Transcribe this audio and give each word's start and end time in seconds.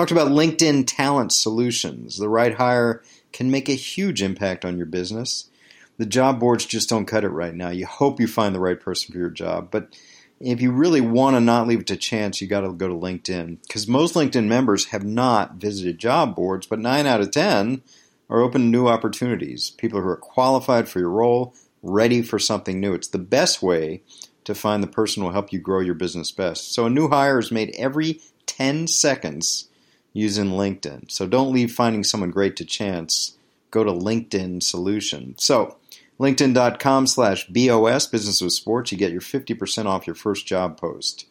Talked 0.00 0.12
about 0.12 0.28
LinkedIn 0.28 0.84
Talent 0.86 1.30
Solutions. 1.30 2.16
The 2.16 2.26
right 2.30 2.54
hire 2.54 3.02
can 3.34 3.50
make 3.50 3.68
a 3.68 3.72
huge 3.72 4.22
impact 4.22 4.64
on 4.64 4.78
your 4.78 4.86
business. 4.86 5.50
The 5.98 6.06
job 6.06 6.40
boards 6.40 6.64
just 6.64 6.88
don't 6.88 7.04
cut 7.04 7.22
it 7.22 7.28
right 7.28 7.54
now. 7.54 7.68
You 7.68 7.84
hope 7.84 8.18
you 8.18 8.26
find 8.26 8.54
the 8.54 8.60
right 8.60 8.80
person 8.80 9.12
for 9.12 9.18
your 9.18 9.28
job, 9.28 9.68
but 9.70 9.94
if 10.40 10.62
you 10.62 10.72
really 10.72 11.02
want 11.02 11.36
to 11.36 11.40
not 11.40 11.68
leave 11.68 11.80
it 11.80 11.86
to 11.88 11.98
chance, 11.98 12.40
you 12.40 12.48
got 12.48 12.62
to 12.62 12.72
go 12.72 12.88
to 12.88 12.94
LinkedIn 12.94 13.58
because 13.60 13.86
most 13.86 14.14
LinkedIn 14.14 14.46
members 14.46 14.86
have 14.86 15.04
not 15.04 15.56
visited 15.56 15.98
job 15.98 16.34
boards, 16.34 16.66
but 16.66 16.78
nine 16.78 17.06
out 17.06 17.20
of 17.20 17.30
ten 17.30 17.82
are 18.30 18.40
open 18.40 18.62
to 18.62 18.66
new 18.68 18.88
opportunities. 18.88 19.68
People 19.68 20.00
who 20.00 20.08
are 20.08 20.16
qualified 20.16 20.88
for 20.88 21.00
your 21.00 21.10
role, 21.10 21.54
ready 21.82 22.22
for 22.22 22.38
something 22.38 22.80
new. 22.80 22.94
It's 22.94 23.08
the 23.08 23.18
best 23.18 23.62
way 23.62 24.00
to 24.44 24.54
find 24.54 24.82
the 24.82 24.86
person 24.86 25.20
who 25.20 25.26
will 25.26 25.34
help 25.34 25.52
you 25.52 25.58
grow 25.58 25.80
your 25.80 25.92
business 25.92 26.30
best. 26.30 26.72
So 26.72 26.86
a 26.86 26.90
new 26.90 27.10
hire 27.10 27.38
is 27.38 27.52
made 27.52 27.74
every 27.76 28.22
10 28.46 28.86
seconds 28.86 29.66
using 30.12 30.46
LinkedIn. 30.46 31.10
So 31.10 31.26
don't 31.26 31.52
leave 31.52 31.72
finding 31.72 32.04
someone 32.04 32.30
great 32.30 32.56
to 32.56 32.64
chance. 32.64 33.36
Go 33.70 33.84
to 33.84 33.92
LinkedIn 33.92 34.62
Solution. 34.62 35.34
So 35.38 35.76
LinkedIn.com 36.18 37.06
slash 37.06 37.46
BOS, 37.48 38.06
Business 38.06 38.40
with 38.40 38.52
Sports, 38.52 38.92
you 38.92 38.98
get 38.98 39.12
your 39.12 39.20
50% 39.22 39.86
off 39.86 40.06
your 40.06 40.14
first 40.14 40.46
job 40.46 40.78
post. 40.78 41.26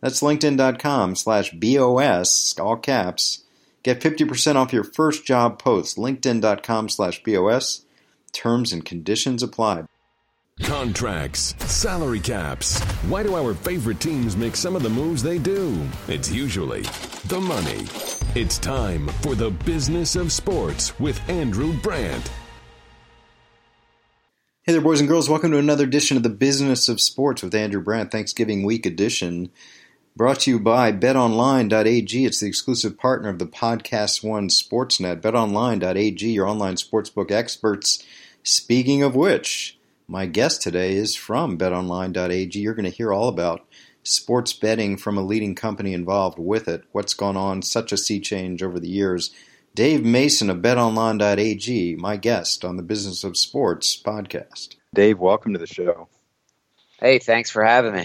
That's 0.00 0.20
LinkedIn.com 0.20 1.16
slash 1.16 1.52
BOS, 1.52 2.58
all 2.58 2.76
caps. 2.76 3.44
Get 3.82 4.00
50% 4.00 4.56
off 4.56 4.72
your 4.72 4.84
first 4.84 5.24
job 5.24 5.58
post. 5.58 5.96
LinkedIn.com 5.96 6.88
slash 6.90 7.22
BOS. 7.22 7.86
Terms 8.32 8.72
and 8.72 8.84
conditions 8.84 9.42
apply. 9.42 9.84
Contracts, 10.62 11.56
salary 11.66 12.20
caps. 12.20 12.80
Why 13.08 13.24
do 13.24 13.34
our 13.34 13.54
favorite 13.54 13.98
teams 13.98 14.36
make 14.36 14.54
some 14.54 14.76
of 14.76 14.84
the 14.84 14.88
moves 14.88 15.20
they 15.20 15.38
do? 15.38 15.84
It's 16.06 16.30
usually 16.30 16.82
the 17.26 17.40
money. 17.40 17.86
It's 18.36 18.58
time 18.58 19.08
for 19.22 19.34
the 19.34 19.50
business 19.50 20.14
of 20.14 20.30
sports 20.30 20.98
with 21.00 21.20
Andrew 21.28 21.72
Brandt. 21.80 22.30
Hey 24.62 24.72
there, 24.72 24.80
boys 24.80 25.00
and 25.00 25.08
girls. 25.08 25.28
Welcome 25.28 25.50
to 25.50 25.58
another 25.58 25.84
edition 25.84 26.16
of 26.16 26.22
the 26.22 26.28
Business 26.28 26.88
of 26.88 27.00
Sports 27.00 27.42
with 27.42 27.54
Andrew 27.54 27.82
Brandt, 27.82 28.12
Thanksgiving 28.12 28.62
week 28.62 28.86
edition. 28.86 29.50
Brought 30.16 30.40
to 30.40 30.52
you 30.52 30.60
by 30.60 30.92
betonline.ag. 30.92 32.24
It's 32.24 32.38
the 32.38 32.46
exclusive 32.46 32.96
partner 32.96 33.28
of 33.28 33.40
the 33.40 33.46
Podcast 33.46 34.22
One 34.22 34.48
Sportsnet. 34.48 35.20
Betonline.ag, 35.20 36.30
your 36.30 36.46
online 36.46 36.76
sportsbook 36.76 37.32
experts. 37.32 38.04
Speaking 38.44 39.02
of 39.02 39.16
which, 39.16 39.78
my 40.06 40.26
guest 40.26 40.62
today 40.62 40.94
is 40.94 41.14
from 41.14 41.58
betonline.ag. 41.58 42.58
You're 42.58 42.74
going 42.74 42.84
to 42.84 42.90
hear 42.90 43.12
all 43.12 43.28
about 43.28 43.66
sports 44.02 44.52
betting 44.52 44.96
from 44.96 45.16
a 45.16 45.22
leading 45.22 45.54
company 45.54 45.94
involved 45.94 46.38
with 46.38 46.68
it, 46.68 46.84
what's 46.92 47.14
gone 47.14 47.36
on, 47.36 47.62
such 47.62 47.92
a 47.92 47.96
sea 47.96 48.20
change 48.20 48.62
over 48.62 48.78
the 48.78 48.88
years 48.88 49.30
Dave 49.74 50.04
Mason 50.04 50.50
of 50.50 50.58
betonline.ag, 50.58 51.96
my 51.96 52.16
guest 52.16 52.64
on 52.64 52.76
the 52.76 52.82
Business 52.82 53.24
of 53.24 53.36
Sports 53.36 54.00
podcast. 54.00 54.76
Dave, 54.94 55.18
welcome 55.18 55.52
to 55.52 55.58
the 55.58 55.66
show. 55.66 56.06
Hey, 57.00 57.18
thanks 57.18 57.50
for 57.50 57.64
having 57.64 57.94
me. 57.94 58.04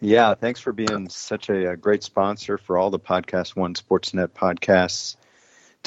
Yeah, 0.00 0.34
thanks 0.34 0.60
for 0.60 0.72
being 0.72 1.08
such 1.08 1.48
a, 1.48 1.72
a, 1.72 1.76
great 1.76 2.04
sponsor 2.04 2.56
for 2.56 2.78
all 2.78 2.90
the 2.90 3.00
Podcast 3.00 3.56
One 3.56 3.74
Sportsnet 3.74 4.28
podcasts. 4.28 5.16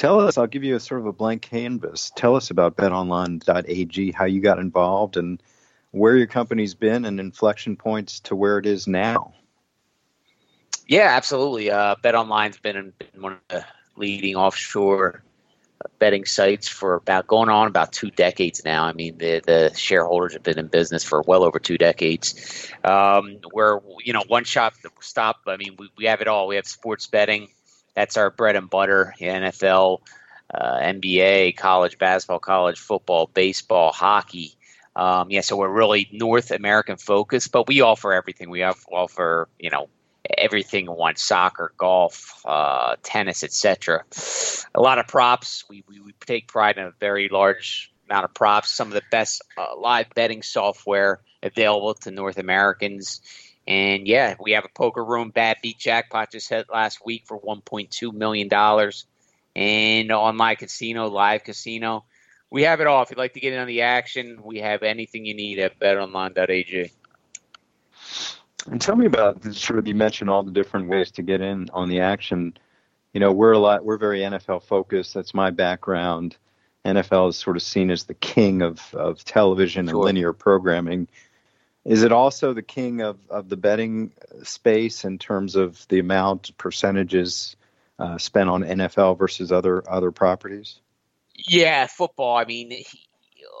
Tell 0.00 0.18
us, 0.18 0.38
I'll 0.38 0.46
give 0.46 0.64
you 0.64 0.76
a 0.76 0.80
sort 0.80 1.02
of 1.02 1.06
a 1.08 1.12
blank 1.12 1.42
canvas. 1.42 2.10
Tell 2.16 2.34
us 2.34 2.50
about 2.50 2.74
betonline.ag, 2.74 4.12
how 4.12 4.24
you 4.24 4.40
got 4.40 4.58
involved, 4.58 5.18
and 5.18 5.42
where 5.90 6.16
your 6.16 6.26
company's 6.26 6.72
been 6.72 7.04
and 7.04 7.20
inflection 7.20 7.76
points 7.76 8.20
to 8.20 8.34
where 8.34 8.56
it 8.56 8.64
is 8.64 8.86
now. 8.86 9.34
Yeah, 10.88 11.08
absolutely. 11.10 11.70
Uh, 11.70 11.96
BetOnline's 12.02 12.56
been, 12.56 12.94
been 12.98 13.20
one 13.20 13.32
of 13.32 13.40
the 13.48 13.66
leading 13.94 14.36
offshore 14.36 15.22
betting 15.98 16.24
sites 16.24 16.66
for 16.66 16.94
about 16.94 17.26
going 17.26 17.50
on 17.50 17.66
about 17.66 17.92
two 17.92 18.10
decades 18.10 18.64
now. 18.64 18.84
I 18.84 18.94
mean, 18.94 19.18
the 19.18 19.42
the 19.46 19.74
shareholders 19.74 20.32
have 20.32 20.42
been 20.42 20.58
in 20.58 20.68
business 20.68 21.04
for 21.04 21.20
well 21.26 21.44
over 21.44 21.58
two 21.58 21.76
decades. 21.76 22.70
Um, 22.84 23.40
we're 23.52 23.80
you 24.02 24.14
know 24.14 24.24
one 24.28 24.44
shop 24.44 24.72
stop. 25.00 25.40
I 25.46 25.58
mean, 25.58 25.76
we, 25.78 25.90
we 25.98 26.04
have 26.06 26.22
it 26.22 26.28
all. 26.28 26.46
We 26.48 26.56
have 26.56 26.66
sports 26.66 27.06
betting. 27.06 27.48
That's 28.00 28.16
our 28.16 28.30
bread 28.30 28.56
and 28.56 28.70
butter. 28.70 29.14
NFL, 29.20 30.00
uh, 30.54 30.78
NBA, 30.78 31.54
college 31.58 31.98
basketball, 31.98 32.38
college 32.38 32.78
football, 32.78 33.26
baseball, 33.26 33.92
hockey. 33.92 34.54
Um, 34.96 35.30
yeah, 35.30 35.42
so 35.42 35.58
we're 35.58 35.68
really 35.68 36.08
North 36.10 36.50
American 36.50 36.96
focused, 36.96 37.52
but 37.52 37.68
we 37.68 37.82
offer 37.82 38.14
everything. 38.14 38.48
We 38.48 38.62
offer 38.62 39.50
you 39.58 39.68
know 39.68 39.90
everything 40.38 40.86
one 40.86 41.16
soccer, 41.16 41.74
golf, 41.76 42.40
uh, 42.46 42.96
tennis, 43.02 43.44
etc. 43.44 44.04
A 44.74 44.80
lot 44.80 44.98
of 44.98 45.06
props. 45.06 45.64
We, 45.68 45.84
we, 45.86 46.00
we, 46.00 46.14
take 46.24 46.48
pride 46.48 46.78
in 46.78 46.84
a 46.84 46.92
very 47.00 47.28
large 47.28 47.92
amount 48.08 48.24
of 48.24 48.32
props. 48.32 48.70
Some 48.70 48.88
of 48.88 48.94
the 48.94 49.02
best 49.10 49.42
uh, 49.58 49.76
live 49.78 50.08
betting 50.14 50.42
software 50.42 51.20
available 51.42 51.92
to 51.94 52.10
North 52.10 52.38
Americans. 52.38 53.20
And 53.66 54.06
yeah, 54.06 54.36
we 54.40 54.52
have 54.52 54.64
a 54.64 54.70
poker 54.74 55.04
room. 55.04 55.30
Bad 55.30 55.58
beat 55.62 55.78
jackpot 55.78 56.32
just 56.32 56.48
hit 56.48 56.66
last 56.72 57.04
week 57.04 57.24
for 57.26 57.40
$1.2 57.40 58.12
million. 58.12 58.92
And 59.56 60.12
online 60.12 60.56
casino, 60.56 61.08
live 61.08 61.44
casino. 61.44 62.04
We 62.50 62.62
have 62.64 62.80
it 62.80 62.86
all. 62.86 63.02
If 63.02 63.10
you'd 63.10 63.18
like 63.18 63.34
to 63.34 63.40
get 63.40 63.52
in 63.52 63.60
on 63.60 63.66
the 63.66 63.82
action, 63.82 64.40
we 64.42 64.58
have 64.58 64.82
anything 64.82 65.24
you 65.24 65.34
need 65.34 65.58
at 65.58 65.78
betonline.ag. 65.78 66.90
And 68.66 68.80
tell 68.80 68.96
me 68.96 69.06
about 69.06 69.42
sort 69.54 69.78
of 69.78 69.86
you 69.86 69.94
mentioned 69.94 70.28
all 70.28 70.42
the 70.42 70.50
different 70.50 70.88
ways 70.88 71.10
to 71.12 71.22
get 71.22 71.40
in 71.40 71.70
on 71.72 71.88
the 71.88 72.00
action. 72.00 72.56
You 73.12 73.20
know, 73.20 73.32
we're 73.32 73.52
a 73.52 73.58
lot 73.58 73.84
we're 73.84 73.98
very 73.98 74.20
NFL 74.20 74.64
focused. 74.64 75.14
That's 75.14 75.32
my 75.32 75.50
background. 75.50 76.36
NFL 76.84 77.30
is 77.30 77.36
sort 77.36 77.56
of 77.56 77.62
seen 77.62 77.90
as 77.90 78.04
the 78.04 78.14
king 78.14 78.62
of, 78.62 78.94
of 78.94 79.24
television 79.24 79.86
sure. 79.86 79.94
and 79.94 80.04
linear 80.04 80.32
programming. 80.32 81.08
Is 81.84 82.02
it 82.02 82.12
also 82.12 82.52
the 82.52 82.62
king 82.62 83.00
of, 83.00 83.18
of 83.30 83.48
the 83.48 83.56
betting 83.56 84.12
space 84.42 85.04
in 85.04 85.18
terms 85.18 85.56
of 85.56 85.86
the 85.88 85.98
amount 85.98 86.56
percentages 86.58 87.56
uh, 87.98 88.18
spent 88.18 88.50
on 88.50 88.62
NFL 88.62 89.18
versus 89.18 89.50
other 89.50 89.88
other 89.90 90.10
properties? 90.10 90.80
Yeah, 91.34 91.86
football. 91.86 92.36
I 92.36 92.44
mean, 92.44 92.84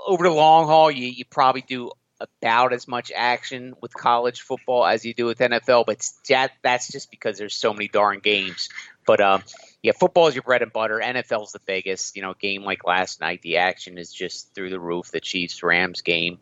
over 0.06 0.24
the 0.24 0.34
long 0.34 0.66
haul, 0.66 0.90
you, 0.90 1.06
you 1.06 1.24
probably 1.24 1.62
do 1.62 1.92
about 2.20 2.72
as 2.72 2.86
much 2.86 3.10
action 3.14 3.74
with 3.80 3.94
college 3.94 4.42
football 4.42 4.84
as 4.84 5.04
you 5.04 5.14
do 5.14 5.24
with 5.24 5.38
NFL, 5.38 5.86
but 5.86 6.06
that, 6.28 6.52
that's 6.62 6.92
just 6.92 7.10
because 7.10 7.38
there's 7.38 7.54
so 7.54 7.72
many 7.72 7.88
darn 7.88 8.18
games. 8.20 8.68
But 9.06 9.20
um, 9.20 9.42
yeah, 9.82 9.92
football 9.98 10.28
is 10.28 10.34
your 10.34 10.42
bread 10.42 10.62
and 10.62 10.72
butter. 10.72 11.00
NFL's 11.02 11.52
the 11.52 11.60
biggest. 11.60 12.16
You 12.16 12.22
know, 12.22 12.34
game 12.34 12.62
like 12.62 12.84
last 12.84 13.20
night, 13.20 13.40
the 13.42 13.58
action 13.58 13.96
is 13.96 14.12
just 14.12 14.54
through 14.54 14.70
the 14.70 14.80
roof. 14.80 15.10
The 15.10 15.20
Chiefs 15.20 15.62
Rams 15.62 16.02
game, 16.02 16.38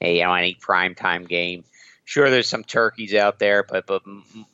you 0.00 0.22
know, 0.22 0.34
any 0.34 0.54
prime 0.54 0.94
time 0.94 1.24
game. 1.24 1.64
Sure, 2.04 2.30
there's 2.30 2.48
some 2.48 2.64
turkeys 2.64 3.14
out 3.14 3.38
there, 3.38 3.62
but 3.62 3.86
but 3.86 4.02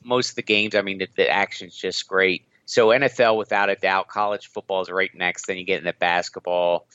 most 0.03 0.31
of 0.31 0.35
the 0.35 0.41
games, 0.43 0.75
I 0.75 0.81
mean, 0.81 0.97
the, 0.97 1.07
the 1.15 1.29
action's 1.29 1.75
just 1.75 2.07
great. 2.07 2.43
So 2.65 2.87
NFL, 2.87 3.37
without 3.37 3.69
a 3.69 3.75
doubt, 3.75 4.07
college 4.07 4.47
football 4.47 4.81
is 4.81 4.89
right 4.89 5.13
next. 5.13 5.45
Then 5.45 5.57
you 5.57 5.65
get 5.65 5.79
into 5.79 5.93
basketball 5.93 6.87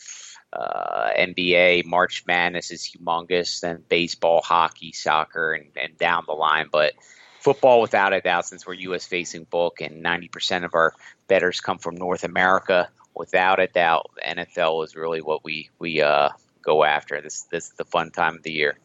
uh, 0.53 1.11
NBA, 1.17 1.85
March 1.85 2.25
Madness 2.27 2.71
is 2.71 2.83
humongous, 2.89 3.61
then 3.61 3.85
baseball, 3.89 4.41
hockey, 4.41 4.93
soccer, 4.93 5.53
and, 5.53 5.67
and 5.77 5.97
down 5.99 6.25
the 6.27 6.33
line. 6.33 6.69
But 6.73 6.95
football, 7.41 7.81
without 7.81 8.13
a 8.13 8.21
doubt, 8.21 8.47
since 8.47 8.67
we're 8.67 8.75
U.S. 8.75 9.07
facing 9.07 9.45
book 9.45 9.81
and 9.81 10.05
90% 10.05 10.65
of 10.65 10.75
our 10.75 10.95
bettors 11.27 11.61
come 11.61 11.79
from 11.79 11.97
North 11.97 12.25
America, 12.25 12.89
without 13.15 13.61
a 13.61 13.67
doubt, 13.67 14.11
NFL 14.27 14.85
is 14.85 14.97
really 14.97 15.21
what 15.21 15.45
we 15.45 15.71
we 15.79 16.01
uh, 16.01 16.31
go 16.63 16.85
after. 16.85 17.21
This 17.21 17.43
this 17.43 17.67
is 17.67 17.73
the 17.73 17.85
fun 17.85 18.11
time 18.11 18.37
of 18.37 18.43
the 18.43 18.53
year. 18.53 18.79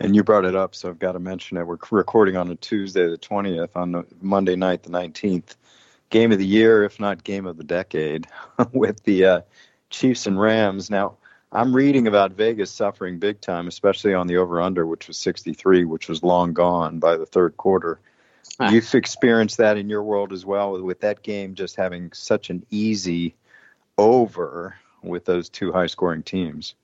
And 0.00 0.14
you 0.16 0.22
brought 0.24 0.44
it 0.44 0.56
up, 0.56 0.74
so 0.74 0.88
I've 0.88 0.98
got 0.98 1.12
to 1.12 1.18
mention 1.18 1.56
it. 1.56 1.66
We're 1.66 1.78
recording 1.90 2.36
on 2.36 2.50
a 2.50 2.56
Tuesday, 2.56 3.06
the 3.08 3.18
20th, 3.18 3.76
on 3.76 3.92
the 3.92 4.06
Monday 4.20 4.56
night, 4.56 4.82
the 4.82 4.90
19th. 4.90 5.56
Game 6.10 6.32
of 6.32 6.38
the 6.38 6.46
year, 6.46 6.84
if 6.84 7.00
not 7.00 7.24
game 7.24 7.46
of 7.46 7.56
the 7.56 7.64
decade, 7.64 8.26
with 8.72 9.02
the 9.04 9.24
uh, 9.24 9.40
Chiefs 9.90 10.26
and 10.26 10.38
Rams. 10.38 10.90
Now, 10.90 11.16
I'm 11.50 11.74
reading 11.74 12.06
about 12.06 12.32
Vegas 12.32 12.70
suffering 12.70 13.18
big 13.18 13.40
time, 13.40 13.68
especially 13.68 14.14
on 14.14 14.26
the 14.26 14.36
over 14.36 14.60
under, 14.60 14.86
which 14.86 15.08
was 15.08 15.16
63, 15.18 15.84
which 15.84 16.08
was 16.08 16.22
long 16.22 16.52
gone 16.52 16.98
by 16.98 17.16
the 17.16 17.26
third 17.26 17.56
quarter. 17.56 18.00
Ah. 18.58 18.70
You've 18.70 18.94
experienced 18.94 19.58
that 19.58 19.76
in 19.76 19.88
your 19.88 20.02
world 20.02 20.32
as 20.32 20.44
well, 20.44 20.80
with 20.82 21.00
that 21.00 21.22
game 21.22 21.54
just 21.54 21.76
having 21.76 22.12
such 22.12 22.50
an 22.50 22.66
easy 22.70 23.34
over 23.96 24.76
with 25.02 25.24
those 25.24 25.48
two 25.48 25.72
high 25.72 25.86
scoring 25.86 26.22
teams. 26.22 26.74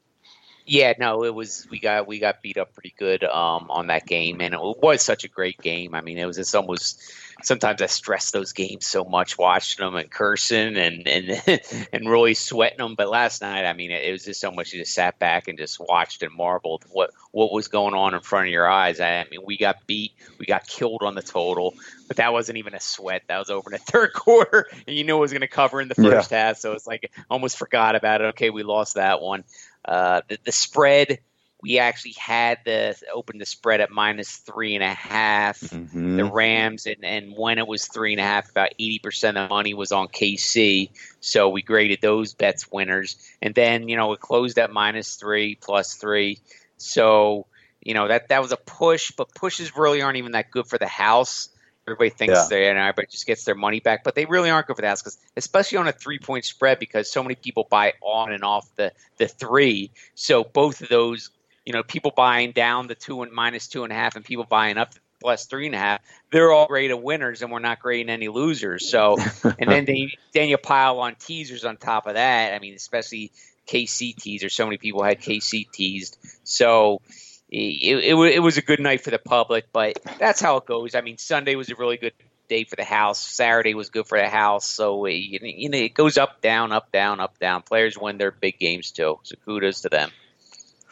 Yeah, 0.69 0.93
no, 0.99 1.25
it 1.25 1.35
was 1.35 1.67
we 1.71 1.81
got 1.81 2.07
we 2.07 2.19
got 2.19 2.43
beat 2.43 2.59
up 2.59 2.75
pretty 2.75 2.95
good 2.99 3.25
um, 3.25 3.71
on 3.71 3.87
that 3.87 4.07
game, 4.07 4.43
and 4.43 4.53
it 4.53 4.61
was 4.61 5.01
such 5.01 5.25
a 5.25 5.29
great 5.29 5.59
game. 5.63 5.95
I 5.95 6.03
mean, 6.03 6.19
it 6.19 6.27
was 6.27 6.37
it's 6.37 6.55
almost 6.55 7.03
sometimes 7.43 7.81
I 7.81 7.87
stress 7.87 8.33
those 8.33 8.53
games 8.53 8.87
so 8.87 9.05
much 9.05 9.39
watching 9.39 9.85
them 9.85 9.95
and 9.97 10.11
cursing 10.11 10.77
and 10.77 11.09
and 11.09 11.89
and 11.93 12.11
really 12.11 12.35
sweating 12.35 12.79
them. 12.79 12.97
But 12.97 13.09
last 13.09 13.41
night, 13.41 13.65
I 13.65 13.73
mean, 13.73 13.91
it, 13.91 14.13
was 14.13 14.25
just 14.25 14.41
so 14.41 14.51
much. 14.51 14.73
You 14.75 14.81
just 14.81 14.93
sat 14.93 15.19
back 15.19 15.49
and 15.49 15.57
just 15.57 15.81
watched 15.81 16.23
and 16.23 16.35
marveled 16.35 16.85
what 16.91 17.13
what 17.31 17.51
was 17.51 17.69
going 17.69 17.95
on 17.95 18.13
in 18.13 18.21
front 18.21 18.49
of 18.49 18.53
your 18.53 18.69
eyes. 18.69 19.01
I, 19.01 19.21
I 19.21 19.27
mean, 19.31 19.41
we 19.47 19.57
got 19.57 19.87
beat, 19.87 20.13
we 20.39 20.47
got 20.47 20.67
killed 20.67 21.03
on 21.03 21.15
the 21.15 21.23
total, 21.23 21.75
but 22.09 22.19
that 22.19 22.33
wasn't 22.33 22.59
even 22.59 22.75
a 22.75 22.81
sweat. 22.81 23.23
That 23.29 23.39
was 23.39 23.49
over 23.49 23.71
in 23.71 23.73
the 23.73 23.79
third 23.93 24.13
quarter, 24.13 24.67
and 24.87 24.97
you 24.97 25.05
knew 25.05 25.17
it 25.17 25.21
was 25.21 25.33
going 25.33 25.41
to 25.41 25.49
cover 25.49 25.81
in 25.81 25.89
the 25.89 25.95
first 25.95 26.31
yeah. 26.31 26.49
half. 26.49 26.59
So 26.59 26.73
it's 26.73 26.87
like 26.87 27.11
almost 27.31 27.57
forgot 27.57 27.95
about 27.95 28.21
it. 28.21 28.25
Okay, 28.27 28.51
we 28.51 28.63
lost 28.63 28.95
that 28.95 29.23
one. 29.23 29.45
Uh, 29.89 30.21
the, 30.29 30.39
the 30.45 30.53
spread 30.53 31.19
we 31.63 31.79
actually 31.79 32.15
had 32.17 32.59
the 32.65 32.97
open 33.13 33.39
the 33.39 33.47
spread 33.47 33.81
at 33.81 33.91
minus 33.91 34.37
three 34.37 34.75
and 34.75 34.85
a 34.85 34.95
half. 34.95 35.61
Mm-hmm. 35.61 36.17
The 36.17 36.25
Rams 36.25 36.87
and, 36.87 37.05
and 37.05 37.35
when 37.37 37.59
it 37.59 37.67
was 37.67 37.87
three 37.87 38.13
and 38.13 38.21
a 38.21 38.25
half, 38.25 38.49
about 38.51 38.71
eighty 38.79 39.01
percent 39.01 39.37
of 39.37 39.49
the 39.49 39.55
money 39.55 39.75
was 39.75 39.91
on 39.91 40.09
KC. 40.09 40.91
So 41.21 41.49
we 41.49 41.63
graded 41.63 42.01
those 42.01 42.35
bets 42.35 42.71
winners. 42.71 43.17
And 43.43 43.55
then, 43.55 43.89
you 43.89 43.97
know, 43.97 44.13
it 44.13 44.21
closed 44.21 44.59
at 44.59 44.73
minus 44.73 45.17
three, 45.17 45.57
plus 45.57 45.95
three. 45.95 46.39
So, 46.77 47.47
you 47.83 47.95
know, 47.95 48.07
that 48.07 48.29
that 48.29 48.41
was 48.41 48.53
a 48.53 48.57
push, 48.57 49.11
but 49.11 49.35
pushes 49.35 49.77
really 49.77 50.01
aren't 50.01 50.19
even 50.19 50.33
that 50.33 50.53
good 50.53 50.67
for 50.67 50.79
the 50.79 50.87
house. 50.87 51.49
Everybody 51.93 52.11
thinks 52.11 52.35
yeah. 52.35 52.47
they 52.49 52.69
and 52.69 52.79
everybody 52.79 53.09
just 53.09 53.27
gets 53.27 53.45
their 53.45 53.55
money 53.55 53.81
back, 53.81 54.05
but 54.05 54.15
they 54.15 54.25
really 54.25 54.51
aren't 54.51 54.67
good 54.67 54.77
for 54.77 54.87
house 54.87 55.03
because, 55.03 55.19
especially 55.37 55.79
on 55.79 55.89
a 55.89 55.93
three 55.93 56.19
point 56.19 56.45
spread, 56.45 56.79
because 56.79 57.11
so 57.11 57.23
many 57.23 57.35
people 57.35 57.67
buy 57.69 57.95
on 58.01 58.33
and 58.33 58.45
off 58.45 58.69
the 58.77 58.93
the 59.17 59.29
three. 59.29 59.91
So 60.15 60.45
both 60.45 60.81
of 60.81 60.89
those 60.89 61.31
you 61.69 61.75
know, 61.75 61.83
people 61.83 62.11
buying 62.17 62.53
down 62.53 62.87
the 62.87 62.95
two 62.95 63.21
and 63.21 63.31
minus 63.31 63.69
two 63.69 63.85
and 63.85 63.93
a 63.93 63.95
half 63.95 64.17
and 64.17 64.25
people 64.25 64.47
buying 64.49 64.79
up 64.79 64.95
plus 65.21 65.45
three 65.45 65.67
and 65.67 65.75
a 65.75 65.79
half, 65.79 66.01
they're 66.33 66.51
all 66.51 66.67
graded 66.67 67.03
winners 67.03 67.43
and 67.43 67.53
we're 67.53 67.59
not 67.59 67.79
grading 67.79 68.09
any 68.09 68.29
losers. 68.29 68.89
So, 68.89 69.19
and 69.45 69.71
then 69.71 69.85
they, 69.85 70.13
then 70.33 70.49
you 70.49 70.57
pile 70.57 70.99
on 71.01 71.15
teasers 71.17 71.67
on 71.67 71.77
top 71.77 72.07
of 72.07 72.15
that. 72.15 72.55
I 72.55 72.59
mean, 72.59 72.73
especially 72.73 73.33
KC 73.67 74.17
teasers. 74.17 74.55
So 74.55 74.65
many 74.65 74.79
people 74.79 75.03
had 75.03 75.21
KC 75.21 75.71
teased. 75.71 76.17
So 76.43 77.03
it, 77.49 78.05
it, 78.05 78.15
it 78.15 78.41
was 78.41 78.59
a 78.59 78.63
good 78.63 78.81
night 78.81 79.03
for 79.03 79.11
the 79.11 79.19
public, 79.19 79.67
but 79.73 79.99
that's 80.19 80.41
how 80.41 80.59
it 80.59 80.67
goes. 80.67 80.95
I 80.95 81.01
mean, 81.01 81.19
Sunday 81.19 81.55
was 81.55 81.71
a 81.71 81.77
really 81.77 81.97
good 81.97 82.13
day 82.49 82.65
for 82.65 82.77
the 82.77 82.85
house. 82.85 83.25
Saturday 83.25 83.75
was 83.75 83.91
good 83.91 84.07
for 84.07 84.19
the 84.19 84.29
house. 84.29 84.67
So 84.67 85.07
you 85.07 85.69
know, 85.69 85.79
it 85.79 85.95
goes 85.95 86.19
up, 86.19 86.41
down, 86.41 86.73
up, 86.73 86.93
down, 86.93 87.21
up, 87.21 87.39
down. 87.39 87.63
Players 87.63 87.97
win 87.97 88.19
their 88.19 88.31
big 88.31 88.59
games 88.59 88.91
too. 88.91 89.19
So 89.23 89.37
kudos 89.45 89.83
to 89.83 89.89
them. 89.89 90.11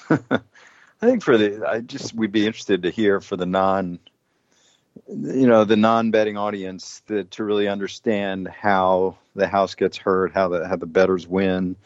I 1.03 1.07
think 1.07 1.23
for 1.23 1.37
the, 1.37 1.69
I 1.69 1.81
just 1.81 2.15
we'd 2.15 2.33
be 2.33 2.47
interested 2.47 2.83
to 2.85 2.91
hear 2.91 3.21
for 3.21 3.37
the 3.37 3.47
non, 3.47 3.99
you 5.09 5.47
know, 5.47 5.65
the 5.65 5.77
non-betting 5.77 6.39
audience 6.39 7.03
to 7.09 7.27
really 7.39 7.69
understand 7.69 8.49
how 8.49 9.19
the 9.35 9.47
house 9.47 9.75
gets 9.75 9.99
hurt, 9.99 10.33
how 10.33 10.49
the 10.49 10.67
how 10.67 10.77
the 10.77 10.87
betters 10.87 11.27
win. 11.27 11.77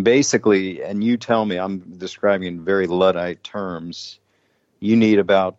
Basically, 0.00 0.82
and 0.82 1.02
you 1.02 1.16
tell 1.16 1.44
me, 1.44 1.58
I'm 1.58 1.80
describing 1.98 2.46
in 2.46 2.64
very 2.64 2.86
luddite 2.86 3.42
terms. 3.42 4.18
You 4.78 4.96
need 4.96 5.18
about 5.18 5.56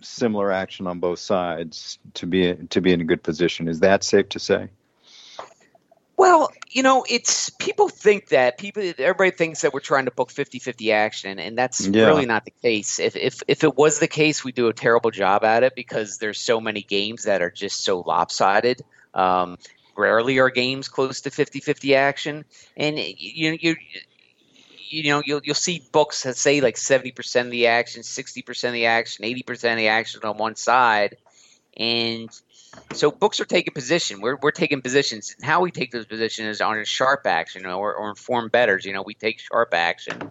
similar 0.00 0.52
action 0.52 0.86
on 0.86 0.98
both 0.98 1.18
sides 1.18 1.98
to 2.14 2.26
be 2.26 2.54
to 2.54 2.80
be 2.80 2.92
in 2.92 3.00
a 3.00 3.04
good 3.04 3.22
position. 3.22 3.68
Is 3.68 3.80
that 3.80 4.04
safe 4.04 4.28
to 4.30 4.38
say? 4.38 4.68
Well, 6.16 6.52
you 6.70 6.82
know, 6.82 7.04
it's 7.08 7.50
people 7.50 7.88
think 7.88 8.28
that 8.28 8.58
people 8.58 8.82
everybody 8.98 9.30
thinks 9.32 9.62
that 9.62 9.74
we're 9.74 9.80
trying 9.80 10.04
to 10.04 10.10
book 10.10 10.30
50-50 10.30 10.92
action 10.92 11.38
and 11.38 11.58
that's 11.58 11.86
yeah. 11.86 12.06
really 12.06 12.26
not 12.26 12.44
the 12.44 12.52
case. 12.62 13.00
If 13.00 13.16
if 13.16 13.42
if 13.48 13.64
it 13.64 13.76
was 13.76 13.98
the 13.98 14.08
case, 14.08 14.44
we 14.44 14.52
do 14.52 14.68
a 14.68 14.72
terrible 14.72 15.10
job 15.10 15.42
at 15.42 15.62
it 15.62 15.74
because 15.74 16.18
there's 16.18 16.40
so 16.40 16.60
many 16.60 16.82
games 16.82 17.24
that 17.24 17.42
are 17.42 17.50
just 17.50 17.82
so 17.82 18.00
lopsided. 18.00 18.82
Um, 19.14 19.58
rarely 19.96 20.38
are 20.38 20.50
games 20.50 20.88
close 20.88 21.22
to 21.22 21.30
50-50 21.30 21.96
action 21.96 22.44
and 22.76 22.98
you 22.98 23.58
you 23.60 23.76
you 24.88 25.10
know 25.10 25.22
you'll 25.24 25.40
you'll 25.42 25.54
see 25.54 25.82
books 25.92 26.22
that 26.22 26.36
say 26.36 26.60
like 26.60 26.76
70% 26.76 27.40
of 27.42 27.50
the 27.50 27.68
action, 27.68 28.02
60% 28.02 28.64
of 28.64 28.72
the 28.72 28.86
action, 28.86 29.24
80% 29.24 29.50
of 29.72 29.76
the 29.78 29.88
action 29.88 30.20
on 30.24 30.36
one 30.36 30.56
side 30.56 31.16
and 31.76 32.28
so 32.92 33.10
books 33.10 33.40
are 33.40 33.44
taking 33.44 33.74
position. 33.74 34.20
We're, 34.20 34.36
we're 34.36 34.50
taking 34.50 34.80
positions. 34.80 35.34
And 35.36 35.44
how 35.44 35.60
we 35.60 35.70
take 35.70 35.92
those 35.92 36.06
positions 36.06 36.48
is 36.48 36.60
on 36.60 36.78
a 36.78 36.84
sharp 36.84 37.26
action 37.26 37.66
or, 37.66 37.94
or 37.94 38.08
informed 38.08 38.50
betters. 38.50 38.84
You 38.84 38.92
know, 38.92 39.02
we 39.02 39.14
take 39.14 39.40
sharp 39.40 39.74
action. 39.74 40.30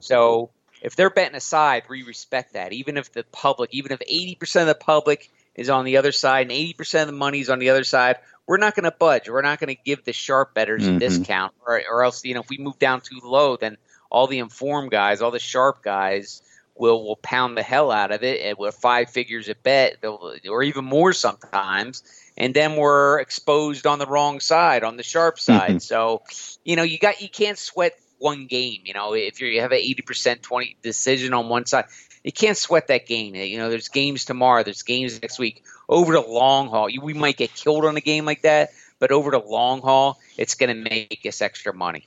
So 0.00 0.50
if 0.80 0.96
they're 0.96 1.10
betting 1.10 1.36
aside, 1.36 1.84
we 1.88 2.02
respect 2.02 2.54
that. 2.54 2.72
Even 2.72 2.96
if 2.96 3.12
the 3.12 3.24
public, 3.24 3.70
even 3.72 3.92
if 3.92 4.00
80% 4.00 4.62
of 4.62 4.66
the 4.68 4.74
public 4.74 5.30
is 5.54 5.68
on 5.68 5.84
the 5.84 5.98
other 5.98 6.12
side 6.12 6.50
and 6.50 6.50
80% 6.50 7.02
of 7.02 7.06
the 7.08 7.12
money 7.12 7.40
is 7.40 7.50
on 7.50 7.58
the 7.58 7.70
other 7.70 7.84
side, 7.84 8.16
we're 8.46 8.58
not 8.58 8.74
going 8.74 8.84
to 8.84 8.94
budge. 8.98 9.28
We're 9.28 9.42
not 9.42 9.60
going 9.60 9.74
to 9.74 9.82
give 9.82 10.04
the 10.04 10.12
sharp 10.12 10.54
betters 10.54 10.82
mm-hmm. 10.82 10.96
a 10.96 11.00
discount, 11.00 11.54
or, 11.66 11.82
or 11.90 12.04
else, 12.04 12.24
you 12.24 12.34
know, 12.34 12.40
if 12.40 12.48
we 12.48 12.58
move 12.58 12.78
down 12.78 13.00
too 13.00 13.20
low, 13.22 13.56
then 13.56 13.76
all 14.10 14.26
the 14.26 14.40
informed 14.40 14.90
guys, 14.90 15.22
all 15.22 15.30
the 15.30 15.38
sharp 15.38 15.82
guys, 15.82 16.42
will 16.74 17.04
will 17.04 17.16
pound 17.16 17.56
the 17.56 17.62
hell 17.62 17.90
out 17.90 18.12
of 18.12 18.22
it 18.22 18.40
and 18.40 18.56
with 18.58 18.74
five 18.74 19.10
figures 19.10 19.48
a 19.48 19.54
bet, 19.54 20.02
or 20.48 20.62
even 20.62 20.84
more 20.84 21.12
sometimes. 21.12 22.02
And 22.36 22.54
then 22.54 22.76
we're 22.76 23.20
exposed 23.20 23.86
on 23.86 23.98
the 23.98 24.06
wrong 24.06 24.40
side, 24.40 24.82
on 24.82 24.96
the 24.96 25.02
sharp 25.02 25.38
side. 25.38 25.70
Mm-hmm. 25.70 25.78
So, 25.78 26.22
you 26.64 26.76
know, 26.76 26.82
you 26.82 26.98
got 26.98 27.20
you 27.20 27.28
can't 27.28 27.58
sweat 27.58 27.92
one 28.18 28.46
game. 28.46 28.80
You 28.84 28.94
know, 28.94 29.12
if 29.12 29.40
you 29.40 29.60
have 29.60 29.72
an 29.72 29.78
eighty 29.78 30.02
percent 30.02 30.42
twenty 30.42 30.76
decision 30.82 31.34
on 31.34 31.50
one 31.50 31.66
side, 31.66 31.84
you 32.24 32.32
can't 32.32 32.56
sweat 32.56 32.88
that 32.88 33.06
game. 33.06 33.34
You 33.34 33.58
know, 33.58 33.70
there's 33.70 33.88
games 33.88 34.24
tomorrow, 34.24 34.62
there's 34.62 34.82
games 34.82 35.20
next 35.20 35.38
week. 35.38 35.64
Over 35.88 36.12
the 36.12 36.20
long 36.20 36.68
haul, 36.68 36.88
we 37.02 37.14
might 37.14 37.36
get 37.36 37.54
killed 37.54 37.84
on 37.84 37.96
a 37.96 38.00
game 38.00 38.24
like 38.24 38.42
that, 38.42 38.70
but 38.98 39.10
over 39.10 39.30
the 39.30 39.40
long 39.40 39.82
haul, 39.82 40.18
it's 40.38 40.54
going 40.54 40.68
to 40.68 40.90
make 40.90 41.22
us 41.26 41.42
extra 41.42 41.74
money. 41.74 42.06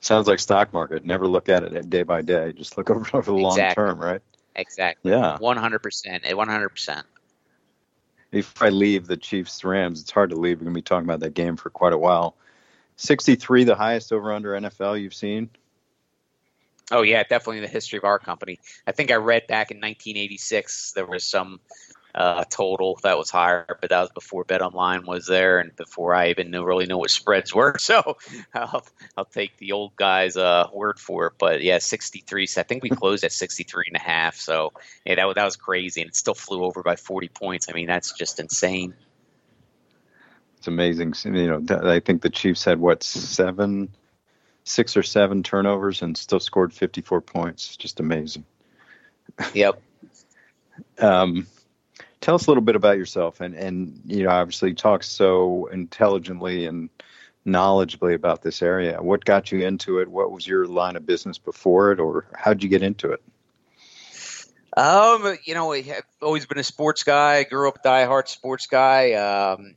Sounds 0.00 0.28
like 0.28 0.38
stock 0.38 0.72
market. 0.72 1.04
Never 1.04 1.26
look 1.26 1.48
at 1.48 1.64
it 1.64 1.90
day 1.90 2.04
by 2.04 2.22
day. 2.22 2.52
Just 2.52 2.76
look 2.76 2.90
over 2.90 3.16
over 3.16 3.32
the 3.32 3.38
exactly. 3.38 3.42
long 3.42 3.74
term, 3.74 3.98
right? 3.98 4.22
Exactly. 4.54 5.10
Yeah. 5.10 5.38
One 5.38 5.56
hundred 5.56 5.80
percent. 5.80 6.24
Eh, 6.24 6.32
one 6.34 6.48
hundred 6.48 6.68
percent. 6.68 7.06
If 8.30 8.60
I 8.60 8.68
leave 8.68 9.06
the 9.06 9.16
Chiefs 9.16 9.64
Rams, 9.64 10.02
it's 10.02 10.10
hard 10.10 10.30
to 10.30 10.36
leave. 10.36 10.58
We're 10.58 10.64
going 10.64 10.74
to 10.74 10.78
be 10.78 10.82
talking 10.82 11.06
about 11.06 11.20
that 11.20 11.32
game 11.32 11.56
for 11.56 11.70
quite 11.70 11.94
a 11.94 11.98
while. 11.98 12.36
63, 12.96 13.64
the 13.64 13.74
highest 13.74 14.12
over 14.12 14.32
under 14.32 14.52
NFL 14.52 15.00
you've 15.00 15.14
seen? 15.14 15.48
Oh, 16.90 17.02
yeah, 17.02 17.22
definitely 17.22 17.58
in 17.58 17.62
the 17.62 17.68
history 17.68 17.98
of 17.98 18.04
our 18.04 18.18
company. 18.18 18.58
I 18.86 18.92
think 18.92 19.10
I 19.10 19.16
read 19.16 19.46
back 19.46 19.70
in 19.70 19.76
1986 19.76 20.92
there 20.92 21.06
was 21.06 21.24
some 21.24 21.60
uh, 22.14 22.44
total 22.50 22.98
that 23.02 23.18
was 23.18 23.30
higher, 23.30 23.78
but 23.80 23.90
that 23.90 24.00
was 24.00 24.10
before 24.10 24.44
Bet 24.44 24.62
Online 24.62 25.06
was 25.06 25.26
there 25.26 25.58
and 25.60 25.76
before 25.76 26.14
I 26.14 26.30
even 26.30 26.50
knew 26.50 26.64
really 26.64 26.86
know 26.86 26.98
what 26.98 27.10
spreads 27.10 27.54
were. 27.54 27.76
So 27.88 28.16
I'll, 28.52 28.84
I'll 29.16 29.24
take 29.24 29.56
the 29.58 29.72
old 29.72 29.96
guy's 29.96 30.36
uh, 30.36 30.66
word 30.72 30.98
for 30.98 31.28
it. 31.28 31.34
But 31.38 31.62
yeah, 31.62 31.78
63. 31.78 32.46
So 32.46 32.60
I 32.60 32.64
think 32.64 32.82
we 32.82 32.90
closed 32.90 33.24
at 33.24 33.32
63 33.32 33.84
and 33.86 33.96
a 33.96 34.00
half. 34.00 34.36
So 34.36 34.72
yeah, 35.06 35.14
that, 35.14 35.34
that 35.34 35.44
was 35.44 35.56
crazy. 35.56 36.02
And 36.02 36.08
it 36.08 36.16
still 36.16 36.34
flew 36.34 36.64
over 36.64 36.82
by 36.82 36.96
40 36.96 37.28
points. 37.28 37.68
I 37.70 37.72
mean, 37.72 37.86
that's 37.86 38.12
just 38.12 38.40
insane. 38.40 38.94
It's 40.58 40.66
amazing. 40.66 41.14
You 41.24 41.62
know, 41.62 41.88
I 41.88 42.00
think 42.00 42.22
the 42.22 42.30
Chiefs 42.30 42.64
had 42.64 42.80
what, 42.80 43.02
seven, 43.04 43.90
six 44.68 44.96
or 44.96 45.02
seven 45.02 45.42
turnovers 45.42 46.02
and 46.02 46.16
still 46.16 46.40
scored 46.40 46.72
54 46.72 47.20
points. 47.22 47.76
Just 47.76 48.00
amazing. 48.00 48.44
Yep. 49.54 49.80
um, 51.00 51.46
tell 52.20 52.34
us 52.34 52.46
a 52.46 52.50
little 52.50 52.62
bit 52.62 52.76
about 52.76 52.98
yourself 52.98 53.40
and 53.40 53.54
and 53.54 54.00
you 54.04 54.24
know 54.24 54.30
obviously 54.30 54.74
talk 54.74 55.02
so 55.02 55.66
intelligently 55.66 56.66
and 56.66 56.90
knowledgeably 57.46 58.14
about 58.14 58.42
this 58.42 58.60
area 58.60 59.00
what 59.00 59.24
got 59.24 59.50
you 59.50 59.64
into 59.64 60.00
it 60.00 60.08
what 60.08 60.30
was 60.30 60.46
your 60.46 60.66
line 60.66 60.96
of 60.96 61.06
business 61.06 61.38
before 61.38 61.92
it 61.92 62.00
or 62.00 62.26
how'd 62.34 62.62
you 62.62 62.68
get 62.68 62.82
into 62.82 63.12
it 63.12 63.22
um 64.76 65.36
you 65.44 65.54
know 65.54 65.72
i've 65.72 66.02
always 66.20 66.44
been 66.44 66.58
a 66.58 66.64
sports 66.64 67.04
guy 67.04 67.36
I 67.36 67.44
grew 67.44 67.68
up 67.68 67.78
a 67.82 67.88
diehard 67.88 68.28
sports 68.28 68.66
guy 68.66 69.12
um 69.12 69.76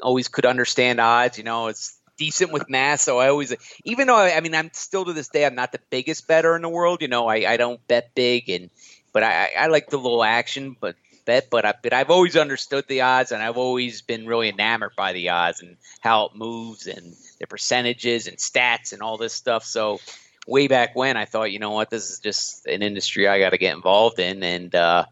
always 0.00 0.28
could 0.28 0.46
understand 0.46 1.00
odds 1.00 1.38
you 1.38 1.44
know 1.44 1.68
it's 1.68 1.98
decent 2.16 2.52
with 2.52 2.68
math 2.68 3.00
so 3.00 3.18
i 3.18 3.28
always 3.28 3.54
even 3.84 4.06
though 4.06 4.16
I, 4.16 4.36
I 4.36 4.40
mean 4.40 4.54
i'm 4.54 4.70
still 4.72 5.04
to 5.04 5.12
this 5.12 5.28
day 5.28 5.44
i'm 5.44 5.54
not 5.54 5.72
the 5.72 5.80
biggest 5.90 6.28
better 6.28 6.54
in 6.56 6.62
the 6.62 6.68
world 6.68 7.02
you 7.02 7.08
know 7.08 7.26
i, 7.26 7.52
I 7.52 7.56
don't 7.56 7.86
bet 7.88 8.14
big 8.14 8.48
and 8.48 8.70
but 9.12 9.22
I, 9.22 9.50
I 9.56 9.66
like 9.68 9.90
the 9.90 9.96
little 9.96 10.24
action 10.24 10.76
but 10.78 10.96
bet, 11.24 11.48
but 11.50 11.64
I, 11.64 11.74
but 11.82 11.92
I've 11.92 12.10
always 12.10 12.36
understood 12.36 12.86
the 12.88 13.02
odds, 13.02 13.32
and 13.32 13.42
I've 13.42 13.56
always 13.56 14.02
been 14.02 14.26
really 14.26 14.48
enamored 14.48 14.92
by 14.96 15.12
the 15.12 15.30
odds 15.30 15.62
and 15.62 15.76
how 16.00 16.26
it 16.26 16.34
moves 16.34 16.86
and 16.86 17.14
the 17.40 17.46
percentages 17.46 18.26
and 18.26 18.36
stats 18.36 18.92
and 18.92 19.02
all 19.02 19.16
this 19.16 19.32
stuff. 19.32 19.64
So 19.64 20.00
way 20.46 20.68
back 20.68 20.94
when, 20.94 21.16
I 21.16 21.24
thought, 21.24 21.52
you 21.52 21.58
know 21.58 21.70
what, 21.70 21.90
this 21.90 22.10
is 22.10 22.20
just 22.20 22.66
an 22.66 22.82
industry 22.82 23.28
I 23.28 23.38
got 23.38 23.50
to 23.50 23.58
get 23.58 23.74
involved 23.74 24.18
in, 24.18 24.42
and 24.42 24.74
uh, 24.74 25.06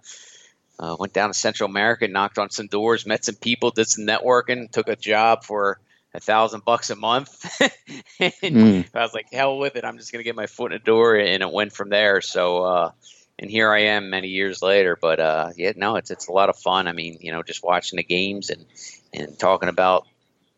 uh, 0.78 0.97
went 0.99 1.12
down 1.12 1.30
to 1.30 1.35
Central 1.35 1.68
America, 1.68 2.09
knocked 2.09 2.38
on 2.38 2.50
some 2.50 2.66
doors, 2.66 3.06
met 3.06 3.25
some 3.25 3.37
people, 3.37 3.71
did 3.71 3.88
some 3.88 4.06
networking, 4.06 4.71
took 4.71 4.88
a 4.88 4.97
job 4.97 5.44
for 5.44 5.80
a 6.14 6.21
thousand 6.21 6.64
bucks 6.64 6.90
a 6.90 6.97
month. 6.97 7.61
and 8.21 8.33
mm. 8.42 8.87
I 8.95 9.00
was 9.00 9.14
like, 9.14 9.33
hell 9.33 9.59
with 9.59 9.76
it. 9.76 9.85
I'm 9.85 9.99
just 9.99 10.12
going 10.12 10.21
to 10.21 10.25
get 10.25 10.37
my 10.37 10.47
foot 10.47 10.73
in 10.73 10.78
the 10.78 10.85
door. 10.85 11.16
And 11.16 11.42
it 11.42 11.50
went 11.50 11.73
from 11.73 11.88
there. 11.88 12.21
So, 12.21 12.64
uh, 12.64 12.92
and 13.38 13.50
here 13.50 13.73
I 13.73 13.81
am 13.81 14.11
many 14.11 14.28
years 14.28 14.62
later. 14.62 14.97
But 15.00 15.21
uh, 15.21 15.50
yeah, 15.57 15.73
no, 15.76 15.97
it's 15.97 16.11
it's 16.11 16.28
a 16.28 16.33
lot 16.33 16.49
of 16.49 16.57
fun. 16.57 16.87
I 16.87 16.92
mean, 16.92 17.19
you 17.21 17.33
know, 17.33 17.42
just 17.42 17.64
watching 17.64 17.97
the 17.97 18.04
games 18.04 18.50
and 18.50 18.64
and 19.12 19.38
talking 19.38 19.69
about 19.69 20.07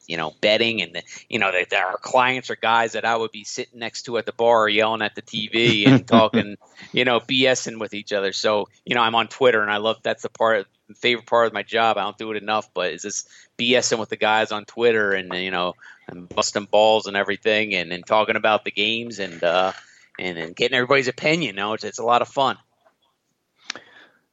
you 0.07 0.19
know 0.19 0.35
betting 0.41 0.83
and 0.83 1.03
you 1.29 1.39
know 1.39 1.51
that 1.51 1.73
our 1.73 1.97
clients 1.97 2.51
are 2.51 2.57
guys 2.57 2.93
that 2.93 3.05
I 3.05 3.17
would 3.17 3.31
be 3.31 3.45
sitting 3.45 3.79
next 3.79 4.03
to 4.03 4.19
at 4.19 4.27
the 4.27 4.33
bar 4.33 4.69
yelling 4.69 5.03
at 5.03 5.15
the 5.15 5.23
TV 5.23 5.87
and 5.87 6.07
talking 6.07 6.57
you 6.93 7.05
know 7.05 7.21
BSing 7.21 7.79
with 7.79 7.95
each 7.95 8.13
other. 8.13 8.33
So 8.33 8.69
you 8.85 8.95
know 8.95 9.01
I'm 9.01 9.15
on 9.15 9.29
Twitter 9.29 9.63
and 9.63 9.71
I 9.71 9.79
love 9.79 9.99
that's 10.03 10.23
the 10.23 10.29
part 10.29 10.67
favorite 10.95 11.27
part 11.27 11.47
of 11.47 11.53
my 11.53 11.63
job. 11.63 11.97
I 11.97 12.03
don't 12.03 12.19
do 12.19 12.31
it 12.33 12.43
enough, 12.43 12.73
but 12.75 12.93
is 12.93 13.03
this 13.03 13.27
BSing 13.59 13.99
with 13.99 14.11
the 14.11 14.17
guys 14.17 14.53
on 14.53 14.65
Twitter 14.65 15.13
and 15.13 15.33
you 15.33 15.51
know 15.51 15.75
and 16.09 16.29
busting 16.29 16.67
balls 16.67 17.07
and 17.07 17.17
everything 17.17 17.75
and, 17.75 17.93
and 17.93 18.07
talking 18.07 18.37
about 18.37 18.65
the 18.65 18.71
games 18.71 19.19
and 19.19 19.43
uh, 19.43 19.73
and, 20.19 20.39
and 20.39 20.57
getting 20.57 20.77
everybody's 20.77 21.09
opinion. 21.09 21.55
You 21.55 21.61
know, 21.61 21.73
it's, 21.73 21.85
it's 21.85 21.99
a 21.99 22.05
lot 22.05 22.23
of 22.23 22.29
fun. 22.29 22.59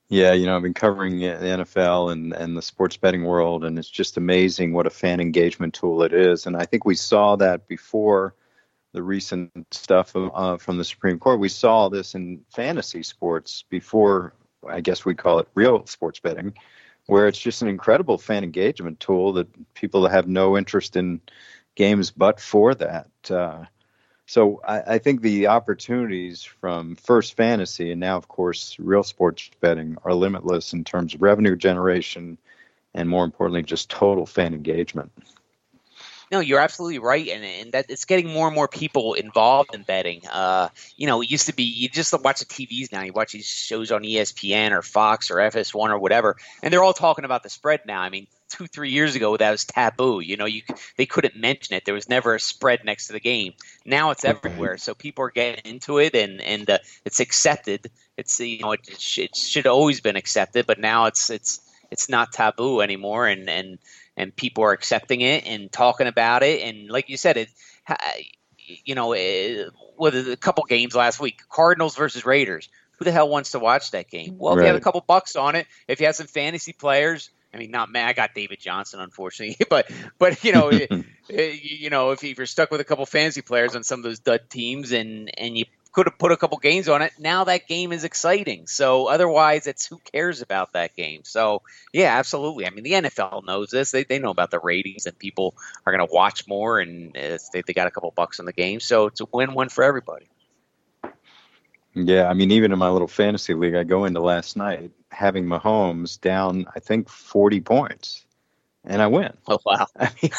Yeah, 0.10 0.34
you 0.34 0.46
know, 0.46 0.58
I've 0.58 0.62
been 0.62 0.74
covering 0.74 1.20
the 1.20 1.28
NFL 1.28 2.12
and, 2.12 2.34
and 2.34 2.58
the 2.58 2.62
sports 2.62 2.98
betting 2.98 3.24
world, 3.24 3.64
and 3.64 3.80
it's 3.80 3.90
just 3.90 4.18
amazing 4.18 4.74
what 4.74 4.86
a 4.86 4.90
fan 4.90 5.22
engagement 5.22 5.74
tool 5.74 6.04
it 6.04 6.12
is. 6.12 6.48
And 6.48 6.58
I 6.58 6.66
think 6.66 6.84
we 6.84 6.96
saw 6.96 7.38
that 7.38 7.66
before 7.66 8.36
the 8.94 9.02
recent 9.02 9.74
stuff 9.74 10.14
uh, 10.16 10.58
from 10.58 10.78
the 10.78 10.84
Supreme 10.84 11.18
Court. 11.18 11.40
We 11.40 11.50
saw 11.50 11.90
this 11.90 12.14
in 12.14 12.42
fantasy 12.50 13.04
sports 13.04 13.64
before, 13.70 14.34
I 14.68 14.82
guess 14.82 15.06
we 15.06 15.16
call 15.16 15.40
it 15.40 15.48
real 15.56 15.86
sports 15.86 16.20
betting, 16.20 16.54
where 17.08 17.28
it's 17.28 17.40
just 17.40 17.62
an 17.62 17.68
incredible 17.68 18.18
fan 18.18 18.44
engagement 18.44 19.00
tool 19.00 19.34
that 19.34 19.74
people 19.74 20.08
have 20.08 20.28
no 20.28 20.58
interest 20.58 20.96
in 20.96 21.22
games 21.76 22.12
but 22.12 22.40
for 22.40 22.76
that. 22.76 23.10
Uh, 23.30 23.66
so 24.26 24.62
I, 24.66 24.96
I, 24.96 24.98
think 24.98 25.22
the 25.22 25.48
opportunities 25.48 26.44
from 26.44 26.96
first 26.96 27.36
fantasy 27.36 27.92
and 27.92 28.00
now, 28.00 28.18
of 28.18 28.28
course, 28.28 28.78
real 28.80 29.04
sports 29.04 29.50
betting 29.60 29.98
are 30.06 30.14
limitless 30.14 30.74
in 30.74 30.84
terms 30.84 31.14
of 31.14 31.22
revenue 31.22 31.56
generation 31.56 32.38
and, 32.94 33.10
more 33.10 33.26
importantly, 33.26 33.64
just 33.64 33.90
total 33.90 34.26
fan 34.26 34.54
engagement. 34.54 35.12
No, 36.32 36.40
you're 36.40 36.62
absolutely 36.62 37.00
right, 37.00 37.28
and, 37.28 37.44
and 37.44 37.72
that 37.74 37.88
it's 37.90 38.06
getting 38.06 38.30
more 38.30 38.48
and 38.48 38.56
more 38.56 38.70
people 38.70 39.16
involved 39.16 39.76
in 39.76 39.84
betting. 39.84 40.22
Uh, 40.32 40.70
you 40.96 41.06
know, 41.06 41.22
it 41.22 41.30
used 41.30 41.48
to 41.48 41.54
be 41.54 41.64
you 41.64 41.90
just 41.90 42.14
watch 42.24 42.40
the 42.40 42.46
TVs 42.46 42.90
now. 42.92 43.02
You 43.02 43.12
watch 43.12 43.34
these 43.34 43.46
shows 43.46 43.92
on 43.92 44.04
ESPN 44.04 44.72
or 44.72 44.82
Fox 44.82 45.30
or 45.30 45.36
FS1 45.36 45.90
or 45.90 46.00
whatever, 46.00 46.38
and 46.64 46.72
they're 46.74 46.84
all 46.84 46.94
talking 46.94 47.26
about 47.26 47.44
the 47.44 47.50
spread 47.50 47.82
now. 47.86 48.00
I 48.00 48.10
mean, 48.10 48.28
two 48.48 48.68
three 48.68 48.92
years 48.92 49.16
ago 49.16 49.36
that 49.36 49.52
was 49.52 49.66
taboo. 49.66 50.22
You 50.22 50.38
know, 50.38 50.46
you 50.46 50.62
they 50.98 51.06
couldn't 51.06 51.36
mention 51.36 51.76
it. 51.76 51.84
There 51.84 51.94
was 51.94 52.08
never 52.08 52.36
a 52.36 52.40
spread 52.40 52.86
next 52.86 53.08
to 53.08 53.14
the 53.14 53.20
game. 53.20 53.54
Now 53.86 54.12
it's 54.12 54.24
everywhere, 54.24 54.78
so 54.78 54.94
people 54.94 55.26
are 55.26 55.32
getting 55.32 55.70
into 55.70 56.00
it, 56.00 56.16
and 56.16 56.42
and 56.42 56.70
uh, 56.70 56.78
it's 57.04 57.20
accepted. 57.20 57.92
It's 58.16 58.40
you 58.40 58.60
know 58.60 58.72
it, 58.72 58.88
it, 58.88 59.18
it 59.18 59.36
should 59.36 59.68
always 59.68 60.00
been 60.00 60.16
accepted, 60.16 60.66
but 60.66 60.80
now 60.80 61.08
it's 61.08 61.30
it's 61.30 61.60
it's 61.92 62.08
not 62.08 62.32
taboo 62.32 62.82
anymore, 62.82 63.28
and 63.28 63.50
and 63.50 63.80
and 64.18 64.36
people 64.36 64.64
are 64.64 64.72
accepting 64.72 65.22
it 65.22 65.46
and 65.46 65.72
talking 65.72 66.08
about 66.08 66.44
it, 66.44 66.62
and 66.62 66.90
like 66.90 67.10
you 67.10 67.18
said, 67.18 67.38
it. 67.38 67.50
You 68.86 68.96
know, 68.96 69.12
eh, 69.12 69.20
it, 69.20 69.70
with 69.98 70.16
a 70.16 70.38
couple 70.38 70.64
games 70.64 70.96
last 70.96 71.20
week, 71.20 71.42
Cardinals 71.50 71.98
versus 71.98 72.26
Raiders. 72.26 72.70
Who 73.00 73.06
the 73.06 73.12
hell 73.12 73.28
wants 73.28 73.52
to 73.52 73.60
watch 73.60 73.92
that 73.92 74.10
game? 74.10 74.38
Well, 74.38 74.54
if 74.54 74.62
you 74.62 74.68
have 74.68 74.76
a 74.76 74.80
couple 74.80 75.02
bucks 75.02 75.36
on 75.36 75.56
it, 75.56 75.66
if 75.88 76.00
you 76.00 76.06
have 76.06 76.16
some 76.16 76.28
fantasy 76.28 76.72
players, 76.72 77.32
I 77.54 77.58
mean, 77.58 77.72
not 77.72 77.92
me. 77.92 78.00
I 78.00 78.14
got 78.14 78.34
David 78.34 78.60
Johnson, 78.60 79.00
unfortunately, 79.00 79.58
but 79.70 79.92
but 80.18 80.44
you 80.44 80.54
know, 80.54 80.70
eh, 81.30 81.58
you 81.62 81.90
know, 81.90 82.12
if 82.12 82.24
you're 82.24 82.46
stuck 82.46 82.72
with 82.72 82.82
a 82.82 82.84
couple 82.84 83.06
fantasy 83.06 83.42
players 83.42 83.76
on 83.76 83.84
some 83.84 84.00
of 84.00 84.04
those 84.04 84.20
dud 84.20 84.50
teams, 84.50 84.92
and 84.92 85.32
and 85.38 85.58
you 85.58 85.66
could 85.92 86.08
have 86.08 86.18
put 86.18 86.32
a 86.32 86.38
couple 86.38 86.58
games 86.58 86.88
on 86.88 87.02
it, 87.02 87.14
now 87.20 87.44
that 87.44 87.68
game 87.68 87.92
is 87.92 88.04
exciting. 88.04 88.68
So 88.68 89.08
otherwise, 89.08 89.68
it's 89.68 89.86
who 89.86 90.00
cares 90.12 90.42
about 90.42 90.74
that 90.74 90.96
game. 90.96 91.22
So 91.24 91.62
yeah, 91.94 92.18
absolutely. 92.18 92.66
I 92.66 92.70
mean, 92.70 92.84
the 92.84 92.92
NFL 92.92 93.46
knows 93.46 93.70
this. 93.70 93.92
They 93.92 94.04
they 94.04 94.20
know 94.20 94.30
about 94.30 94.52
the 94.52 94.60
ratings, 94.60 95.06
and 95.06 95.18
people 95.18 95.56
are 95.86 95.96
going 95.96 96.08
to 96.08 96.14
watch 96.14 96.48
more, 96.48 96.80
and 96.80 97.16
uh, 97.18 97.38
they 97.54 97.62
they 97.66 97.74
got 97.74 97.88
a 97.88 97.92
couple 97.92 98.12
bucks 98.12 98.40
on 98.40 98.46
the 98.46 98.54
game. 98.54 98.80
So 98.80 99.08
it's 99.08 99.22
a 99.22 99.26
win-win 99.32 99.70
for 99.70 99.84
everybody. 99.84 100.28
Yeah, 101.94 102.30
I 102.30 102.34
mean, 102.34 102.52
even 102.52 102.72
in 102.72 102.80
my 102.80 102.90
little 102.90 103.08
fantasy 103.08 103.54
league, 103.54 103.76
I 103.76 103.84
go 103.84 104.06
into 104.06 104.22
last 104.22 104.56
night 104.56 104.92
having 105.10 105.46
Mahomes 105.46 106.20
down, 106.20 106.66
I 106.74 106.80
think, 106.80 107.10
40 107.10 107.60
points, 107.62 108.26
and 108.86 109.02
I 109.02 109.08
win. 109.08 109.34
Oh, 109.48 109.60
wow. 109.66 109.88
I 110.00 110.10
mean, 110.22 110.32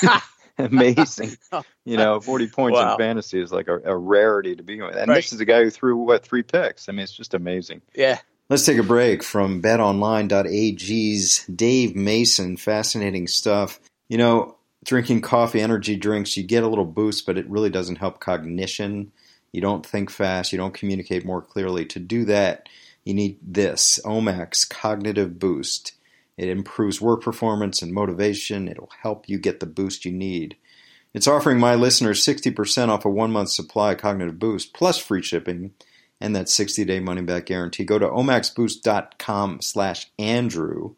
amazing. 0.73 1.37
you 1.85 1.97
know, 1.97 2.21
40 2.21 2.49
points 2.49 2.79
wow. 2.79 2.93
in 2.93 2.99
fantasy 2.99 3.41
is 3.41 3.53
like 3.53 3.69
a, 3.69 3.79
a 3.85 3.97
rarity 3.97 4.57
to 4.57 4.63
begin 4.63 4.87
with. 4.87 4.97
And 4.97 5.09
right. 5.09 5.17
this 5.17 5.33
is 5.33 5.41
a 5.41 5.45
guy 5.45 5.63
who 5.63 5.71
threw, 5.71 5.97
what, 5.97 6.25
three 6.25 6.43
picks? 6.43 6.89
I 6.89 6.93
mean, 6.93 7.01
it's 7.01 7.13
just 7.13 7.35
amazing. 7.35 7.83
Yeah. 7.95 8.19
Let's 8.49 8.67
take 8.67 8.79
a 8.79 8.83
break 8.83 9.23
from 9.23 9.63
betonline.ag's 9.63 11.47
Dave 11.47 11.97
Mason. 11.97 12.57
Fascinating 12.57 13.27
stuff. 13.27 13.81
You 14.09 14.19
know, 14.19 14.57
drinking 14.85 15.23
coffee, 15.23 15.61
energy 15.61 15.97
drinks, 15.97 16.37
you 16.37 16.43
get 16.43 16.65
a 16.65 16.69
little 16.69 16.85
boost, 16.85 17.25
but 17.25 17.39
it 17.39 17.49
really 17.49 17.71
doesn't 17.71 17.97
help 17.97 18.21
cognition 18.21 19.13
you 19.53 19.61
don't 19.61 19.85
think 19.85 20.11
fast, 20.11 20.53
you 20.53 20.59
don't 20.59 20.75
communicate 20.75 21.25
more 21.25 21.43
clearly. 21.43 21.85
To 21.87 22.01
do 22.01 22.25
that, 22.25 22.69
you 23.05 23.15
need 23.15 23.39
this 23.43 24.01
Omax 24.05 24.69
Cognitive 24.69 25.39
Boost. 25.39 25.93
It 26.43 26.49
improves 26.49 27.01
work 27.01 27.23
performance 27.23 27.83
and 27.83 27.93
motivation. 27.93 28.67
It'll 28.67 28.91
help 29.03 29.29
you 29.29 29.39
get 29.39 29.61
the 29.61 29.67
boost 29.67 30.05
you 30.05 30.11
need. 30.11 30.57
It's 31.15 31.29
offering 31.29 31.61
my 31.61 31.77
listeners 31.77 32.25
60% 32.27 32.89
off 32.89 33.05
a 33.05 33.09
one 33.09 33.31
month 33.31 33.51
supply 33.51 33.93
of 33.93 33.99
Cognitive 33.99 34.41
Boost 34.41 34.75
plus 34.75 34.99
free 34.99 35.23
shipping 35.23 35.73
and 36.21 36.35
that 36.35 36.49
60 36.49 36.85
day 36.85 36.99
money 36.99 37.23
back 37.23 37.47
guarantee. 37.47 37.85
Go 37.85 38.01
to 38.01 38.09
omaxboost.com 38.09 39.61
slash 39.61 40.11
Andrew 40.19 40.97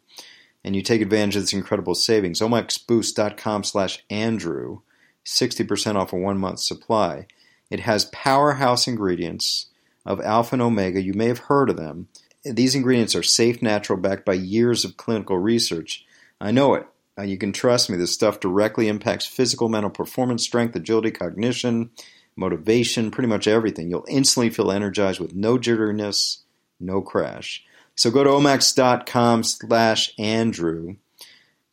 and 0.64 0.74
you 0.74 0.80
take 0.80 1.02
advantage 1.02 1.36
of 1.36 1.42
this 1.42 1.52
incredible 1.52 1.94
savings. 1.94 2.40
omaxboost.com 2.40 3.64
slash 3.64 4.02
Andrew, 4.08 4.80
60% 5.26 5.96
off 5.96 6.14
a 6.14 6.16
one 6.16 6.38
month 6.38 6.60
supply. 6.60 7.26
It 7.70 7.80
has 7.80 8.06
powerhouse 8.06 8.88
ingredients 8.88 9.66
of 10.06 10.22
alpha 10.22 10.54
and 10.54 10.62
omega. 10.62 11.02
You 11.02 11.12
may 11.12 11.28
have 11.28 11.38
heard 11.40 11.68
of 11.68 11.76
them. 11.76 12.08
These 12.44 12.74
ingredients 12.74 13.14
are 13.14 13.22
safe, 13.22 13.62
natural, 13.62 13.98
backed 13.98 14.24
by 14.24 14.34
years 14.34 14.84
of 14.84 14.96
clinical 14.96 15.38
research. 15.38 16.04
I 16.40 16.50
know 16.50 16.74
it. 16.74 16.86
Uh, 17.18 17.22
you 17.22 17.38
can 17.38 17.52
trust 17.52 17.88
me. 17.88 17.96
This 17.96 18.12
stuff 18.12 18.40
directly 18.40 18.88
impacts 18.88 19.26
physical, 19.26 19.68
mental 19.68 19.90
performance, 19.90 20.42
strength, 20.42 20.74
agility, 20.76 21.10
cognition, 21.10 21.90
motivation, 22.36 23.10
pretty 23.10 23.28
much 23.28 23.46
everything. 23.46 23.88
You'll 23.88 24.04
instantly 24.08 24.50
feel 24.50 24.70
energized 24.70 25.20
with 25.20 25.34
no 25.34 25.56
jitteriness, 25.56 26.38
no 26.80 27.00
crash. 27.00 27.64
So 27.94 28.10
go 28.10 28.24
to 28.24 28.30
omax.com 28.30 29.44
slash 29.44 30.12
Andrew 30.18 30.96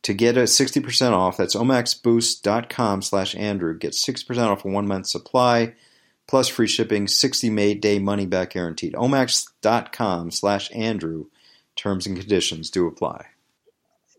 to 0.02 0.14
get 0.14 0.36
a 0.36 0.42
60% 0.42 1.12
off. 1.12 1.36
That's 1.36 1.56
omaxboost.com 1.56 3.02
slash 3.02 3.34
Andrew. 3.34 3.76
Get 3.76 3.92
6% 3.92 4.38
off 4.38 4.64
a 4.64 4.68
one 4.68 4.86
month 4.86 5.08
supply 5.08 5.74
plus 6.32 6.48
free 6.48 6.66
shipping, 6.66 7.06
60 7.06 7.74
day 7.74 7.98
money 7.98 8.24
back 8.24 8.52
guaranteed. 8.52 8.94
omax.com 8.94 10.30
slash 10.30 10.70
Andrew. 10.72 11.26
Terms 11.76 12.06
and 12.06 12.16
conditions 12.16 12.70
do 12.70 12.86
apply. 12.86 13.26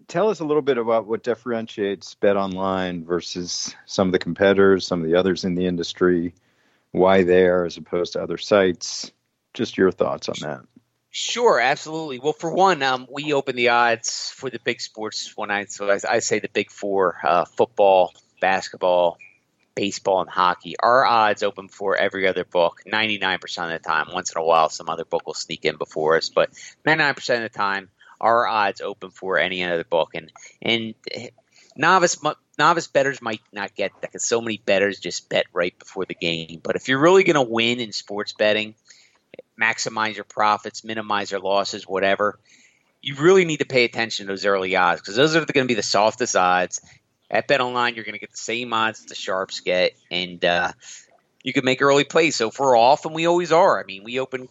Tell 0.07 0.29
us 0.29 0.39
a 0.39 0.45
little 0.45 0.61
bit 0.61 0.77
about 0.77 1.07
what 1.07 1.23
differentiates 1.23 2.13
Bet 2.13 2.37
Online 2.37 3.03
versus 3.03 3.73
some 3.87 4.09
of 4.09 4.11
the 4.11 4.19
competitors, 4.19 4.85
some 4.85 5.01
of 5.01 5.09
the 5.09 5.15
others 5.15 5.43
in 5.43 5.55
the 5.55 5.65
industry, 5.65 6.35
why 6.91 7.23
there 7.23 7.65
as 7.65 7.77
opposed 7.77 8.13
to 8.13 8.21
other 8.21 8.37
sites. 8.37 9.11
Just 9.55 9.75
your 9.75 9.91
thoughts 9.91 10.29
on 10.29 10.35
that. 10.41 10.61
Sure, 11.09 11.59
absolutely. 11.59 12.19
Well, 12.19 12.33
for 12.33 12.53
one, 12.53 12.83
um, 12.83 13.07
we 13.11 13.33
open 13.33 13.55
the 13.55 13.69
odds 13.69 14.29
for 14.29 14.51
the 14.51 14.59
big 14.59 14.81
sports 14.81 15.35
one 15.35 15.47
night. 15.47 15.71
So 15.71 15.89
I, 15.89 15.97
I 16.07 16.19
say 16.19 16.37
the 16.37 16.49
big 16.49 16.69
four: 16.69 17.17
uh, 17.23 17.45
football, 17.45 18.13
basketball, 18.39 19.17
baseball, 19.75 20.21
and 20.21 20.29
hockey. 20.29 20.75
Our 20.79 21.05
odds 21.05 21.43
open 21.43 21.67
for 21.67 21.95
every 21.95 22.27
other 22.27 22.43
book 22.43 22.81
99% 22.91 23.43
of 23.63 23.69
the 23.69 23.79
time. 23.79 24.07
Once 24.11 24.31
in 24.31 24.41
a 24.41 24.43
while, 24.43 24.69
some 24.69 24.89
other 24.89 25.05
book 25.05 25.25
will 25.25 25.33
sneak 25.33 25.65
in 25.65 25.77
before 25.77 26.17
us, 26.17 26.29
but 26.29 26.51
99% 26.85 27.17
of 27.37 27.41
the 27.43 27.49
time, 27.49 27.89
our 28.21 28.47
odds 28.47 28.81
open 28.81 29.11
for 29.11 29.37
any 29.37 29.63
other 29.63 29.83
book. 29.83 30.11
And 30.15 30.31
and 30.61 30.93
novice 31.75 32.17
novice 32.57 32.87
bettors 32.87 33.21
might 33.21 33.41
not 33.51 33.75
get 33.75 33.91
that 34.01 34.11
because 34.11 34.23
so 34.23 34.41
many 34.41 34.57
bettors 34.57 34.99
just 34.99 35.29
bet 35.29 35.45
right 35.53 35.77
before 35.77 36.05
the 36.05 36.15
game. 36.15 36.61
But 36.63 36.75
if 36.75 36.87
you're 36.87 37.01
really 37.01 37.23
going 37.23 37.35
to 37.35 37.41
win 37.41 37.79
in 37.79 37.91
sports 37.91 38.33
betting, 38.33 38.75
maximize 39.59 40.15
your 40.15 40.23
profits, 40.23 40.83
minimize 40.83 41.31
your 41.31 41.41
losses, 41.41 41.87
whatever. 41.87 42.39
You 43.01 43.15
really 43.15 43.43
need 43.43 43.57
to 43.57 43.65
pay 43.65 43.83
attention 43.83 44.27
to 44.27 44.31
those 44.31 44.45
early 44.45 44.75
odds 44.77 45.01
because 45.01 45.15
those 45.15 45.35
are 45.35 45.45
going 45.45 45.67
to 45.67 45.71
be 45.71 45.73
the 45.73 45.83
softest 45.83 46.35
odds 46.37 46.79
at 47.33 47.47
Bet 47.47 47.59
Online, 47.61 47.95
you're 47.95 48.05
going 48.05 48.13
to 48.13 48.19
get 48.19 48.31
the 48.31 48.37
same 48.37 48.71
odds 48.73 49.05
the 49.05 49.15
sharps 49.15 49.59
get, 49.61 49.93
and 50.11 50.45
uh, 50.45 50.71
you 51.43 51.51
can 51.51 51.65
make 51.65 51.81
early 51.81 52.03
plays. 52.03 52.35
So 52.35 52.49
if 52.49 52.59
we're 52.59 52.77
off, 52.77 53.05
and 53.05 53.15
we 53.15 53.25
always 53.25 53.51
are, 53.51 53.81
I 53.81 53.85
mean, 53.85 54.03
we 54.03 54.19
open 54.19 54.47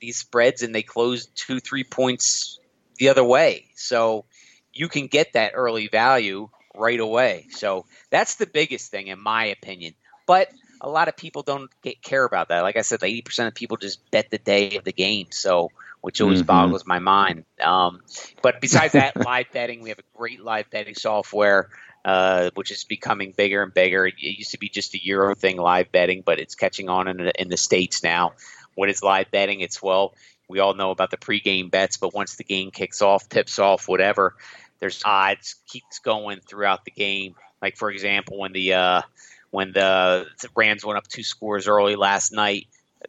these 0.00 0.18
spreads 0.18 0.62
and 0.62 0.74
they 0.74 0.82
close 0.82 1.26
two, 1.26 1.58
three 1.58 1.84
points 1.84 2.60
the 2.98 3.08
other 3.08 3.24
way. 3.24 3.66
So 3.74 4.26
you 4.72 4.88
can 4.88 5.06
get 5.06 5.32
that 5.32 5.52
early 5.54 5.88
value 5.88 6.50
right 6.74 7.00
away. 7.00 7.46
So 7.50 7.86
that's 8.10 8.36
the 8.36 8.46
biggest 8.46 8.90
thing, 8.90 9.08
in 9.08 9.18
my 9.18 9.46
opinion. 9.46 9.94
But 10.26 10.50
a 10.80 10.88
lot 10.88 11.08
of 11.08 11.16
people 11.16 11.42
don't 11.42 11.70
get, 11.82 12.02
care 12.02 12.24
about 12.24 12.48
that. 12.48 12.60
Like 12.60 12.76
I 12.76 12.82
said, 12.82 13.00
80% 13.00 13.48
of 13.48 13.54
people 13.54 13.78
just 13.78 14.10
bet 14.10 14.30
the 14.30 14.38
day 14.38 14.76
of 14.76 14.84
the 14.84 14.92
game. 14.92 15.28
So 15.30 15.70
which 16.00 16.20
always 16.20 16.40
mm-hmm. 16.40 16.46
boggles 16.46 16.86
my 16.86 16.98
mind. 16.98 17.44
Um, 17.62 18.00
but 18.42 18.60
besides 18.60 18.92
that, 18.92 19.16
live 19.24 19.46
betting, 19.52 19.82
we 19.82 19.88
have 19.88 19.98
a 19.98 20.16
great 20.16 20.40
live 20.40 20.70
betting 20.70 20.94
software. 20.94 21.70
Uh, 22.04 22.50
which 22.54 22.70
is 22.70 22.84
becoming 22.84 23.34
bigger 23.36 23.62
and 23.62 23.74
bigger. 23.74 24.06
It 24.06 24.14
used 24.18 24.52
to 24.52 24.58
be 24.58 24.68
just 24.68 24.94
a 24.94 25.04
Euro 25.04 25.34
thing, 25.34 25.58
live 25.58 25.92
betting, 25.92 26.22
but 26.24 26.38
it's 26.38 26.54
catching 26.54 26.88
on 26.88 27.08
in 27.08 27.16
the, 27.18 27.40
in 27.40 27.48
the 27.48 27.56
states 27.56 28.02
now. 28.02 28.32
What 28.74 28.88
is 28.88 29.02
live 29.02 29.30
betting? 29.30 29.60
It's 29.60 29.82
well, 29.82 30.14
we 30.48 30.60
all 30.60 30.74
know 30.74 30.90
about 30.90 31.10
the 31.10 31.16
pregame 31.16 31.70
bets, 31.70 31.96
but 31.98 32.14
once 32.14 32.36
the 32.36 32.44
game 32.44 32.70
kicks 32.70 33.02
off, 33.02 33.28
tips 33.28 33.58
off, 33.58 33.88
whatever, 33.88 34.36
there's 34.78 35.02
odds 35.04 35.56
keeps 35.66 35.98
going 35.98 36.40
throughout 36.40 36.84
the 36.84 36.90
game. 36.90 37.34
Like 37.60 37.76
for 37.76 37.90
example, 37.90 38.38
when 38.38 38.52
the 38.52 38.74
uh, 38.74 39.02
when 39.50 39.72
the, 39.72 40.26
Rams 40.54 40.84
went 40.84 40.98
up 40.98 41.08
two 41.08 41.22
scores 41.22 41.68
early 41.68 41.96
last 41.96 42.32
night, 42.32 42.66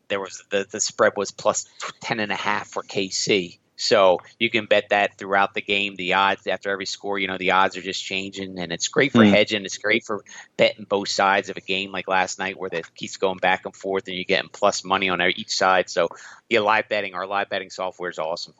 there 0.08 0.20
was 0.20 0.44
the, 0.50 0.66
the 0.70 0.80
spread 0.80 1.14
was 1.16 1.32
plus 1.32 1.68
ten 2.02 2.20
and 2.20 2.32
a 2.32 2.36
half 2.36 2.68
for 2.68 2.84
KC. 2.84 3.60
So 3.82 4.20
you 4.38 4.50
can 4.50 4.66
bet 4.66 4.90
that 4.90 5.18
throughout 5.18 5.54
the 5.54 5.62
game. 5.62 5.96
The 5.96 6.16
odds 6.16 6.46
after 6.48 6.70
every 6.70 6.86
score, 6.86 7.18
you 7.18 7.28
know, 7.28 7.38
the 7.38 7.52
odds 7.52 7.78
are 7.78 7.82
just 7.82 8.04
changing, 8.04 8.60
and 8.60 8.74
it's 8.74 8.90
great 8.90 9.14
for 9.14 9.20
mm. 9.20 9.30
hedging. 9.30 9.64
It's 9.64 9.78
great 9.78 10.04
for 10.06 10.26
betting 10.58 10.86
both 10.88 11.08
sides 11.08 11.50
of 11.50 11.56
a 11.56 11.62
game, 11.62 11.94
like 11.94 12.10
last 12.10 12.40
night, 12.40 12.60
where 12.60 12.70
it 12.74 12.94
keeps 12.94 13.16
going 13.16 13.38
back 13.38 13.64
and 13.64 13.74
forth, 13.74 14.08
and 14.08 14.18
you're 14.18 14.26
getting 14.26 14.50
plus 14.50 14.84
money 14.84 15.08
on 15.08 15.22
each 15.22 15.56
side. 15.56 15.90
So, 15.90 16.10
yeah, 16.50 16.60
live 16.60 16.90
betting. 16.90 17.14
Our 17.14 17.26
live 17.26 17.48
betting 17.48 17.70
software 17.70 18.10
is 18.10 18.20
awesome. 18.20 18.54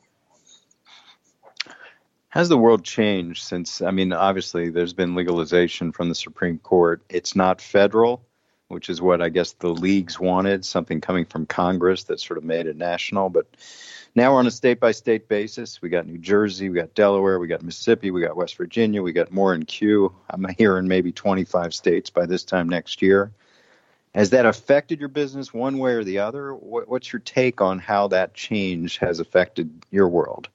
Has 2.30 2.48
the 2.48 2.56
world 2.56 2.82
changed 2.82 3.42
since? 3.42 3.82
I 3.82 3.90
mean, 3.90 4.14
obviously, 4.14 4.70
there's 4.70 4.94
been 4.94 5.14
legalization 5.14 5.92
from 5.92 6.08
the 6.08 6.14
Supreme 6.14 6.56
Court. 6.56 7.02
It's 7.10 7.36
not 7.36 7.60
federal, 7.60 8.22
which 8.68 8.88
is 8.88 9.02
what 9.02 9.20
I 9.20 9.28
guess 9.28 9.52
the 9.52 9.68
leagues 9.68 10.18
wanted, 10.18 10.64
something 10.64 11.02
coming 11.02 11.26
from 11.26 11.44
Congress 11.44 12.04
that 12.04 12.20
sort 12.20 12.38
of 12.38 12.44
made 12.44 12.66
it 12.66 12.76
national. 12.78 13.28
But 13.28 13.48
now 14.14 14.32
we're 14.32 14.38
on 14.40 14.46
a 14.46 14.50
state 14.50 14.80
by 14.80 14.92
state 14.92 15.28
basis. 15.28 15.80
We 15.80 15.88
got 15.88 16.06
New 16.06 16.18
Jersey, 16.18 16.68
we 16.68 16.76
got 16.76 16.94
Delaware, 16.94 17.38
we 17.38 17.46
got 17.46 17.62
Mississippi, 17.62 18.10
we 18.10 18.20
got 18.20 18.36
West 18.36 18.56
Virginia, 18.56 19.02
we 19.02 19.12
got 19.12 19.30
more 19.30 19.54
in 19.54 19.64
queue. 19.64 20.14
I'm 20.28 20.46
hearing 20.58 20.88
maybe 20.88 21.12
25 21.12 21.72
states 21.74 22.10
by 22.10 22.26
this 22.26 22.44
time 22.44 22.68
next 22.68 23.02
year. 23.02 23.30
Has 24.14 24.30
that 24.30 24.46
affected 24.46 24.98
your 24.98 25.08
business 25.08 25.54
one 25.54 25.78
way 25.78 25.92
or 25.92 26.02
the 26.02 26.18
other? 26.18 26.52
What's 26.52 27.12
your 27.12 27.20
take 27.20 27.60
on 27.60 27.78
how 27.78 28.08
that 28.08 28.34
change 28.34 28.98
has 28.98 29.20
affected 29.20 29.70
your 29.90 30.08
world? 30.08 30.48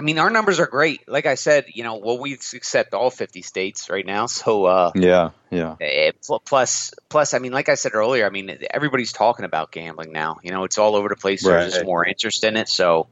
I 0.00 0.02
mean, 0.02 0.18
our 0.18 0.30
numbers 0.30 0.60
are 0.60 0.66
great. 0.66 1.06
Like 1.06 1.26
I 1.26 1.34
said, 1.34 1.66
you 1.74 1.84
know, 1.84 1.96
well, 1.96 2.18
we 2.18 2.32
accept 2.32 2.94
all 2.94 3.10
50 3.10 3.42
states 3.42 3.90
right 3.90 4.06
now. 4.06 4.24
So, 4.24 4.64
uh, 4.64 4.92
yeah, 4.94 5.32
yeah. 5.50 5.76
It, 5.78 6.16
eh, 6.24 6.36
plus, 6.46 6.94
plus, 7.10 7.34
I 7.34 7.38
mean, 7.38 7.52
like 7.52 7.68
I 7.68 7.74
said 7.74 7.92
earlier, 7.94 8.24
I 8.24 8.30
mean, 8.30 8.56
everybody's 8.70 9.12
talking 9.12 9.44
about 9.44 9.72
gambling 9.72 10.10
now. 10.10 10.38
You 10.42 10.52
know, 10.52 10.64
it's 10.64 10.78
all 10.78 10.96
over 10.96 11.10
the 11.10 11.16
place. 11.16 11.44
Right. 11.44 11.58
There's 11.58 11.74
just 11.74 11.84
more 11.84 12.06
interest 12.06 12.44
in 12.44 12.56
it. 12.56 12.70
So, 12.70 13.08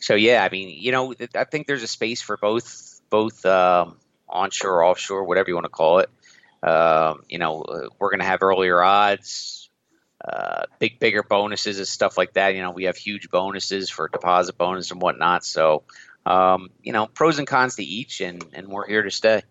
so 0.00 0.16
yeah, 0.16 0.44
I 0.44 0.50
mean, 0.50 0.68
you 0.68 0.92
know, 0.92 1.14
I 1.34 1.44
think 1.44 1.66
there's 1.66 1.82
a 1.82 1.88
space 1.88 2.20
for 2.20 2.36
both, 2.36 3.00
both 3.08 3.46
um, 3.46 3.96
onshore, 4.28 4.84
offshore, 4.84 5.24
whatever 5.24 5.48
you 5.48 5.54
want 5.54 5.64
to 5.64 5.70
call 5.70 6.00
it. 6.00 6.10
Um, 6.62 7.22
you 7.30 7.38
know, 7.38 7.64
we're 7.98 8.10
going 8.10 8.20
to 8.20 8.26
have 8.26 8.42
earlier 8.42 8.82
odds, 8.82 9.70
uh, 10.22 10.64
big, 10.78 10.98
bigger 10.98 11.22
bonuses 11.22 11.78
and 11.78 11.88
stuff 11.88 12.18
like 12.18 12.34
that. 12.34 12.54
You 12.54 12.60
know, 12.60 12.72
we 12.72 12.84
have 12.84 12.98
huge 12.98 13.30
bonuses 13.30 13.88
for 13.88 14.08
deposit 14.08 14.58
bonus 14.58 14.90
and 14.90 15.00
whatnot. 15.00 15.42
So, 15.42 15.84
um, 16.28 16.68
you 16.82 16.92
know, 16.92 17.06
pros 17.06 17.38
and 17.38 17.48
cons 17.48 17.76
to 17.76 17.82
each, 17.82 18.20
and, 18.20 18.44
and 18.52 18.68
we're 18.68 18.86
here 18.86 19.02
to 19.02 19.10
stay. 19.10 19.42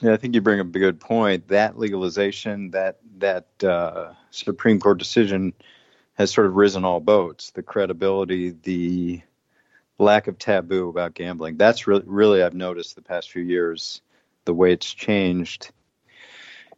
Yeah, 0.00 0.12
I 0.12 0.16
think 0.16 0.34
you 0.34 0.40
bring 0.40 0.58
up 0.58 0.66
a 0.66 0.78
good 0.78 0.98
point. 0.98 1.48
That 1.48 1.78
legalization, 1.78 2.72
that 2.72 2.98
that 3.18 3.46
uh, 3.62 4.14
Supreme 4.30 4.80
Court 4.80 4.98
decision, 4.98 5.52
has 6.14 6.32
sort 6.32 6.48
of 6.48 6.56
risen 6.56 6.84
all 6.84 6.98
boats. 6.98 7.52
The 7.52 7.62
credibility, 7.62 8.50
the 8.50 9.22
lack 9.96 10.26
of 10.26 10.36
taboo 10.36 10.88
about 10.88 11.14
gambling. 11.14 11.56
That's 11.56 11.86
really, 11.86 12.02
really 12.06 12.42
I've 12.42 12.54
noticed 12.54 12.96
the 12.96 13.02
past 13.02 13.30
few 13.30 13.42
years, 13.42 14.02
the 14.46 14.54
way 14.54 14.72
it's 14.72 14.92
changed. 14.92 15.70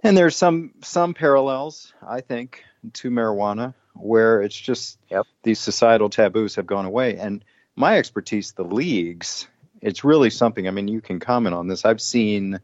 And 0.02 0.14
there's 0.14 0.36
some 0.36 0.74
some 0.82 1.14
parallels, 1.14 1.94
I 2.06 2.20
think, 2.20 2.62
to 2.92 3.10
marijuana, 3.10 3.72
where 3.94 4.42
it's 4.42 4.60
just 4.60 4.98
yep. 5.10 5.24
these 5.42 5.58
societal 5.58 6.10
taboos 6.10 6.56
have 6.56 6.66
gone 6.66 6.84
away. 6.84 7.16
And 7.16 7.42
my 7.76 7.98
expertise, 7.98 8.52
the 8.52 8.64
leagues, 8.64 9.46
it's 9.82 10.02
really 10.02 10.30
something. 10.30 10.66
I 10.66 10.70
mean, 10.70 10.88
you 10.88 11.00
can 11.00 11.20
comment 11.20 11.54
on 11.54 11.68
this. 11.68 11.84
I've 11.84 12.00
seen 12.00 12.58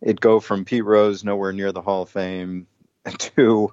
it 0.00 0.20
go 0.20 0.40
from 0.40 0.64
Pete 0.64 0.84
Rose, 0.84 1.24
nowhere 1.24 1.52
near 1.52 1.72
the 1.72 1.82
Hall 1.82 2.02
of 2.02 2.10
Fame, 2.10 2.66
to 3.18 3.72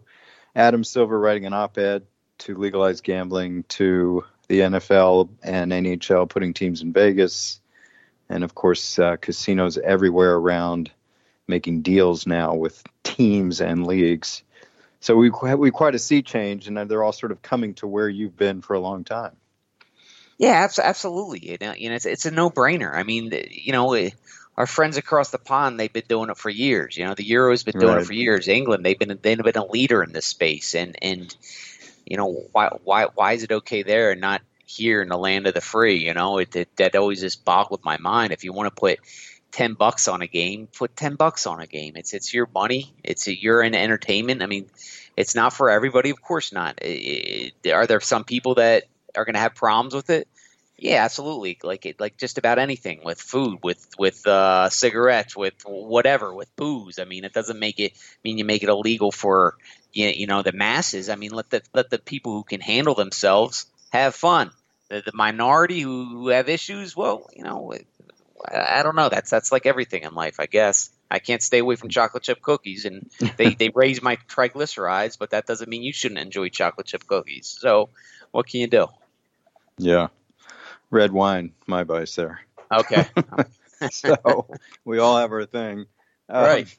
Adam 0.55 0.83
Silver 0.83 1.19
writing 1.19 1.45
an 1.45 1.53
op 1.53 1.77
ed 1.77 2.03
to 2.39 2.55
legalize 2.55 3.01
gambling, 3.01 3.63
to 3.63 4.23
the 4.47 4.61
NFL 4.61 5.29
and 5.43 5.71
NHL 5.71 6.29
putting 6.29 6.53
teams 6.53 6.81
in 6.81 6.93
Vegas, 6.93 7.59
and 8.29 8.43
of 8.43 8.55
course, 8.55 8.99
uh, 8.99 9.17
casinos 9.17 9.77
everywhere 9.77 10.35
around 10.35 10.91
making 11.47 11.81
deals 11.81 12.25
now 12.25 12.55
with 12.55 12.83
teams 13.03 13.61
and 13.61 13.85
leagues. 13.85 14.43
So 14.99 15.15
we 15.15 15.29
we 15.29 15.71
quite 15.71 15.95
a 15.95 15.99
sea 15.99 16.21
change, 16.21 16.67
and 16.67 16.77
they're 16.89 17.03
all 17.03 17.11
sort 17.11 17.31
of 17.31 17.41
coming 17.41 17.73
to 17.75 17.87
where 17.87 18.07
you've 18.07 18.37
been 18.37 18.61
for 18.61 18.73
a 18.73 18.79
long 18.79 19.03
time. 19.03 19.35
Yeah, 20.37 20.67
absolutely. 20.81 21.51
You 21.51 21.57
know, 21.61 21.73
you 21.73 21.89
know, 21.89 21.95
it's, 21.95 22.05
it's 22.05 22.25
a 22.25 22.31
no 22.31 22.49
brainer. 22.49 22.93
I 22.93 23.03
mean, 23.03 23.31
you 23.49 23.71
know, 23.71 24.09
our 24.57 24.67
friends 24.67 24.97
across 24.97 25.31
the 25.31 25.37
pond, 25.37 25.79
they've 25.79 25.91
been 25.91 26.03
doing 26.07 26.29
it 26.29 26.37
for 26.37 26.49
years. 26.49 26.97
You 26.97 27.05
know, 27.05 27.13
the 27.13 27.25
Euro's 27.25 27.63
been 27.63 27.79
doing 27.79 27.93
right. 27.93 28.01
it 28.01 28.05
for 28.05 28.13
years. 28.13 28.47
England, 28.47 28.85
they've 28.85 28.97
been 28.97 29.19
they've 29.21 29.37
been 29.37 29.57
a 29.57 29.65
leader 29.65 30.03
in 30.03 30.11
this 30.11 30.25
space, 30.25 30.75
and 30.75 30.95
and 31.01 31.35
you 32.05 32.17
know, 32.17 32.45
why 32.51 32.69
why 32.83 33.07
why 33.13 33.33
is 33.33 33.43
it 33.43 33.51
okay 33.51 33.83
there 33.83 34.11
and 34.11 34.21
not 34.21 34.41
here 34.65 35.01
in 35.01 35.09
the 35.09 35.17
land 35.17 35.47
of 35.47 35.53
the 35.53 35.61
free? 35.61 36.05
You 36.05 36.13
know, 36.13 36.37
it, 36.39 36.55
it 36.55 36.75
that 36.77 36.95
always 36.95 37.21
just 37.21 37.45
boggled 37.45 37.83
my 37.83 37.97
mind. 37.97 38.33
If 38.33 38.43
you 38.43 38.53
want 38.53 38.73
to 38.73 38.79
put 38.79 38.99
ten 39.51 39.73
bucks 39.73 40.07
on 40.07 40.21
a 40.21 40.27
game, 40.27 40.67
put 40.67 40.95
ten 40.95 41.15
bucks 41.15 41.47
on 41.47 41.59
a 41.59 41.67
game. 41.67 41.93
It's 41.95 42.13
it's 42.13 42.33
your 42.33 42.47
money. 42.53 42.93
It's 43.03 43.27
a, 43.27 43.39
you're 43.39 43.63
in 43.63 43.75
entertainment. 43.75 44.43
I 44.43 44.47
mean, 44.47 44.65
it's 45.15 45.35
not 45.35 45.53
for 45.53 45.69
everybody, 45.69 46.09
of 46.09 46.21
course 46.21 46.51
not. 46.51 46.79
It, 46.81 47.53
it, 47.63 47.71
are 47.71 47.87
there 47.87 48.01
some 48.01 48.23
people 48.23 48.55
that 48.55 48.83
are 49.15 49.25
going 49.25 49.35
to 49.35 49.39
have 49.39 49.55
problems 49.55 49.93
with 49.93 50.09
it? 50.09 50.27
Yeah, 50.77 51.03
absolutely. 51.03 51.57
Like 51.63 51.85
it, 51.85 51.99
like 51.99 52.17
just 52.17 52.37
about 52.37 52.59
anything 52.59 53.01
with 53.03 53.21
food, 53.21 53.59
with 53.63 53.87
with 53.97 54.25
uh, 54.27 54.69
cigarettes, 54.69 55.35
with 55.35 55.53
whatever, 55.65 56.33
with 56.33 56.53
booze. 56.55 56.99
I 56.99 57.05
mean, 57.05 57.23
it 57.23 57.33
doesn't 57.33 57.59
make 57.59 57.79
it 57.79 57.93
mean 58.23 58.37
you 58.37 58.45
make 58.45 58.63
it 58.63 58.69
illegal 58.69 59.11
for 59.11 59.55
you 59.93 60.27
know 60.27 60.41
the 60.41 60.51
masses. 60.51 61.09
I 61.09 61.15
mean, 61.15 61.31
let 61.31 61.49
the 61.51 61.61
let 61.73 61.89
the 61.89 61.99
people 61.99 62.33
who 62.33 62.43
can 62.43 62.59
handle 62.59 62.95
themselves 62.95 63.67
have 63.91 64.15
fun. 64.15 64.51
The, 64.89 65.01
the 65.05 65.11
minority 65.13 65.79
who, 65.79 66.05
who 66.05 66.27
have 66.29 66.49
issues, 66.49 66.97
well, 66.97 67.29
you 67.35 67.43
know, 67.43 67.73
I, 68.45 68.79
I 68.79 68.83
don't 68.83 68.95
know. 68.95 69.09
That's 69.09 69.29
that's 69.29 69.51
like 69.51 69.65
everything 69.65 70.03
in 70.03 70.13
life, 70.13 70.39
I 70.39 70.47
guess. 70.47 70.89
I 71.09 71.19
can't 71.19 71.43
stay 71.43 71.59
away 71.59 71.75
from 71.75 71.89
chocolate 71.89 72.23
chip 72.23 72.41
cookies, 72.41 72.85
and 72.85 73.09
they, 73.37 73.53
they 73.53 73.69
raise 73.69 74.01
my 74.01 74.17
triglycerides, 74.27 75.19
but 75.19 75.29
that 75.29 75.45
doesn't 75.45 75.69
mean 75.69 75.83
you 75.83 75.93
shouldn't 75.93 76.19
enjoy 76.19 76.49
chocolate 76.49 76.87
chip 76.87 77.05
cookies. 77.05 77.55
So, 77.59 77.89
what 78.31 78.47
can 78.47 78.61
you 78.61 78.67
do? 78.67 78.87
Yeah, 79.77 80.07
red 80.89 81.11
wine, 81.11 81.53
my 81.67 81.83
vice 81.83 82.15
there. 82.15 82.41
Okay. 82.71 83.05
so 83.91 84.47
we 84.85 84.99
all 84.99 85.17
have 85.17 85.31
our 85.31 85.45
thing. 85.45 85.85
Um, 86.29 86.43
right. 86.43 86.77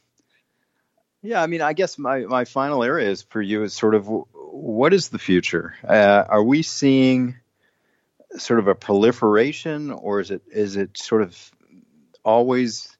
Yeah, 1.22 1.42
I 1.42 1.46
mean, 1.46 1.62
I 1.62 1.72
guess 1.72 1.98
my, 1.98 2.20
my 2.20 2.44
final 2.44 2.84
area 2.84 3.08
is 3.08 3.22
for 3.22 3.40
you 3.40 3.62
is 3.62 3.72
sort 3.72 3.94
of 3.94 4.06
what 4.34 4.92
is 4.92 5.08
the 5.08 5.18
future? 5.18 5.74
Uh, 5.82 6.24
are 6.28 6.42
we 6.42 6.62
seeing 6.62 7.36
sort 8.36 8.60
of 8.60 8.68
a 8.68 8.74
proliferation, 8.74 9.90
or 9.90 10.20
is 10.20 10.30
it 10.30 10.42
is 10.50 10.76
it 10.76 10.98
sort 10.98 11.22
of 11.22 11.50
always 12.24 12.94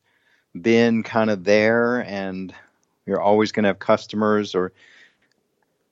been 0.58 1.02
kind 1.02 1.30
of 1.30 1.44
there, 1.44 2.00
and 2.00 2.54
you're 3.04 3.20
always 3.20 3.52
going 3.52 3.64
to 3.64 3.68
have 3.68 3.78
customers, 3.78 4.54
or 4.54 4.72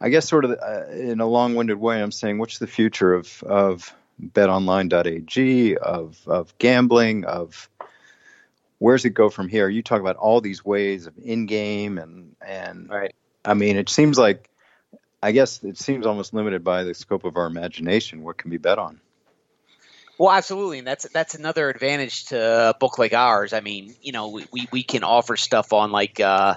I 0.02 0.08
guess 0.08 0.28
sort 0.28 0.44
of 0.44 0.50
uh, 0.50 0.86
in 0.90 1.20
a 1.20 1.26
long-winded 1.26 1.78
way, 1.78 2.02
I'm 2.02 2.10
saying, 2.10 2.38
what's 2.38 2.58
the 2.58 2.66
future 2.66 3.14
of 3.14 3.42
of 3.44 3.94
betonline.ag, 4.20 5.76
of 5.76 6.20
of 6.26 6.58
gambling, 6.58 7.24
of 7.24 7.70
where's 8.78 9.04
it 9.04 9.10
go 9.10 9.30
from 9.30 9.48
here? 9.48 9.68
You 9.68 9.82
talk 9.82 10.00
about 10.00 10.16
all 10.16 10.40
these 10.40 10.64
ways 10.64 11.06
of 11.06 11.14
in-game 11.22 11.98
and 11.98 12.34
and 12.44 12.90
right. 12.90 13.14
I 13.44 13.54
mean, 13.54 13.76
it 13.76 13.88
seems 13.88 14.18
like 14.18 14.50
I 15.22 15.30
guess 15.30 15.62
it 15.62 15.78
seems 15.78 16.04
almost 16.04 16.34
limited 16.34 16.64
by 16.64 16.82
the 16.82 16.94
scope 16.94 17.24
of 17.24 17.36
our 17.36 17.46
imagination. 17.46 18.24
What 18.24 18.38
can 18.38 18.50
be 18.50 18.58
bet 18.58 18.80
on? 18.80 19.00
Well, 20.18 20.32
absolutely, 20.32 20.78
and 20.78 20.86
that's 20.86 21.08
that's 21.10 21.36
another 21.36 21.70
advantage 21.70 22.26
to 22.26 22.70
a 22.70 22.74
book 22.74 22.98
like 22.98 23.12
ours. 23.12 23.52
I 23.52 23.60
mean, 23.60 23.94
you 24.02 24.10
know, 24.10 24.28
we, 24.28 24.68
we 24.72 24.82
can 24.82 25.04
offer 25.04 25.36
stuff 25.36 25.72
on 25.72 25.92
like 25.92 26.18
uh, 26.18 26.56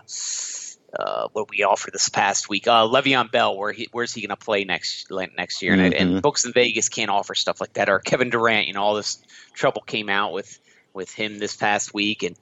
uh, 0.97 1.27
what 1.34 1.49
we 1.49 1.63
offered 1.63 1.93
this 1.93 2.10
past 2.10 2.49
week. 2.49 2.67
Uh, 2.67 2.88
Le'Veon 2.88 3.31
Bell, 3.31 3.58
where 3.58 3.71
he, 3.71 3.88
where's 3.91 4.13
he 4.13 4.21
going 4.21 4.36
to 4.38 4.43
play 4.43 4.63
next 4.63 5.12
next 5.12 5.62
year? 5.62 5.73
Mm-hmm. 5.73 5.86
And, 5.86 5.93
and, 5.93 6.21
books 6.21 6.45
in 6.45 6.53
Vegas 6.53 6.89
can't 6.89 7.10
offer 7.10 7.36
stuff 7.36 7.60
like 7.60 7.73
that. 7.73 7.89
Or 7.89 7.99
Kevin 7.99 8.29
Durant, 8.29 8.67
you 8.67 8.73
know, 8.73 8.84
all 8.84 8.95
this 8.95 9.19
trouble 9.53 9.81
came 9.81 10.10
out 10.10 10.34
with 10.34 10.60
with 10.93 11.12
him 11.13 11.39
this 11.39 11.55
past 11.55 11.93
week, 11.93 12.23
and 12.23 12.36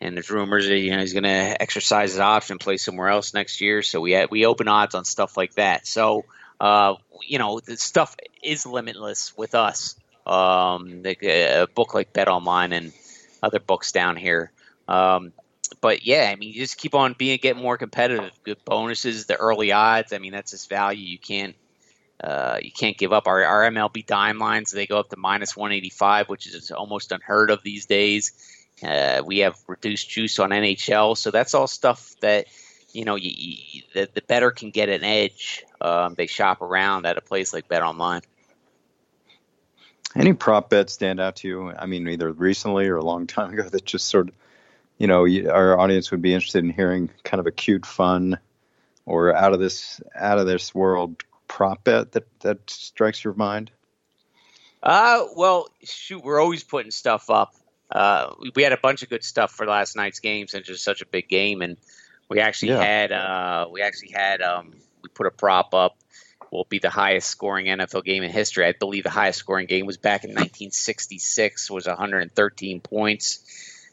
and 0.00 0.16
there's 0.16 0.30
rumors 0.30 0.66
that 0.66 0.78
you 0.78 0.90
know 0.90 0.98
he's 0.98 1.12
going 1.12 1.24
to 1.24 1.62
exercise 1.62 2.12
his 2.12 2.20
option, 2.20 2.58
play 2.58 2.76
somewhere 2.76 3.08
else 3.08 3.34
next 3.34 3.60
year. 3.60 3.82
So 3.82 4.00
we 4.00 4.12
had, 4.12 4.30
we 4.30 4.46
open 4.46 4.66
odds 4.66 4.94
on 4.94 5.04
stuff 5.04 5.36
like 5.36 5.54
that. 5.54 5.86
So 5.86 6.24
uh, 6.60 6.94
you 7.22 7.38
know, 7.38 7.60
the 7.60 7.76
stuff 7.76 8.16
is 8.42 8.66
limitless 8.66 9.36
with 9.36 9.54
us. 9.54 9.96
Um, 10.26 11.02
a 11.04 11.66
book 11.74 11.94
like 11.94 12.12
Bet 12.12 12.28
Online 12.28 12.72
and 12.72 12.92
other 13.42 13.58
books 13.58 13.92
down 13.92 14.16
here. 14.16 14.52
Um, 14.86 15.32
but 15.80 16.06
yeah, 16.06 16.30
I 16.32 16.36
mean, 16.36 16.52
you 16.52 16.60
just 16.60 16.78
keep 16.78 16.94
on 16.94 17.14
being 17.16 17.38
get 17.40 17.56
more 17.56 17.78
competitive. 17.78 18.32
Good 18.44 18.64
bonuses, 18.64 19.26
the 19.26 19.36
early 19.36 19.72
odds. 19.72 20.12
I 20.12 20.18
mean, 20.18 20.32
that's 20.32 20.50
just 20.50 20.68
value 20.68 21.04
you 21.04 21.18
can't 21.18 21.54
uh, 22.22 22.58
you 22.60 22.70
can't 22.70 22.98
give 22.98 23.12
up. 23.12 23.26
Our, 23.26 23.44
our 23.44 23.62
MLB 23.70 24.04
dime 24.04 24.38
lines 24.38 24.70
they 24.70 24.86
go 24.86 24.98
up 24.98 25.08
to 25.10 25.16
minus 25.16 25.56
185, 25.56 26.28
which 26.28 26.46
is 26.46 26.70
almost 26.70 27.12
unheard 27.12 27.50
of 27.50 27.62
these 27.62 27.86
days. 27.86 28.32
Uh, 28.82 29.22
we 29.24 29.38
have 29.38 29.56
reduced 29.66 30.08
juice 30.08 30.38
on 30.38 30.50
NHL, 30.50 31.16
so 31.16 31.30
that's 31.30 31.54
all 31.54 31.66
stuff 31.66 32.14
that 32.20 32.46
you 32.92 33.04
know 33.04 33.14
you, 33.14 33.30
you, 33.34 33.82
the, 33.94 34.08
the 34.12 34.22
better 34.22 34.50
can 34.50 34.70
get 34.70 34.88
an 34.88 35.04
edge. 35.04 35.64
Um, 35.80 36.14
they 36.14 36.26
shop 36.26 36.60
around 36.60 37.06
at 37.06 37.16
a 37.16 37.20
place 37.20 37.52
like 37.52 37.68
Bet 37.68 37.82
Online. 37.82 38.22
Any 40.14 40.32
prop 40.32 40.70
bets 40.70 40.92
stand 40.92 41.20
out 41.20 41.36
to 41.36 41.48
you? 41.48 41.70
I 41.70 41.86
mean, 41.86 42.08
either 42.08 42.32
recently 42.32 42.88
or 42.88 42.96
a 42.96 43.04
long 43.04 43.26
time 43.26 43.52
ago 43.52 43.62
that 43.62 43.84
just 43.84 44.08
sort 44.08 44.28
of, 44.28 44.34
you 45.00 45.06
know, 45.06 45.26
our 45.50 45.80
audience 45.80 46.10
would 46.10 46.20
be 46.20 46.34
interested 46.34 46.62
in 46.62 46.70
hearing 46.70 47.10
kind 47.24 47.40
of 47.40 47.46
a 47.46 47.50
cute, 47.50 47.86
fun, 47.86 48.38
or 49.06 49.34
out 49.34 49.54
of 49.54 49.58
this 49.58 50.00
out 50.14 50.38
of 50.38 50.46
this 50.46 50.74
world 50.74 51.24
prop 51.48 51.82
bet 51.84 52.12
that 52.12 52.40
that 52.40 52.70
strikes 52.70 53.24
your 53.24 53.32
mind? 53.32 53.70
Uh, 54.82 55.24
well, 55.34 55.68
shoot, 55.82 56.22
we're 56.22 56.40
always 56.40 56.62
putting 56.64 56.90
stuff 56.90 57.30
up. 57.30 57.54
Uh, 57.90 58.34
we 58.54 58.62
had 58.62 58.72
a 58.72 58.76
bunch 58.76 59.02
of 59.02 59.08
good 59.08 59.24
stuff 59.24 59.50
for 59.50 59.66
last 59.66 59.96
night's 59.96 60.20
game 60.20 60.46
since 60.46 60.68
it's 60.68 60.82
such 60.82 61.00
a 61.00 61.06
big 61.06 61.28
game, 61.28 61.62
and 61.62 61.78
we 62.28 62.38
actually 62.38 62.72
yeah. 62.72 62.82
had 62.82 63.10
uh, 63.10 63.68
we 63.72 63.80
actually 63.80 64.12
had 64.12 64.42
um, 64.42 64.74
we 65.02 65.08
put 65.08 65.26
a 65.26 65.30
prop 65.30 65.74
up. 65.74 65.96
Will 66.52 66.66
be 66.68 66.80
the 66.80 66.90
highest 66.90 67.28
scoring 67.28 67.66
NFL 67.66 68.04
game 68.04 68.24
in 68.24 68.30
history. 68.30 68.66
I 68.66 68.72
believe 68.72 69.04
the 69.04 69.10
highest 69.10 69.38
scoring 69.38 69.66
game 69.66 69.86
was 69.86 69.98
back 69.98 70.24
in 70.24 70.30
1966, 70.30 71.70
was 71.70 71.86
113 71.86 72.80
points, 72.80 73.38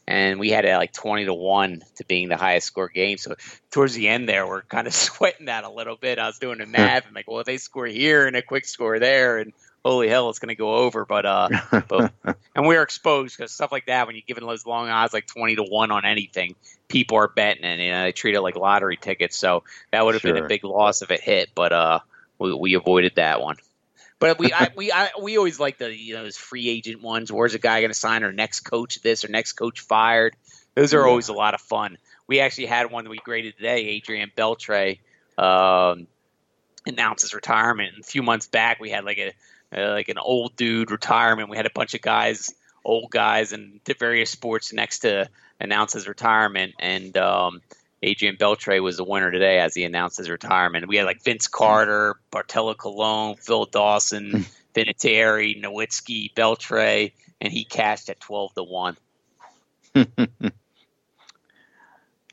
and 0.08 0.40
we 0.40 0.48
had 0.48 0.64
it 0.64 0.74
like 0.74 0.94
20 0.94 1.26
to 1.26 1.34
one 1.34 1.82
to 1.96 2.04
being 2.06 2.30
the 2.30 2.38
highest 2.38 2.66
score 2.66 2.88
game. 2.88 3.18
So 3.18 3.34
towards 3.70 3.92
the 3.92 4.08
end 4.08 4.26
there, 4.26 4.46
we're 4.46 4.62
kind 4.62 4.86
of 4.86 4.94
sweating 4.94 5.46
that 5.46 5.64
a 5.64 5.70
little 5.70 5.96
bit. 5.96 6.18
I 6.18 6.26
was 6.26 6.38
doing 6.38 6.58
the 6.58 6.66
math. 6.66 7.06
I'm 7.06 7.12
like, 7.12 7.28
well, 7.28 7.40
if 7.40 7.46
they 7.46 7.58
score 7.58 7.84
here 7.84 8.26
and 8.26 8.34
a 8.34 8.40
quick 8.40 8.64
score 8.64 8.98
there, 8.98 9.36
and 9.36 9.52
holy 9.84 10.08
hell, 10.08 10.30
it's 10.30 10.38
going 10.38 10.48
to 10.48 10.54
go 10.54 10.76
over. 10.76 11.04
But 11.04 11.26
uh, 11.26 11.48
but 11.88 12.14
and 12.56 12.66
we're 12.66 12.82
exposed 12.82 13.36
because 13.36 13.52
stuff 13.52 13.70
like 13.70 13.84
that 13.86 14.06
when 14.06 14.16
you're 14.16 14.24
giving 14.26 14.46
those 14.46 14.64
long 14.64 14.88
odds 14.88 15.12
like 15.12 15.26
20 15.26 15.56
to 15.56 15.64
one 15.64 15.90
on 15.90 16.06
anything, 16.06 16.54
people 16.88 17.18
are 17.18 17.28
betting 17.28 17.64
and 17.64 17.78
you 17.78 17.90
know, 17.90 18.04
they 18.04 18.12
treat 18.12 18.34
it 18.34 18.40
like 18.40 18.56
lottery 18.56 18.96
tickets. 18.96 19.38
So 19.38 19.64
that 19.92 20.06
would 20.06 20.14
have 20.14 20.22
sure. 20.22 20.32
been 20.32 20.42
a 20.42 20.48
big 20.48 20.64
loss 20.64 21.02
if 21.02 21.10
it 21.10 21.20
hit. 21.20 21.50
But 21.54 21.74
uh, 21.74 22.00
we, 22.38 22.54
we 22.54 22.74
avoided 22.74 23.16
that 23.16 23.42
one. 23.42 23.56
But 24.18 24.38
we 24.38 24.52
I, 24.52 24.70
we 24.76 24.90
I, 24.90 25.10
we 25.20 25.36
always 25.36 25.60
like 25.60 25.78
the 25.78 25.94
you 25.94 26.14
know 26.14 26.24
those 26.24 26.36
free 26.36 26.68
agent 26.68 27.02
ones. 27.02 27.30
Where's 27.30 27.54
a 27.54 27.58
guy 27.58 27.80
going 27.80 27.90
to 27.90 27.94
sign? 27.94 28.24
Or 28.24 28.32
next 28.32 28.60
coach 28.60 29.00
this 29.00 29.24
or 29.24 29.28
next 29.28 29.52
coach 29.52 29.80
fired. 29.80 30.34
Those 30.74 30.94
are 30.94 31.06
always 31.06 31.28
a 31.28 31.32
lot 31.32 31.54
of 31.54 31.60
fun. 31.60 31.98
We 32.26 32.40
actually 32.40 32.66
had 32.66 32.90
one 32.90 33.04
that 33.04 33.10
we 33.10 33.18
graded 33.18 33.56
today. 33.56 33.86
Adrian 33.88 34.30
Beltre 34.36 34.98
um, 35.36 36.06
announced 36.86 37.22
his 37.22 37.34
retirement. 37.34 37.94
And 37.94 38.04
a 38.04 38.06
few 38.06 38.22
months 38.22 38.46
back, 38.46 38.78
we 38.80 38.90
had 38.90 39.04
like 39.04 39.18
a 39.18 39.32
uh, 39.76 39.92
like 39.92 40.08
an 40.08 40.18
old 40.18 40.56
dude 40.56 40.90
retirement. 40.90 41.50
We 41.50 41.56
had 41.56 41.66
a 41.66 41.70
bunch 41.74 41.94
of 41.94 42.00
guys, 42.00 42.54
old 42.84 43.10
guys, 43.10 43.52
in 43.52 43.80
various 43.98 44.30
sports 44.30 44.72
next 44.72 45.00
to 45.00 45.28
announce 45.60 45.92
his 45.92 46.08
retirement. 46.08 46.74
And 46.78 47.16
um, 47.16 47.60
Adrian 48.02 48.36
Beltre 48.36 48.80
was 48.82 48.96
the 48.96 49.04
winner 49.04 49.30
today 49.30 49.58
as 49.58 49.74
he 49.74 49.84
announced 49.84 50.18
his 50.18 50.30
retirement. 50.30 50.86
We 50.86 50.96
had 50.96 51.06
like 51.06 51.22
Vince 51.22 51.48
Carter, 51.48 52.16
Bartolo 52.30 52.74
Colon, 52.74 53.36
Phil 53.36 53.64
Dawson, 53.64 54.30
hmm. 54.30 54.42
Vinatieri, 54.74 55.60
Nowitzki, 55.60 56.32
Beltre, 56.34 57.12
and 57.40 57.52
he 57.52 57.64
cashed 57.64 58.08
at 58.08 58.20
twelve 58.20 58.54
to 58.54 58.62
one. 58.62 58.96
you 59.94 60.08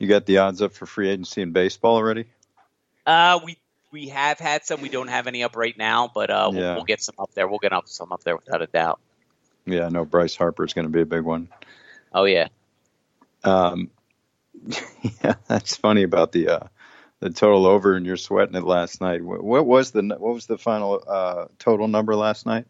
got 0.06 0.26
the 0.26 0.38
odds 0.38 0.62
up 0.62 0.72
for 0.72 0.86
free 0.86 1.08
agency 1.08 1.42
in 1.42 1.52
baseball 1.52 1.96
already? 1.96 2.26
Uh, 3.04 3.40
we 3.44 3.58
we 3.90 4.08
have 4.08 4.38
had 4.38 4.64
some. 4.64 4.80
We 4.80 4.88
don't 4.88 5.08
have 5.08 5.26
any 5.26 5.42
up 5.42 5.56
right 5.56 5.76
now, 5.76 6.10
but 6.12 6.30
uh, 6.30 6.50
we'll, 6.52 6.60
yeah. 6.60 6.74
we'll 6.74 6.84
get 6.84 7.02
some 7.02 7.16
up 7.18 7.32
there. 7.34 7.48
We'll 7.48 7.58
get 7.58 7.72
up 7.72 7.88
some 7.88 8.12
up 8.12 8.22
there 8.22 8.36
without 8.36 8.62
a 8.62 8.66
doubt. 8.66 9.00
Yeah, 9.64 9.86
I 9.86 9.88
know 9.88 10.04
Bryce 10.04 10.36
Harper 10.36 10.64
is 10.64 10.74
going 10.74 10.86
to 10.86 10.92
be 10.92 11.00
a 11.00 11.06
big 11.06 11.22
one. 11.22 11.48
Oh 12.12 12.24
yeah. 12.24 12.48
Um, 13.42 13.90
yeah, 15.22 15.34
that's 15.46 15.76
funny 15.76 16.02
about 16.02 16.32
the 16.32 16.48
uh, 16.48 16.66
the 17.20 17.30
total 17.30 17.66
over, 17.66 17.94
and 17.94 18.06
you're 18.06 18.16
sweating 18.16 18.54
it 18.54 18.64
last 18.64 19.00
night. 19.00 19.22
What, 19.22 19.42
what 19.42 19.66
was 19.66 19.90
the 19.90 20.02
what 20.02 20.34
was 20.34 20.46
the 20.46 20.58
final 20.58 21.02
uh, 21.06 21.46
total 21.58 21.88
number 21.88 22.14
last 22.14 22.46
night? 22.46 22.66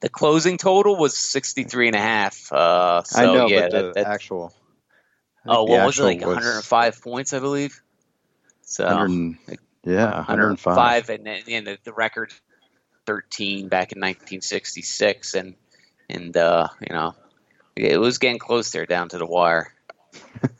The 0.00 0.08
closing 0.10 0.58
total 0.58 0.96
was 0.96 1.16
63 1.16 1.86
and 1.86 1.96
a 1.96 2.00
half. 2.00 2.52
Uh, 2.52 3.02
so, 3.04 3.22
I 3.22 3.24
know, 3.24 3.46
yeah, 3.46 3.60
but 3.60 3.70
the 3.70 3.92
that, 3.94 4.06
actual. 4.06 4.52
Oh, 5.46 5.64
what 5.64 5.86
was 5.86 5.98
it? 5.98 6.02
Like 6.02 6.20
105 6.20 6.94
was, 6.94 7.00
points, 7.00 7.32
I 7.32 7.38
believe. 7.38 7.80
So, 8.62 8.84
yeah, 9.84 10.16
105. 10.16 10.76
105 10.76 11.10
and, 11.10 11.28
and 11.28 11.66
the, 11.66 11.78
the 11.84 11.92
record 11.92 12.32
13 13.06 13.68
back 13.68 13.92
in 13.92 14.00
1966, 14.00 15.34
and 15.34 15.54
and 16.10 16.36
uh, 16.36 16.68
you 16.86 16.94
know, 16.94 17.14
it 17.76 17.98
was 17.98 18.18
getting 18.18 18.38
close 18.38 18.72
there 18.72 18.86
down 18.86 19.08
to 19.10 19.18
the 19.18 19.26
wire. 19.26 19.72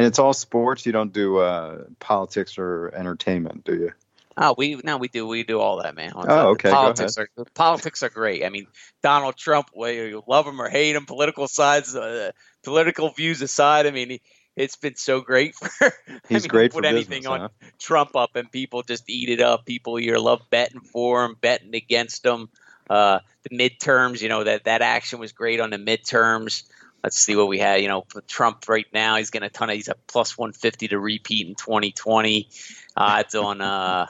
and 0.00 0.06
it's 0.06 0.18
all 0.18 0.32
sports. 0.32 0.86
You 0.86 0.92
don't 0.92 1.12
do 1.12 1.38
uh, 1.38 1.84
politics 1.98 2.56
or 2.56 2.90
entertainment, 2.94 3.64
do 3.64 3.74
you? 3.74 3.92
Oh, 4.36 4.54
we 4.56 4.80
no, 4.82 4.96
we 4.96 5.08
do 5.08 5.26
we 5.26 5.42
do 5.42 5.60
all 5.60 5.82
that, 5.82 5.94
man. 5.94 6.12
Oh, 6.14 6.50
okay. 6.52 6.70
politics 6.70 7.18
are 7.18 7.28
politics 7.52 8.02
are 8.02 8.08
great. 8.08 8.42
I 8.42 8.48
mean, 8.48 8.66
Donald 9.02 9.36
Trump, 9.36 9.68
whether 9.74 10.08
you 10.08 10.22
love 10.26 10.46
him 10.46 10.62
or 10.62 10.70
hate 10.70 10.96
him, 10.96 11.04
political 11.04 11.46
sides, 11.46 11.94
uh, 11.94 12.30
political 12.64 13.10
views 13.10 13.42
aside, 13.42 13.86
I 13.86 13.90
mean, 13.90 14.08
he, 14.08 14.22
it's 14.56 14.76
been 14.76 14.94
so 14.94 15.20
great 15.20 15.54
for. 15.56 15.92
He's 16.28 16.44
I 16.44 16.44
mean, 16.44 16.48
great 16.48 16.72
put 16.72 16.86
anything 16.86 17.22
business, 17.22 17.26
on 17.26 17.40
huh? 17.40 17.48
Trump 17.78 18.16
up, 18.16 18.34
and 18.36 18.50
people 18.50 18.82
just 18.82 19.10
eat 19.10 19.28
it 19.28 19.42
up. 19.42 19.66
People 19.66 19.96
here 19.96 20.16
love 20.16 20.40
betting 20.48 20.80
for 20.80 21.24
him, 21.26 21.36
betting 21.38 21.74
against 21.74 22.24
him. 22.24 22.48
Uh, 22.88 23.18
the 23.42 23.56
midterms, 23.56 24.22
you 24.22 24.30
know 24.30 24.44
that 24.44 24.64
that 24.64 24.80
action 24.80 25.18
was 25.18 25.32
great 25.32 25.60
on 25.60 25.68
the 25.68 25.76
midterms. 25.76 26.62
Let's 27.02 27.18
see 27.18 27.36
what 27.36 27.48
we 27.48 27.58
had. 27.58 27.80
You 27.82 27.88
know, 27.88 28.04
Trump 28.28 28.68
right 28.68 28.86
now, 28.92 29.16
he's 29.16 29.30
getting 29.30 29.46
a 29.46 29.50
ton 29.50 29.70
of. 29.70 29.76
He's 29.76 29.88
at 29.88 30.06
plus 30.06 30.36
one 30.36 30.52
fifty 30.52 30.88
to 30.88 30.98
repeat 30.98 31.46
in 31.46 31.54
twenty 31.54 31.92
twenty. 31.92 32.48
Odds 32.96 33.34
on, 33.34 33.60
uh, 33.60 34.06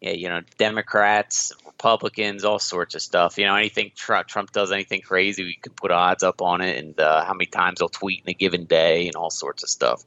yeah, 0.00 0.12
you 0.12 0.28
know, 0.28 0.42
Democrats, 0.58 1.52
Republicans, 1.66 2.44
all 2.44 2.58
sorts 2.58 2.94
of 2.94 3.02
stuff. 3.02 3.38
You 3.38 3.46
know, 3.46 3.56
anything 3.56 3.90
Trump, 3.96 4.28
Trump 4.28 4.52
does 4.52 4.70
anything 4.70 5.00
crazy, 5.00 5.44
we 5.44 5.58
can 5.60 5.72
put 5.72 5.90
odds 5.90 6.22
up 6.22 6.42
on 6.42 6.60
it, 6.60 6.78
and 6.78 6.98
uh, 7.00 7.24
how 7.24 7.32
many 7.32 7.46
times 7.46 7.80
he'll 7.80 7.88
tweet 7.88 8.22
in 8.24 8.30
a 8.30 8.34
given 8.34 8.64
day, 8.64 9.06
and 9.06 9.16
all 9.16 9.30
sorts 9.30 9.62
of 9.62 9.68
stuff. 9.68 10.04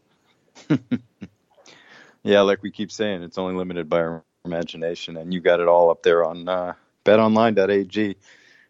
yeah, 2.24 2.42
like 2.42 2.64
we 2.64 2.72
keep 2.72 2.92
saying, 2.92 3.24
it's 3.24 3.38
only 3.38 3.56
limited 3.56 3.90
by 3.90 4.00
our 4.00 4.24
imagination, 4.46 5.18
and 5.18 5.34
you 5.34 5.42
got 5.42 5.60
it 5.60 5.68
all 5.68 5.90
up 5.90 6.04
there 6.04 6.24
on 6.24 6.48
uh, 6.48 6.74
BetOnline.ag. 7.06 8.16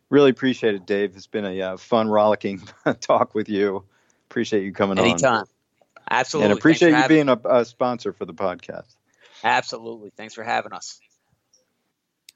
Really 0.10 0.32
appreciate 0.32 0.76
it, 0.76 0.86
Dave. 0.86 1.15
It's 1.15 1.28
been 1.28 1.45
a 1.45 1.62
uh, 1.62 1.78
fun, 1.78 2.10
rollicking 2.10 2.62
talk 3.00 3.36
with 3.36 3.50
you. 3.50 3.86
Appreciate 4.30 4.63
you 4.63 4.74
coming 4.74 4.98
Anytime. 4.98 5.13
on. 5.13 5.38
Anytime. 5.38 5.45
Absolutely. 6.10 6.52
And 6.52 6.60
appreciate 6.60 6.98
you 6.98 7.08
being 7.08 7.30
a, 7.30 7.39
a 7.45 7.65
sponsor 7.65 8.13
for 8.13 8.26
the 8.26 8.34
podcast. 8.34 8.95
Absolutely. 9.43 10.12
Thanks 10.15 10.34
for 10.34 10.43
having 10.43 10.74
us. 10.74 11.00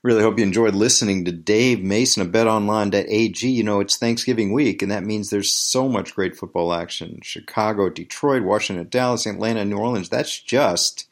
Really 0.03 0.21
hope 0.21 0.37
you 0.37 0.43
enjoyed 0.43 0.75
listening 0.75 1.23
to 1.25 1.31
Dave 1.31 1.81
Mason 1.81 2.21
of 2.21 2.27
BetOnline.ag. 2.27 3.47
You 3.47 3.63
know, 3.63 3.79
it's 3.79 3.95
Thanksgiving 3.95 4.51
week, 4.51 4.81
and 4.81 4.91
that 4.91 5.05
means 5.05 5.29
there's 5.29 5.51
so 5.51 5.87
much 5.87 6.13
great 6.13 6.35
football 6.35 6.73
action. 6.73 7.19
Chicago, 7.23 7.89
Detroit, 7.89 8.43
Washington, 8.43 8.89
Dallas, 8.89 9.25
Atlanta, 9.25 9.63
New 9.63 9.77
Orleans. 9.77 10.09
That's 10.09 10.37
just 10.37 11.07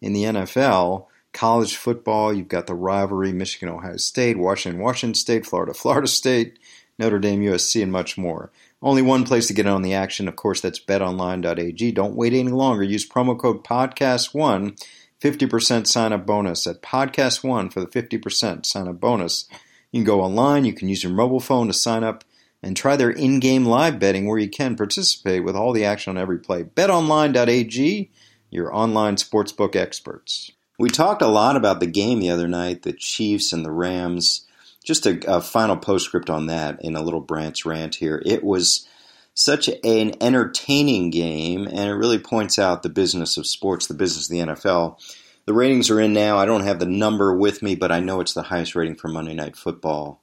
in 0.00 0.12
the 0.12 0.22
NFL. 0.22 1.06
College 1.36 1.76
football, 1.76 2.32
you've 2.32 2.48
got 2.48 2.66
the 2.66 2.72
rivalry 2.72 3.30
Michigan, 3.30 3.68
Ohio 3.68 3.98
State, 3.98 4.38
Washington, 4.38 4.80
Washington 4.80 5.14
State, 5.14 5.44
Florida, 5.44 5.74
Florida 5.74 6.08
State, 6.08 6.58
Notre 6.98 7.18
Dame, 7.18 7.42
USC, 7.42 7.82
and 7.82 7.92
much 7.92 8.16
more. 8.16 8.50
Only 8.80 9.02
one 9.02 9.24
place 9.24 9.46
to 9.48 9.52
get 9.52 9.66
in 9.66 9.72
on 9.72 9.82
the 9.82 9.92
action. 9.92 10.28
Of 10.28 10.36
course, 10.36 10.62
that's 10.62 10.80
betonline.ag. 10.80 11.92
Don't 11.92 12.16
wait 12.16 12.32
any 12.32 12.50
longer. 12.50 12.82
Use 12.82 13.06
promo 13.06 13.38
code 13.38 13.62
PODCAST1 13.64 14.82
50% 15.20 15.86
sign 15.86 16.14
up 16.14 16.24
bonus 16.24 16.66
at 16.66 16.80
Podcast 16.80 17.44
One 17.44 17.68
for 17.68 17.80
the 17.80 17.86
50% 17.86 18.64
sign 18.64 18.88
up 18.88 18.98
bonus. 18.98 19.46
You 19.92 20.00
can 20.00 20.04
go 20.04 20.22
online, 20.22 20.64
you 20.64 20.72
can 20.72 20.88
use 20.88 21.02
your 21.02 21.12
mobile 21.12 21.40
phone 21.40 21.66
to 21.66 21.74
sign 21.74 22.02
up 22.02 22.24
and 22.62 22.74
try 22.74 22.96
their 22.96 23.10
in 23.10 23.40
game 23.40 23.66
live 23.66 23.98
betting 23.98 24.26
where 24.26 24.38
you 24.38 24.48
can 24.48 24.74
participate 24.74 25.44
with 25.44 25.54
all 25.54 25.74
the 25.74 25.84
action 25.84 26.16
on 26.16 26.22
every 26.22 26.38
play. 26.38 26.64
BetOnline.ag, 26.64 28.10
your 28.50 28.74
online 28.74 29.16
sportsbook 29.16 29.76
experts. 29.76 30.52
We 30.78 30.90
talked 30.90 31.22
a 31.22 31.28
lot 31.28 31.56
about 31.56 31.80
the 31.80 31.86
game 31.86 32.20
the 32.20 32.30
other 32.30 32.48
night, 32.48 32.82
the 32.82 32.92
Chiefs 32.92 33.52
and 33.52 33.64
the 33.64 33.70
Rams. 33.70 34.46
Just 34.84 35.06
a, 35.06 35.18
a 35.26 35.40
final 35.40 35.76
postscript 35.76 36.30
on 36.30 36.46
that 36.46 36.84
in 36.84 36.94
a 36.94 37.02
little 37.02 37.20
Brandt's 37.20 37.64
rant 37.64 37.96
here. 37.96 38.22
It 38.24 38.44
was 38.44 38.86
such 39.34 39.68
an 39.68 40.14
entertaining 40.20 41.10
game, 41.10 41.66
and 41.66 41.90
it 41.90 41.94
really 41.94 42.18
points 42.18 42.58
out 42.58 42.82
the 42.82 42.88
business 42.88 43.36
of 43.36 43.46
sports, 43.46 43.86
the 43.86 43.94
business 43.94 44.26
of 44.26 44.30
the 44.30 44.54
NFL. 44.54 44.98
The 45.44 45.52
ratings 45.52 45.90
are 45.90 46.00
in 46.00 46.12
now. 46.12 46.38
I 46.38 46.46
don't 46.46 46.64
have 46.64 46.78
the 46.78 46.86
number 46.86 47.36
with 47.36 47.62
me, 47.62 47.74
but 47.74 47.92
I 47.92 48.00
know 48.00 48.20
it's 48.20 48.34
the 48.34 48.42
highest 48.42 48.74
rating 48.74 48.96
for 48.96 49.08
Monday 49.08 49.34
Night 49.34 49.56
Football 49.56 50.20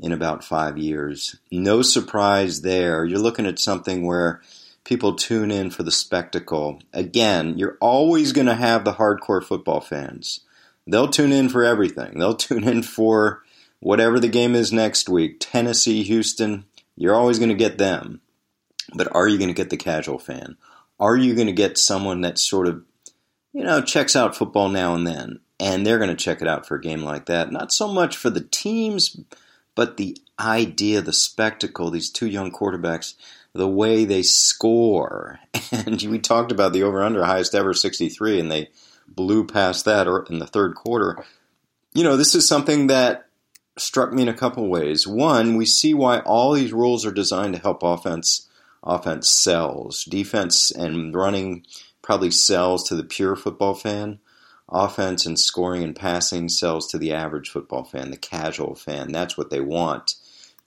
in 0.00 0.12
about 0.12 0.44
five 0.44 0.78
years. 0.78 1.36
No 1.50 1.82
surprise 1.82 2.62
there. 2.62 3.04
You're 3.04 3.18
looking 3.18 3.46
at 3.46 3.58
something 3.58 4.06
where 4.06 4.42
people 4.84 5.14
tune 5.14 5.50
in 5.50 5.70
for 5.70 5.82
the 5.82 5.90
spectacle. 5.90 6.80
Again, 6.92 7.58
you're 7.58 7.78
always 7.80 8.32
going 8.32 8.46
to 8.46 8.54
have 8.54 8.84
the 8.84 8.94
hardcore 8.94 9.42
football 9.42 9.80
fans. 9.80 10.40
They'll 10.86 11.08
tune 11.08 11.32
in 11.32 11.48
for 11.48 11.64
everything. 11.64 12.18
They'll 12.18 12.34
tune 12.34 12.64
in 12.64 12.82
for 12.82 13.42
whatever 13.80 14.20
the 14.20 14.28
game 14.28 14.54
is 14.54 14.72
next 14.72 15.08
week 15.08 15.36
Tennessee, 15.40 16.02
Houston. 16.02 16.64
You're 16.96 17.14
always 17.14 17.38
going 17.38 17.48
to 17.48 17.54
get 17.54 17.78
them. 17.78 18.20
But 18.94 19.14
are 19.14 19.26
you 19.26 19.38
going 19.38 19.48
to 19.48 19.54
get 19.54 19.70
the 19.70 19.76
casual 19.76 20.18
fan? 20.18 20.56
Are 21.00 21.16
you 21.16 21.34
going 21.34 21.46
to 21.46 21.52
get 21.52 21.78
someone 21.78 22.20
that 22.20 22.38
sort 22.38 22.68
of, 22.68 22.84
you 23.52 23.64
know, 23.64 23.80
checks 23.80 24.14
out 24.14 24.36
football 24.36 24.68
now 24.68 24.94
and 24.94 25.06
then? 25.06 25.40
And 25.58 25.86
they're 25.86 25.98
going 25.98 26.10
to 26.10 26.16
check 26.16 26.42
it 26.42 26.48
out 26.48 26.66
for 26.66 26.76
a 26.76 26.80
game 26.80 27.02
like 27.02 27.26
that. 27.26 27.50
Not 27.50 27.72
so 27.72 27.88
much 27.88 28.16
for 28.16 28.28
the 28.28 28.42
teams, 28.42 29.18
but 29.74 29.96
the 29.96 30.18
idea, 30.38 31.00
the 31.00 31.12
spectacle, 31.12 31.90
these 31.90 32.10
two 32.10 32.26
young 32.26 32.52
quarterbacks, 32.52 33.14
the 33.54 33.68
way 33.68 34.04
they 34.04 34.22
score. 34.22 35.40
And 35.72 36.00
we 36.02 36.20
talked 36.20 36.52
about 36.52 36.72
the 36.72 36.84
over 36.84 37.02
under 37.02 37.24
highest 37.24 37.54
ever 37.54 37.74
63, 37.74 38.38
and 38.38 38.50
they 38.50 38.68
blew 39.08 39.44
past 39.44 39.84
that 39.86 40.06
in 40.30 40.38
the 40.38 40.46
third 40.46 40.76
quarter. 40.76 41.24
You 41.94 42.04
know, 42.04 42.16
this 42.16 42.34
is 42.36 42.46
something 42.46 42.86
that 42.86 43.26
struck 43.76 44.12
me 44.12 44.22
in 44.22 44.28
a 44.28 44.34
couple 44.34 44.68
ways. 44.68 45.06
One, 45.06 45.56
we 45.56 45.66
see 45.66 45.92
why 45.92 46.20
all 46.20 46.52
these 46.52 46.72
rules 46.72 47.04
are 47.04 47.12
designed 47.12 47.54
to 47.54 47.60
help 47.60 47.82
offense 47.82 48.48
offense 48.84 49.30
sells. 49.30 50.04
Defense 50.04 50.70
and 50.70 51.14
running 51.14 51.64
probably 52.02 52.30
sells 52.30 52.86
to 52.88 52.94
the 52.94 53.04
pure 53.04 53.34
football 53.34 53.74
fan. 53.74 54.20
Offense 54.68 55.26
and 55.26 55.38
scoring 55.38 55.82
and 55.82 55.96
passing 55.96 56.48
sells 56.48 56.86
to 56.88 56.98
the 56.98 57.12
average 57.12 57.50
football 57.50 57.84
fan, 57.84 58.10
the 58.10 58.16
casual 58.16 58.74
fan. 58.74 59.10
That's 59.10 59.36
what 59.36 59.50
they 59.50 59.60
want. 59.60 60.14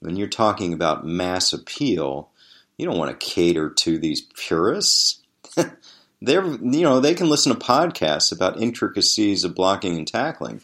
When 0.00 0.16
you're 0.16 0.28
talking 0.28 0.72
about 0.72 1.06
mass 1.06 1.52
appeal, 1.52 2.30
you 2.78 2.86
don't 2.86 2.98
want 2.98 3.10
to 3.10 3.26
cater 3.26 3.68
to 3.68 3.98
these 3.98 4.22
purists. 4.22 5.20
They're, 6.22 6.46
you 6.46 6.82
know, 6.82 7.00
they 7.00 7.14
can 7.14 7.28
listen 7.28 7.52
to 7.52 7.58
podcasts 7.58 8.32
about 8.32 8.60
intricacies 8.60 9.44
of 9.44 9.54
blocking 9.54 9.96
and 9.96 10.06
tackling. 10.06 10.62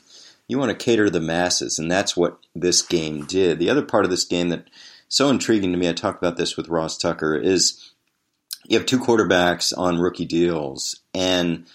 You 0.48 0.58
want 0.58 0.70
to 0.70 0.84
cater 0.84 1.06
to 1.06 1.10
the 1.10 1.20
masses, 1.20 1.78
and 1.78 1.90
that's 1.90 2.16
what 2.16 2.38
this 2.54 2.82
game 2.82 3.24
did. 3.24 3.58
The 3.58 3.70
other 3.70 3.82
part 3.82 4.04
of 4.04 4.10
this 4.10 4.24
game 4.24 4.48
that 4.48 4.68
so 5.08 5.28
intriguing 5.28 5.72
to 5.72 5.78
me, 5.78 5.88
I 5.88 5.92
talked 5.92 6.22
about 6.22 6.36
this 6.36 6.56
with 6.56 6.68
Ross 6.68 6.98
Tucker, 6.98 7.36
is 7.36 7.92
you 8.64 8.78
have 8.78 8.86
two 8.86 8.98
quarterbacks 8.98 9.72
on 9.76 10.00
rookie 10.00 10.24
deals, 10.24 11.00
and 11.14 11.66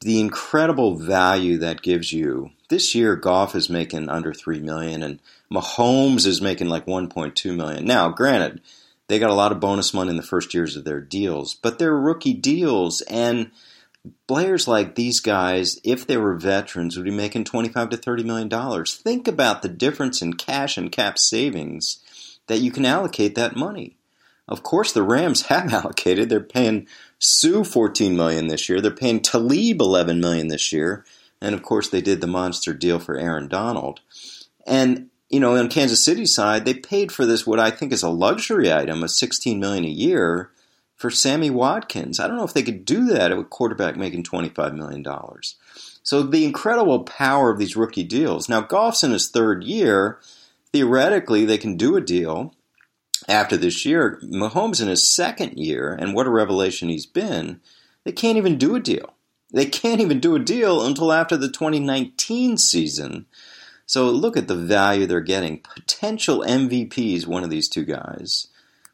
the 0.00 0.20
incredible 0.20 0.96
value 0.96 1.58
that 1.58 1.82
gives 1.82 2.12
you. 2.12 2.50
This 2.70 2.94
year, 2.94 3.16
Goff 3.16 3.54
is 3.54 3.70
making 3.70 4.08
under 4.08 4.34
three 4.34 4.60
million, 4.60 5.02
and 5.02 5.20
Mahomes 5.50 6.26
is 6.26 6.42
making 6.42 6.68
like 6.68 6.86
1.2 6.86 7.56
million. 7.56 7.84
Now, 7.84 8.10
granted, 8.10 8.60
they 9.08 9.18
got 9.18 9.30
a 9.30 9.34
lot 9.34 9.52
of 9.52 9.60
bonus 9.60 9.92
money 9.92 10.10
in 10.10 10.16
the 10.16 10.22
first 10.22 10.54
years 10.54 10.76
of 10.76 10.84
their 10.84 11.00
deals, 11.00 11.54
but 11.54 11.78
they're 11.78 11.96
rookie 11.96 12.34
deals, 12.34 13.00
and 13.02 13.50
players 14.26 14.68
like 14.68 14.94
these 14.94 15.20
guys, 15.20 15.80
if 15.82 16.06
they 16.06 16.16
were 16.16 16.34
veterans, 16.34 16.96
would 16.96 17.04
be 17.04 17.10
making 17.10 17.44
25 17.44 17.90
to 17.90 17.96
30 17.96 18.22
million 18.24 18.48
dollars. 18.48 18.94
Think 18.94 19.26
about 19.26 19.62
the 19.62 19.68
difference 19.68 20.22
in 20.22 20.34
cash 20.34 20.76
and 20.76 20.92
cap 20.92 21.18
savings 21.18 22.00
that 22.46 22.58
you 22.60 22.70
can 22.70 22.84
allocate 22.84 23.34
that 23.34 23.56
money. 23.56 23.96
Of 24.46 24.62
course, 24.62 24.92
the 24.92 25.02
Rams 25.02 25.42
have 25.46 25.72
allocated. 25.72 26.28
They're 26.28 26.40
paying 26.40 26.86
Suh 27.18 27.64
14 27.64 28.16
million 28.16 28.48
this 28.48 28.68
year. 28.68 28.80
They're 28.80 28.90
paying 28.90 29.20
Talib 29.20 29.80
11 29.80 30.20
million 30.20 30.48
this 30.48 30.72
year, 30.72 31.04
and 31.40 31.54
of 31.54 31.62
course, 31.62 31.88
they 31.88 32.00
did 32.00 32.20
the 32.20 32.26
monster 32.26 32.74
deal 32.74 32.98
for 32.98 33.16
Aaron 33.16 33.48
Donald. 33.48 34.00
And 34.66 35.08
you 35.28 35.40
know, 35.40 35.56
on 35.56 35.68
Kansas 35.68 36.04
City 36.04 36.26
side, 36.26 36.64
they 36.64 36.74
paid 36.74 37.12
for 37.12 37.26
this 37.26 37.46
what 37.46 37.60
I 37.60 37.70
think 37.70 37.92
is 37.92 38.02
a 38.02 38.08
luxury 38.08 38.72
item, 38.72 39.02
a 39.02 39.08
16 39.08 39.60
million 39.60 39.84
a 39.84 39.88
year 39.88 40.50
for 40.96 41.10
Sammy 41.10 41.50
Watkins. 41.50 42.18
I 42.18 42.26
don't 42.26 42.36
know 42.36 42.44
if 42.44 42.54
they 42.54 42.62
could 42.62 42.84
do 42.84 43.06
that 43.06 43.30
with 43.30 43.46
a 43.46 43.48
quarterback 43.48 43.96
making 43.96 44.24
25 44.24 44.74
million 44.74 45.02
dollars. 45.02 45.56
So 46.02 46.22
the 46.22 46.44
incredible 46.44 47.00
power 47.04 47.50
of 47.50 47.58
these 47.58 47.76
rookie 47.76 48.04
deals. 48.04 48.48
Now, 48.48 48.62
Goff's 48.62 49.04
in 49.04 49.12
his 49.12 49.28
third 49.28 49.64
year 49.64 50.18
theoretically 50.72 51.44
they 51.44 51.58
can 51.58 51.76
do 51.76 51.96
a 51.96 52.00
deal 52.00 52.54
after 53.28 53.56
this 53.56 53.84
year. 53.84 54.20
Mahomes 54.22 54.80
in 54.80 54.88
his 54.88 55.08
second 55.08 55.58
year, 55.58 55.92
and 55.92 56.14
what 56.14 56.26
a 56.26 56.30
revelation 56.30 56.88
he's 56.88 57.06
been, 57.06 57.60
they 58.04 58.12
can't 58.12 58.38
even 58.38 58.58
do 58.58 58.74
a 58.74 58.80
deal. 58.80 59.14
They 59.52 59.66
can't 59.66 60.00
even 60.00 60.20
do 60.20 60.34
a 60.34 60.40
deal 60.40 60.84
until 60.84 61.12
after 61.12 61.36
the 61.36 61.48
2019 61.48 62.58
season. 62.58 63.26
So 63.88 64.10
look 64.10 64.36
at 64.36 64.48
the 64.48 64.54
value 64.54 65.06
they're 65.06 65.20
getting. 65.20 65.60
Potential 65.60 66.44
MVPs, 66.46 67.26
one 67.26 67.42
of 67.42 67.48
these 67.48 67.70
two 67.70 67.86
guys, 67.86 68.48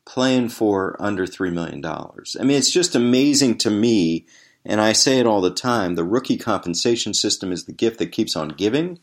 playing 0.04 0.50
for 0.50 0.96
under 1.00 1.26
$3 1.26 1.52
million. 1.52 1.84
I 1.84 2.44
mean, 2.44 2.56
it's 2.56 2.70
just 2.70 2.94
amazing 2.94 3.58
to 3.58 3.70
me, 3.70 4.24
and 4.64 4.80
I 4.80 4.92
say 4.92 5.18
it 5.18 5.26
all 5.26 5.40
the 5.40 5.50
time 5.50 5.96
the 5.96 6.04
rookie 6.04 6.38
compensation 6.38 7.12
system 7.12 7.50
is 7.50 7.64
the 7.64 7.72
gift 7.72 7.98
that 7.98 8.12
keeps 8.12 8.36
on 8.36 8.50
giving 8.50 9.00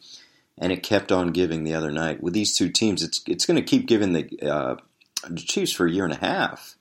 and 0.58 0.72
it 0.72 0.82
kept 0.82 1.12
on 1.12 1.34
giving 1.34 1.66
the 1.66 1.74
other 1.74 1.92
night. 1.92 2.24
With 2.24 2.34
these 2.34 2.56
two 2.56 2.70
teams, 2.70 3.04
it's 3.04 3.22
it's 3.28 3.46
going 3.46 3.58
to 3.58 3.62
keep 3.62 3.86
giving 3.86 4.14
the, 4.14 4.30
uh, 4.42 4.76
the 5.28 5.42
Chiefs 5.42 5.74
for 5.74 5.88
a 5.88 5.92
year 5.92 6.06
and 6.06 6.14
a 6.14 6.18
half 6.18 6.78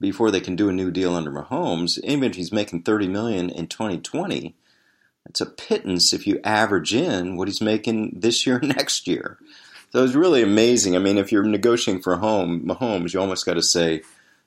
before 0.00 0.32
they 0.32 0.40
can 0.40 0.56
do 0.56 0.68
a 0.68 0.72
new 0.72 0.90
deal 0.90 1.14
under 1.14 1.30
Mahomes. 1.30 1.98
Even 2.02 2.24
if 2.24 2.34
he's 2.36 2.52
making 2.52 2.82
thirty 2.82 3.06
million 3.06 3.50
in 3.50 3.68
2020, 3.68 4.56
it's 5.28 5.40
a 5.40 5.46
pittance 5.46 6.12
if 6.12 6.26
you 6.26 6.40
average 6.44 6.94
in 6.94 7.36
what 7.36 7.48
he's 7.48 7.60
making 7.60 8.12
this 8.20 8.46
year 8.46 8.60
next 8.62 9.06
year. 9.06 9.38
So 9.90 10.04
it's 10.04 10.14
really 10.14 10.42
amazing. 10.42 10.96
I 10.96 10.98
mean, 10.98 11.18
if 11.18 11.32
you're 11.32 11.44
negotiating 11.44 12.02
for 12.02 12.16
home 12.16 12.66
Mahomes, 12.66 13.14
you 13.14 13.20
almost 13.20 13.46
got 13.46 13.54
to 13.54 13.62
say, 13.62 14.02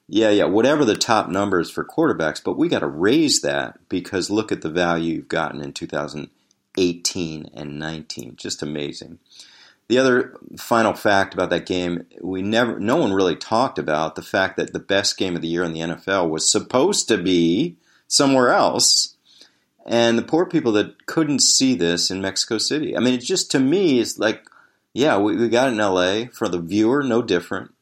yeah, 0.07 0.29
yeah, 0.29 0.45
whatever 0.45 0.85
the 0.85 0.95
top 0.95 1.29
numbers 1.29 1.71
for 1.71 1.85
quarterbacks, 1.85 2.43
but 2.43 2.57
we 2.57 2.67
got 2.67 2.79
to 2.79 2.87
raise 2.87 3.41
that 3.41 3.79
because 3.89 4.29
look 4.29 4.51
at 4.51 4.61
the 4.61 4.69
value 4.69 5.15
you've 5.15 5.27
gotten 5.27 5.61
in 5.61 5.73
2018 5.73 7.49
and 7.53 7.79
19. 7.79 8.35
Just 8.35 8.61
amazing. 8.61 9.19
The 9.87 9.97
other 9.97 10.37
final 10.57 10.93
fact 10.93 11.33
about 11.33 11.49
that 11.49 11.65
game, 11.65 12.05
we 12.21 12.41
never, 12.41 12.79
no 12.79 12.97
one 12.97 13.13
really 13.13 13.35
talked 13.35 13.79
about 13.79 14.15
the 14.15 14.21
fact 14.21 14.57
that 14.57 14.73
the 14.73 14.79
best 14.79 15.17
game 15.17 15.35
of 15.35 15.41
the 15.41 15.47
year 15.47 15.63
in 15.63 15.73
the 15.73 15.81
NFL 15.81 16.29
was 16.29 16.49
supposed 16.49 17.07
to 17.07 17.17
be 17.17 17.77
somewhere 18.07 18.53
else, 18.53 19.10
and 19.85 20.17
the 20.17 20.23
poor 20.23 20.45
people 20.45 20.71
that 20.73 21.05
couldn't 21.05 21.39
see 21.39 21.75
this 21.75 22.11
in 22.11 22.21
Mexico 22.21 22.57
City. 22.57 22.95
I 22.95 22.99
mean, 22.99 23.15
it 23.15 23.21
just 23.21 23.51
to 23.51 23.59
me 23.59 23.99
is 23.99 24.19
like, 24.19 24.43
yeah, 24.93 25.17
we, 25.17 25.35
we 25.35 25.49
got 25.49 25.69
in 25.69 25.77
LA 25.77 26.25
for 26.31 26.47
the 26.47 26.59
viewer, 26.59 27.03
no 27.03 27.21
different. 27.21 27.73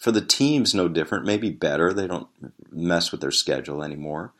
For 0.00 0.12
the 0.12 0.20
teams, 0.20 0.74
no 0.74 0.88
different. 0.88 1.26
Maybe 1.26 1.50
better. 1.50 1.92
They 1.92 2.06
don't 2.06 2.28
mess 2.70 3.10
with 3.10 3.20
their 3.20 3.30
schedule 3.30 3.82
anymore. 3.82 4.32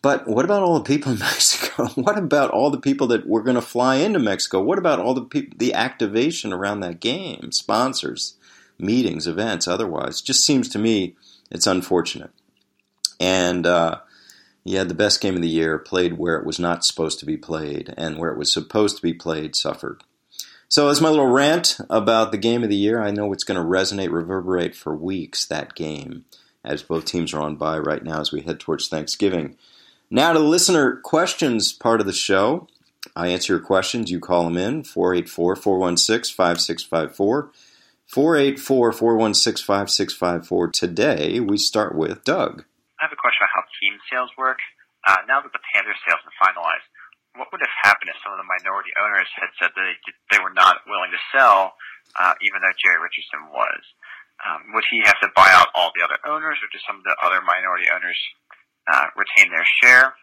But 0.00 0.28
what 0.28 0.44
about 0.44 0.62
all 0.62 0.78
the 0.78 0.84
people 0.84 1.12
in 1.12 1.18
Mexico? 1.18 1.88
what 1.94 2.18
about 2.18 2.50
all 2.50 2.70
the 2.70 2.80
people 2.80 3.06
that 3.08 3.26
were 3.26 3.42
going 3.42 3.56
to 3.56 3.62
fly 3.62 3.96
into 3.96 4.18
Mexico? 4.18 4.62
What 4.62 4.78
about 4.78 5.00
all 5.00 5.14
the 5.14 5.24
people, 5.24 5.56
the 5.58 5.74
activation 5.74 6.52
around 6.52 6.80
that 6.80 7.00
game, 7.00 7.52
sponsors, 7.52 8.36
meetings, 8.78 9.26
events, 9.26 9.66
otherwise? 9.66 10.20
Just 10.20 10.44
seems 10.44 10.68
to 10.70 10.78
me 10.78 11.16
it's 11.50 11.66
unfortunate. 11.66 12.30
And 13.20 13.66
uh, 13.66 14.00
yeah, 14.68 14.84
the 14.84 14.92
best 14.92 15.22
game 15.22 15.34
of 15.34 15.40
the 15.40 15.48
year 15.48 15.78
played 15.78 16.18
where 16.18 16.36
it 16.36 16.44
was 16.44 16.58
not 16.58 16.84
supposed 16.84 17.18
to 17.20 17.26
be 17.26 17.38
played, 17.38 17.94
and 17.96 18.18
where 18.18 18.30
it 18.30 18.36
was 18.36 18.52
supposed 18.52 18.96
to 18.96 19.02
be 19.02 19.14
played 19.14 19.56
suffered. 19.56 20.04
So, 20.68 20.88
as 20.90 21.00
my 21.00 21.08
little 21.08 21.30
rant 21.30 21.78
about 21.88 22.32
the 22.32 22.38
game 22.38 22.62
of 22.62 22.68
the 22.68 22.76
year, 22.76 23.00
I 23.00 23.10
know 23.10 23.32
it's 23.32 23.44
going 23.44 23.58
to 23.58 23.66
resonate, 23.66 24.12
reverberate 24.12 24.76
for 24.76 24.94
weeks. 24.94 25.46
That 25.46 25.74
game, 25.74 26.26
as 26.62 26.82
both 26.82 27.06
teams 27.06 27.32
are 27.32 27.40
on 27.40 27.56
by 27.56 27.78
right 27.78 28.04
now 28.04 28.20
as 28.20 28.30
we 28.30 28.42
head 28.42 28.60
towards 28.60 28.88
Thanksgiving. 28.88 29.56
Now 30.10 30.34
to 30.34 30.38
the 30.38 30.44
listener 30.44 30.96
questions 30.96 31.72
part 31.72 32.00
of 32.00 32.06
the 32.06 32.12
show. 32.12 32.68
I 33.16 33.28
answer 33.28 33.54
your 33.54 33.62
questions. 33.62 34.10
You 34.10 34.20
call 34.20 34.44
them 34.44 34.58
in 34.58 34.84
484 34.84 35.56
416 35.56 36.34
5654. 36.34 37.50
484 38.06 38.92
416 38.92 39.64
5654. 39.64 40.68
Today 40.68 41.40
we 41.40 41.56
start 41.56 41.94
with 41.94 42.22
Doug. 42.24 42.64
I 43.00 43.04
have 43.04 43.12
a 43.12 43.16
question 43.16 43.37
team 43.88 43.96
sales 44.12 44.28
work. 44.36 44.60
Uh, 45.08 45.24
now 45.24 45.40
that 45.40 45.48
the 45.56 45.64
Panthers 45.72 45.96
sales 46.04 46.20
are 46.20 46.36
finalized, 46.36 46.84
what 47.40 47.48
would 47.48 47.64
have 47.64 47.76
happened 47.88 48.12
if 48.12 48.20
some 48.20 48.36
of 48.36 48.40
the 48.40 48.44
minority 48.44 48.92
owners 49.00 49.30
had 49.32 49.48
said 49.56 49.72
that 49.72 49.80
they, 49.80 49.96
they 50.36 50.40
were 50.44 50.52
not 50.52 50.84
willing 50.84 51.08
to 51.08 51.22
sell, 51.32 51.72
uh, 52.20 52.34
even 52.44 52.60
though 52.60 52.76
Jerry 52.76 53.00
Richardson 53.00 53.48
was? 53.48 53.80
Um, 54.44 54.76
would 54.76 54.84
he 54.90 55.00
have 55.08 55.18
to 55.24 55.32
buy 55.32 55.48
out 55.56 55.72
all 55.72 55.90
the 55.96 56.04
other 56.04 56.20
owners, 56.28 56.60
or 56.60 56.68
do 56.70 56.78
some 56.84 57.00
of 57.00 57.06
the 57.08 57.16
other 57.24 57.40
minority 57.42 57.88
owners 57.90 58.18
uh, 58.86 59.08
retain 59.16 59.50
their 59.50 59.66
share? 59.82 60.14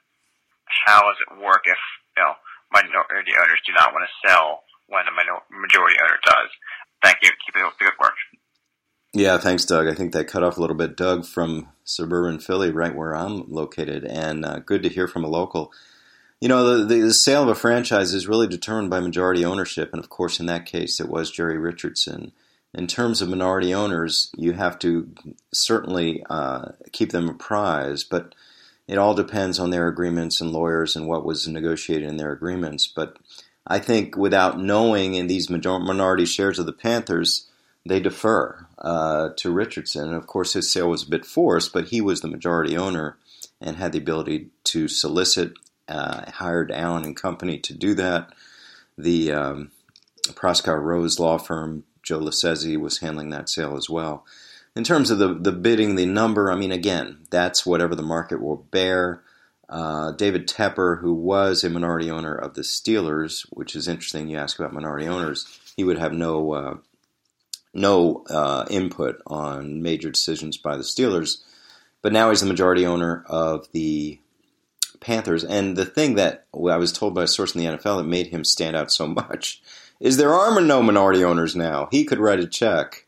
How 0.86 1.04
does 1.08 1.20
it 1.26 1.40
work 1.42 1.68
if 1.68 1.80
you 2.16 2.24
know 2.24 2.36
minority 2.72 3.36
owners 3.36 3.60
do 3.68 3.76
not 3.76 3.92
want 3.92 4.08
to 4.08 4.14
sell 4.24 4.64
when 4.88 5.08
a 5.08 5.14
minor- 5.14 5.44
majority 5.52 6.00
owner 6.00 6.20
does? 6.24 6.50
Thank 7.04 7.20
you. 7.24 7.32
Keep 7.44 7.60
it 7.60 7.64
the 7.80 7.92
good 7.92 8.00
work. 8.00 8.16
Yeah, 9.16 9.38
thanks, 9.38 9.64
Doug. 9.64 9.88
I 9.88 9.94
think 9.94 10.12
that 10.12 10.28
cut 10.28 10.44
off 10.44 10.58
a 10.58 10.62
little 10.62 10.76
bit. 10.76 10.98
Doug 10.98 11.26
from 11.26 11.70
suburban 11.86 12.38
Philly, 12.38 12.70
right 12.70 12.94
where 12.94 13.16
I'm 13.16 13.50
located, 13.50 14.04
and 14.04 14.44
uh, 14.44 14.60
good 14.60 14.84
to 14.84 14.90
hear 14.90 15.08
from 15.08 15.24
a 15.24 15.30
local. 15.30 15.72
You 16.42 16.50
know, 16.50 16.84
the, 16.84 16.96
the 16.96 17.14
sale 17.14 17.44
of 17.44 17.48
a 17.48 17.56
franchise 17.56 18.14
is 18.14 18.28
really 18.28 18.46
determined 18.46 18.90
by 18.90 19.00
majority 19.00 19.46
ownership, 19.46 19.92
and 19.94 20.04
of 20.04 20.10
course, 20.10 20.42
in 20.42 20.48
that 20.48 20.66
case, 20.66 21.00
it 21.00 21.08
was 21.08 21.32
Jerry 21.32 21.58
Richardson. 21.58 22.34
In 22.74 22.88
terms 22.88 23.22
of 23.22 23.30
minority 23.30 23.74
owners, 23.74 24.32
you 24.36 24.52
have 24.52 24.78
to 24.80 25.10
certainly 25.54 26.22
uh, 26.30 26.74
keep 26.92 27.14
them 27.14 27.30
apprised, 27.30 28.10
but 28.10 28.36
it 28.86 28.98
all 28.98 29.14
depends 29.14 29.60
on 29.60 29.70
their 29.70 29.88
agreements 29.88 30.42
and 30.42 30.52
lawyers 30.52 30.94
and 30.98 31.08
what 31.08 31.24
was 31.24 31.48
negotiated 31.48 32.10
in 32.10 32.18
their 32.18 32.34
agreements. 32.34 32.86
But 32.86 33.16
I 33.66 33.80
think 33.80 34.18
without 34.18 34.60
knowing 34.60 35.16
in 35.16 35.28
these 35.28 35.50
minority 35.50 36.26
shares 36.26 36.60
of 36.60 36.66
the 36.66 36.74
Panthers, 36.74 37.50
they 37.86 38.02
defer 38.02 38.65
uh, 38.78 39.30
to 39.38 39.52
Richardson. 39.52 40.06
And 40.06 40.16
of 40.16 40.28
course, 40.28 40.54
his 40.54 40.72
sale 40.72 40.90
was 40.90 41.04
a 41.04 41.10
bit 41.10 41.26
forced, 41.26 41.74
but 41.74 41.90
he 41.90 42.02
was 42.02 42.22
the 42.22 42.28
majority 42.28 42.78
owner 42.78 43.18
and 43.62 43.78
had 43.78 43.92
the 43.92 44.00
ability 44.00 44.50
to 44.66 44.88
solicit, 44.88 45.54
uh, 45.88 46.30
hired 46.32 46.72
Allen 46.72 47.04
and 47.04 47.16
Company 47.16 47.58
to 47.60 47.74
do 47.74 47.94
that. 47.96 48.34
The 48.98 49.32
um, 49.32 49.72
Proskauer 50.34 50.82
Rose 50.82 51.20
law 51.20 51.38
firm, 51.38 51.84
Joe 52.04 52.20
Leccese, 52.20 52.80
was 52.80 53.00
handling 53.00 53.30
that 53.30 53.50
sale 53.50 53.76
as 53.78 53.90
well. 53.90 54.26
In 54.76 54.84
terms 54.84 55.10
of 55.10 55.20
the, 55.20 55.34
the 55.34 55.54
bidding, 55.54 55.96
the 55.96 56.06
number, 56.06 56.52
I 56.52 56.56
mean, 56.56 56.72
again, 56.72 57.20
that's 57.30 57.66
whatever 57.66 57.96
the 57.96 58.04
market 58.04 58.42
will 58.42 58.58
bear. 58.58 59.22
Uh, 59.70 60.12
David 60.12 60.48
Tepper, 60.48 61.00
who 61.00 61.14
was 61.14 61.64
a 61.64 61.70
minority 61.70 62.12
owner 62.12 62.36
of 62.36 62.54
the 62.54 62.62
Steelers, 62.62 63.46
which 63.52 63.76
is 63.76 63.88
interesting. 63.88 64.28
You 64.28 64.38
ask 64.38 64.60
about 64.60 64.74
minority 64.74 65.08
owners, 65.08 65.60
he 65.76 65.84
would 65.84 65.98
have 65.98 66.14
no 66.14 66.54
uh, 66.54 66.78
no 67.76 68.24
uh, 68.30 68.66
input 68.70 69.22
on 69.28 69.82
major 69.82 70.10
decisions 70.10 70.58
by 70.58 70.78
the 70.78 70.84
Steelers, 70.84 71.44
but 72.02 72.14
now 72.14 72.30
he's 72.30 72.42
the 72.42 72.48
majority 72.48 72.86
owner 72.86 73.24
of 73.28 73.72
the 73.72 74.20
Panthers. 75.00 75.44
And 75.44 75.76
the 75.76 75.86
thing 75.86 76.16
that 76.16 76.46
I 76.54 76.78
was 76.78 76.92
told 76.92 77.14
by 77.14 77.24
a 77.24 77.28
source 77.28 77.54
in 77.54 77.62
the 77.62 77.78
NFL 77.78 77.98
that 77.98 78.08
made 78.08 78.28
him 78.28 78.44
stand 78.44 78.76
out 78.76 78.92
so 78.92 79.08
much 79.30 79.62
is 80.00 80.18
there 80.18 80.34
are 80.34 80.60
no 80.62 80.82
minority 80.82 81.24
owners 81.24 81.56
now. 81.56 81.88
He 81.92 82.06
could 82.06 82.20
write 82.20 82.40
a 82.40 82.48
check 82.48 83.06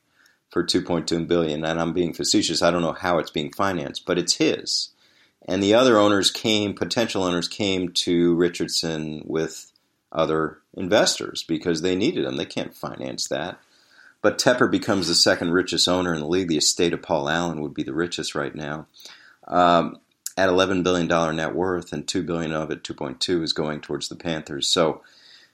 for 0.49 0.63
2.2 0.63 1.27
billion, 1.27 1.65
and 1.65 1.79
I'm 1.79 1.93
being 1.93 2.13
facetious. 2.13 2.61
I 2.61 2.71
don't 2.71 2.81
know 2.81 2.93
how 2.93 3.17
it's 3.17 3.31
being 3.31 3.51
financed, 3.51 4.05
but 4.05 4.17
it's 4.17 4.35
his. 4.35 4.89
And 5.47 5.63
the 5.63 5.73
other 5.73 5.97
owners 5.97 6.31
came, 6.31 6.73
potential 6.73 7.23
owners 7.23 7.47
came 7.47 7.89
to 7.89 8.35
Richardson 8.35 9.23
with 9.25 9.71
other 10.11 10.59
investors 10.75 11.43
because 11.43 11.81
they 11.81 11.95
needed 11.95 12.25
him. 12.25 12.37
They 12.37 12.45
can't 12.45 12.75
finance 12.75 13.27
that. 13.27 13.59
But 14.21 14.39
Tepper 14.39 14.69
becomes 14.69 15.07
the 15.07 15.15
second 15.15 15.51
richest 15.51 15.87
owner 15.87 16.13
in 16.13 16.19
the 16.19 16.27
league. 16.27 16.47
The 16.47 16.57
estate 16.57 16.93
of 16.93 17.01
Paul 17.01 17.29
Allen 17.29 17.61
would 17.61 17.73
be 17.73 17.83
the 17.83 17.93
richest 17.93 18.35
right 18.35 18.53
now. 18.53 18.87
Um, 19.47 19.99
at 20.37 20.49
$11 20.49 20.83
billion 20.83 21.35
net 21.35 21.55
worth, 21.55 21.91
and 21.91 22.07
2 22.07 22.23
billion 22.23 22.53
of 22.53 22.69
it, 22.69 22.83
2.2, 22.83 23.41
is 23.41 23.53
going 23.53 23.81
towards 23.81 24.07
the 24.07 24.15
Panthers. 24.15 24.67
So, 24.67 25.01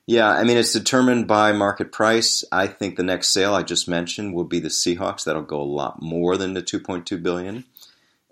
yeah, 0.06 0.30
I 0.30 0.44
mean, 0.44 0.58
it's 0.58 0.74
determined 0.74 1.26
by 1.26 1.54
market 1.54 1.94
price. 1.94 2.44
I 2.52 2.68
think 2.68 2.98
the 2.98 3.04
next 3.04 3.30
sale 3.30 3.54
I 3.54 3.64
just 3.64 3.88
mentioned 3.88 4.34
will 4.34 4.44
be 4.44 4.60
the 4.60 4.68
Seahawks. 4.68 5.24
That'll 5.24 5.42
go 5.42 5.62
a 5.62 5.64
lot 5.64 6.02
more 6.02 6.36
than 6.36 6.54
the 6.54 6.62
2.2 6.62 7.24
billion, 7.24 7.64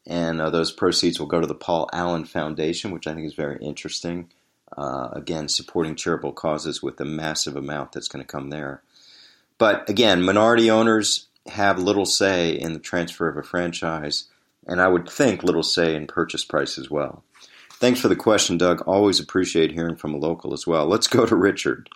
and 0.06 0.42
uh, 0.42 0.50
those 0.50 0.74
proceeds 0.74 1.20
will 1.20 1.28
go 1.28 1.40
to 1.40 1.48
the 1.48 1.56
Paul 1.56 1.90
Allen 1.94 2.26
Foundation, 2.26 2.92
which 2.92 3.08
I 3.08 3.14
think 3.14 3.26
is 3.26 3.34
very 3.34 3.58
interesting. 3.64 4.30
Uh, 4.76 5.10
again, 5.14 5.48
supporting 5.48 5.96
charitable 5.96 6.34
causes 6.34 6.84
with 6.84 7.00
a 7.00 7.06
massive 7.06 7.56
amount 7.56 7.94
that's 7.94 8.08
going 8.10 8.24
to 8.24 8.30
come 8.30 8.50
there. 8.50 8.82
But 9.62 9.88
again, 9.94 10.26
minority 10.26 10.72
owners 10.72 11.30
have 11.46 11.78
little 11.78 12.08
say 12.08 12.50
in 12.50 12.74
the 12.74 12.82
transfer 12.82 13.30
of 13.30 13.38
a 13.38 13.46
franchise, 13.46 14.26
and 14.66 14.82
I 14.82 14.88
would 14.88 15.08
think 15.08 15.44
little 15.44 15.62
say 15.62 15.94
in 15.94 16.08
purchase 16.08 16.44
price 16.44 16.80
as 16.80 16.90
well. 16.90 17.22
Thanks 17.78 18.02
for 18.02 18.10
the 18.10 18.18
question, 18.18 18.58
Doug. 18.58 18.82
Always 18.90 19.20
appreciate 19.20 19.70
hearing 19.70 19.98
from 19.98 20.16
a 20.16 20.18
local 20.18 20.56
as 20.56 20.66
well. 20.66 20.88
Let's 20.88 21.06
go 21.06 21.28
to 21.28 21.36
Richard. 21.36 21.94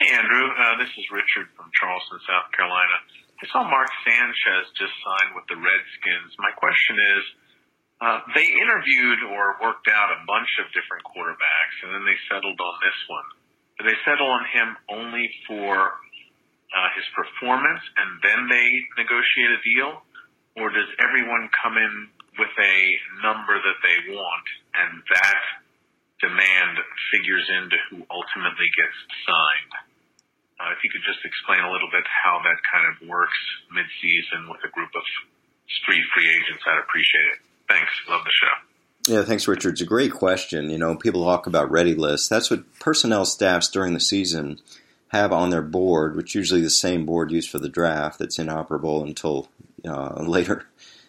Hey, 0.00 0.16
Andrew. 0.16 0.48
Uh, 0.48 0.80
this 0.80 0.88
is 0.96 1.04
Richard 1.12 1.52
from 1.60 1.68
Charleston, 1.76 2.16
South 2.24 2.48
Carolina. 2.56 3.04
I 3.44 3.46
saw 3.52 3.68
Mark 3.68 3.92
Sanchez 4.08 4.72
just 4.80 4.96
signed 5.04 5.36
with 5.36 5.44
the 5.52 5.60
Redskins. 5.60 6.32
My 6.40 6.56
question 6.56 6.96
is, 7.20 7.24
uh, 8.00 8.20
they 8.32 8.48
interviewed 8.48 9.20
or 9.28 9.60
worked 9.60 9.92
out 9.92 10.08
a 10.08 10.24
bunch 10.24 10.48
of 10.56 10.72
different 10.72 11.04
quarterbacks, 11.04 11.84
and 11.84 11.92
then 11.92 12.08
they 12.08 12.16
settled 12.32 12.56
on 12.56 12.80
this 12.80 12.96
one. 13.12 13.28
Did 13.76 13.92
they 13.92 13.98
settle 14.08 14.32
on 14.32 14.48
him 14.48 14.72
only 14.88 15.28
for 15.46 16.00
uh, 16.74 16.90
his 16.98 17.06
performance 17.14 17.80
and 17.96 18.18
then 18.20 18.50
they 18.50 18.68
negotiate 18.98 19.54
a 19.54 19.60
deal? 19.62 20.02
Or 20.58 20.70
does 20.70 20.90
everyone 21.02 21.50
come 21.50 21.78
in 21.78 21.94
with 22.38 22.54
a 22.58 22.76
number 23.22 23.58
that 23.58 23.78
they 23.82 24.14
want 24.14 24.46
and 24.74 25.02
that 25.10 25.42
demand 26.22 26.78
figures 27.10 27.46
into 27.50 27.78
who 27.90 28.02
ultimately 28.10 28.70
gets 28.74 28.98
signed? 29.26 29.74
Uh, 30.58 30.70
if 30.70 30.78
you 30.86 30.90
could 30.90 31.02
just 31.02 31.18
explain 31.26 31.58
a 31.66 31.70
little 31.70 31.90
bit 31.90 32.06
how 32.06 32.38
that 32.46 32.58
kind 32.62 32.86
of 32.86 32.94
works 33.10 33.38
mid-season 33.74 34.46
with 34.46 34.62
a 34.62 34.70
group 34.70 34.90
of 34.94 35.02
street 35.82 36.06
free 36.14 36.30
agents, 36.30 36.62
I'd 36.62 36.78
appreciate 36.78 37.26
it. 37.34 37.38
Thanks. 37.66 37.90
Love 38.08 38.22
the 38.22 38.30
show. 38.30 38.54
Yeah, 39.06 39.22
thanks, 39.24 39.46
Richard. 39.48 39.74
It's 39.74 39.82
a 39.82 39.86
great 39.86 40.12
question. 40.12 40.70
You 40.70 40.78
know, 40.78 40.96
people 40.96 41.24
talk 41.24 41.46
about 41.46 41.70
ready 41.70 41.94
lists. 41.94 42.28
That's 42.28 42.50
what 42.50 42.62
personnel 42.78 43.24
staffs 43.24 43.68
during 43.68 43.92
the 43.92 44.00
season 44.00 44.60
have 45.14 45.32
on 45.32 45.50
their 45.50 45.62
board, 45.62 46.16
which 46.16 46.34
usually 46.34 46.60
the 46.60 46.70
same 46.70 47.06
board 47.06 47.30
used 47.30 47.50
for 47.50 47.58
the 47.58 47.68
draft 47.68 48.18
that's 48.18 48.38
inoperable 48.38 49.02
until 49.02 49.48
uh, 49.86 50.22
later 50.22 50.66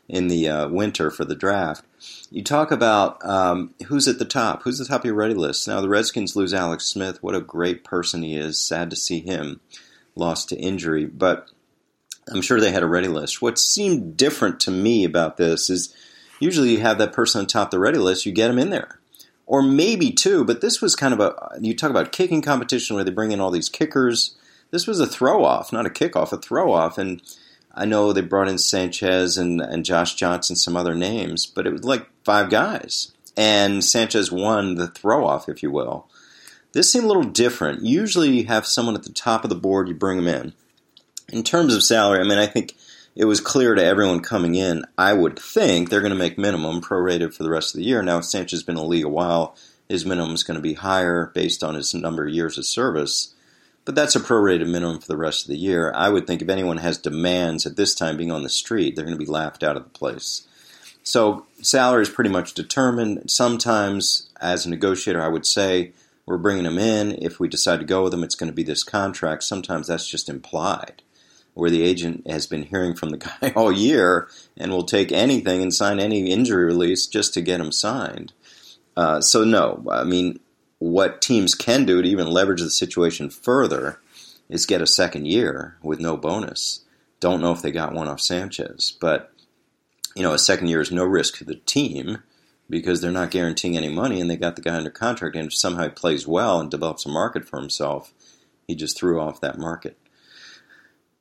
in 0.08 0.28
the 0.28 0.48
uh, 0.48 0.68
winter 0.70 1.10
for 1.10 1.26
the 1.26 1.36
draft. 1.36 1.84
You 2.30 2.44
talk 2.44 2.70
about 2.70 3.24
um, 3.26 3.74
who's 3.88 4.08
at 4.08 4.20
the 4.20 4.26
top, 4.26 4.62
who's 4.62 4.80
at 4.80 4.88
the 4.88 4.92
top 4.92 5.02
of 5.02 5.06
your 5.06 5.16
ready 5.16 5.34
list. 5.34 5.68
Now 5.68 5.82
the 5.82 5.90
Redskins 5.90 6.36
lose 6.36 6.54
Alex 6.54 6.86
Smith. 6.86 7.24
What 7.24 7.36
a 7.36 7.42
great 7.42 7.84
person 7.84 8.22
he 8.22 8.36
is. 8.36 8.60
Sad 8.60 8.92
to 8.92 8.96
see 8.96 9.22
him 9.22 9.60
lost 10.16 10.50
to 10.50 10.56
injury, 10.56 11.06
but 11.06 11.50
I'm 12.32 12.42
sure 12.42 12.60
they 12.60 12.72
had 12.72 12.84
a 12.84 12.88
ready 12.88 13.08
list. 13.08 13.42
What 13.42 13.58
seemed 13.58 14.18
different 14.18 14.60
to 14.62 14.72
me 14.72 15.04
about 15.04 15.38
this 15.38 15.70
is 15.70 15.96
usually 16.40 16.72
you 16.72 16.82
have 16.82 17.00
that 17.00 17.14
person 17.14 17.42
on 17.42 17.48
top 17.48 17.68
of 17.68 17.72
the 17.72 17.80
ready 17.80 17.98
list, 17.98 18.26
you 18.26 18.32
get 18.32 18.50
them 18.50 18.60
in 18.60 18.70
there 18.70 19.00
or 19.46 19.62
maybe 19.62 20.12
two, 20.12 20.44
but 20.44 20.62
this 20.62 20.82
was 20.82 20.96
kind 20.96 21.14
of 21.14 21.20
a 21.20 21.58
you 21.62 21.76
talk 21.76 21.90
about 21.90 22.12
kicking 22.12 22.42
competition 22.42 22.96
where 22.96 23.04
they 23.04 23.12
bring 23.12 23.32
in 23.32 23.40
all 23.40 23.52
these 23.52 23.70
kickers. 23.70 24.36
This 24.72 24.88
was 24.88 25.00
a 25.00 25.08
throw 25.08 25.44
off, 25.44 25.72
not 25.72 25.86
a 25.86 25.90
kickoff, 25.90 26.34
a 26.34 26.38
throw 26.38 26.74
off. 26.74 26.98
And 26.98 27.22
I 27.74 27.86
know 27.86 28.12
they 28.12 28.22
brought 28.22 28.48
in 28.48 28.58
Sanchez 28.58 29.38
and, 29.38 29.62
and 29.62 29.86
Josh 29.86 30.16
Johnson, 30.16 30.56
some 30.56 30.76
other 30.76 30.96
names, 30.96 31.46
but 31.46 31.68
it 31.68 31.72
was 31.72 31.84
like 31.84 32.08
five 32.24 32.50
guys. 32.50 33.12
And 33.38 33.84
Sanchez 33.84 34.32
won 34.32 34.76
the 34.76 34.88
throw 34.88 35.26
off, 35.26 35.48
if 35.48 35.62
you 35.62 35.70
will. 35.70 36.08
This 36.74 36.92
seemed 36.92 37.06
a 37.06 37.08
little 37.08 37.24
different. 37.24 37.84
Usually 37.84 38.30
you 38.30 38.46
have 38.48 38.66
someone 38.66 38.96
at 38.96 39.04
the 39.04 39.12
top 39.12 39.44
of 39.44 39.50
the 39.50 39.56
board, 39.56 39.88
you 39.88 39.94
bring 39.94 40.18
them 40.18 40.28
in. 40.28 40.54
In 41.30 41.44
terms 41.44 41.74
of 41.74 41.84
salary, 41.84 42.20
I 42.20 42.24
mean, 42.24 42.38
I 42.38 42.48
think 42.48 42.76
it 43.16 43.26
was 43.26 43.40
clear 43.40 43.74
to 43.74 43.84
everyone 43.84 44.20
coming 44.20 44.56
in, 44.56 44.84
I 44.98 45.14
would 45.14 45.40
think 45.40 45.90
they're 45.90 46.02
going 46.02 46.12
to 46.12 46.20
make 46.20 46.38
minimum 46.38 46.82
prorated 46.82 47.34
for 47.34 47.44
the 47.44 47.50
rest 47.50 47.74
of 47.74 47.80
the 47.80 47.86
year. 47.86 48.02
Now, 48.02 48.20
Sanchez 48.20 48.60
has 48.60 48.64
been 48.64 48.76
in 48.76 48.84
the 48.84 48.88
league 48.88 49.06
a 49.06 49.10
while. 49.10 49.56
His 49.88 50.06
minimum 50.06 50.34
is 50.34 50.44
going 50.44 50.56
to 50.56 50.62
be 50.62 50.74
higher 50.74 51.32
based 51.34 51.64
on 51.64 51.76
his 51.76 51.94
number 51.94 52.28
of 52.28 52.34
years 52.34 52.58
of 52.58 52.66
service. 52.66 53.34
But 53.86 53.96
that's 53.96 54.18
a 54.18 54.20
prorated 54.20 54.70
minimum 54.70 55.00
for 55.00 55.08
the 55.08 55.16
rest 55.16 55.44
of 55.44 55.48
the 55.48 55.58
year. 55.58 55.94
I 55.96 56.10
would 56.10 56.28
think 56.28 56.42
if 56.42 56.50
anyone 56.50 56.78
has 56.78 56.98
demands 56.98 57.66
at 57.66 57.78
this 57.78 57.96
time 57.96 58.18
being 58.18 58.32
on 58.32 58.44
the 58.44 58.50
street, 58.50 58.96
they're 58.96 59.06
going 59.06 59.18
to 59.18 59.26
be 59.26 59.32
laughed 59.32 59.64
out 59.64 59.78
of 59.78 59.84
the 59.84 59.90
place. 59.90 60.46
So 61.04 61.46
salary 61.62 62.02
is 62.02 62.10
pretty 62.10 62.32
much 62.32 62.54
determined. 62.54 63.32
Sometimes, 63.32 64.28
as 64.42 64.66
a 64.66 64.70
negotiator, 64.70 65.22
I 65.22 65.30
would 65.30 65.46
say 65.46 65.94
we're 66.26 66.38
bringing 66.38 66.64
them 66.64 66.80
in. 66.80 67.14
If 67.22 67.40
we 67.40 67.48
decide 67.48 67.80
to 67.80 67.86
go 67.86 68.04
with 68.04 68.12
them, 68.12 68.24
it's 68.24 68.36
going 68.36 68.50
to 68.50 68.56
be 68.56 68.64
this 68.64 68.84
contract. 68.84 69.44
Sometimes 69.44 69.88
that's 69.88 70.10
just 70.10 70.28
implied 70.28 71.04
where 71.56 71.72
the 71.72 71.82
agent 71.82 72.30
has 72.30 72.46
been 72.46 72.64
hearing 72.64 72.94
from 72.94 73.10
the 73.10 73.18
guy 73.42 73.52
all 73.56 73.72
year 73.72 74.28
and 74.56 74.72
will 74.72 74.84
take 74.84 75.12
anything 75.12 75.62
and 75.62 75.74
sign 75.74 76.00
any 76.00 76.30
injury 76.30 76.66
release 76.66 77.08
just 77.08 77.34
to 77.34 77.42
get 77.42 77.60
him 77.60 77.72
signed. 77.72 78.32
Uh, 78.96 79.20
so, 79.20 79.44
no, 79.44 79.84
I 79.90 80.04
mean, 80.04 80.40
what 80.78 81.22
teams 81.22 81.56
can 81.56 81.86
do 81.86 82.02
to 82.02 82.08
even 82.08 82.28
leverage 82.28 82.62
the 82.62 82.70
situation 82.70 83.30
further 83.30 84.00
is 84.50 84.66
get 84.66 84.82
a 84.82 84.88
second 84.88 85.26
year 85.26 85.78
with 85.82 86.00
no 86.00 86.16
bonus. 86.16 86.82
Don't 87.20 87.42
know 87.42 87.52
if 87.52 87.62
they 87.62 87.72
got 87.72 87.94
one 87.94 88.08
off 88.08 88.22
Sanchez, 88.22 88.96
but 89.00 89.32
you 90.16 90.24
know, 90.24 90.34
a 90.34 90.40
second 90.40 90.68
year 90.68 90.82
is 90.82 90.92
no 90.92 91.04
risk 91.04 91.38
to 91.38 91.44
the 91.44 91.56
team 91.56 92.20
because 92.70 93.02
they're 93.02 93.12
not 93.12 93.32
guaranteeing 93.32 93.78
any 93.78 93.90
money 93.90 94.20
and 94.20 94.30
they 94.30 94.38
got 94.38 94.56
the 94.56 94.62
guy 94.62 94.76
under 94.76 94.90
contract 94.90 95.36
and 95.36 95.48
if 95.48 95.54
somehow 95.54 95.84
he 95.84 95.90
plays 95.90 96.28
well 96.28 96.60
and 96.60 96.72
develops 96.72 97.06
a 97.06 97.10
market 97.10 97.48
for 97.48 97.60
himself, 97.60 98.14
he 98.68 98.76
just 98.76 98.98
threw 98.98 99.20
off 99.20 99.42
that 99.42 99.58
market. 99.58 99.98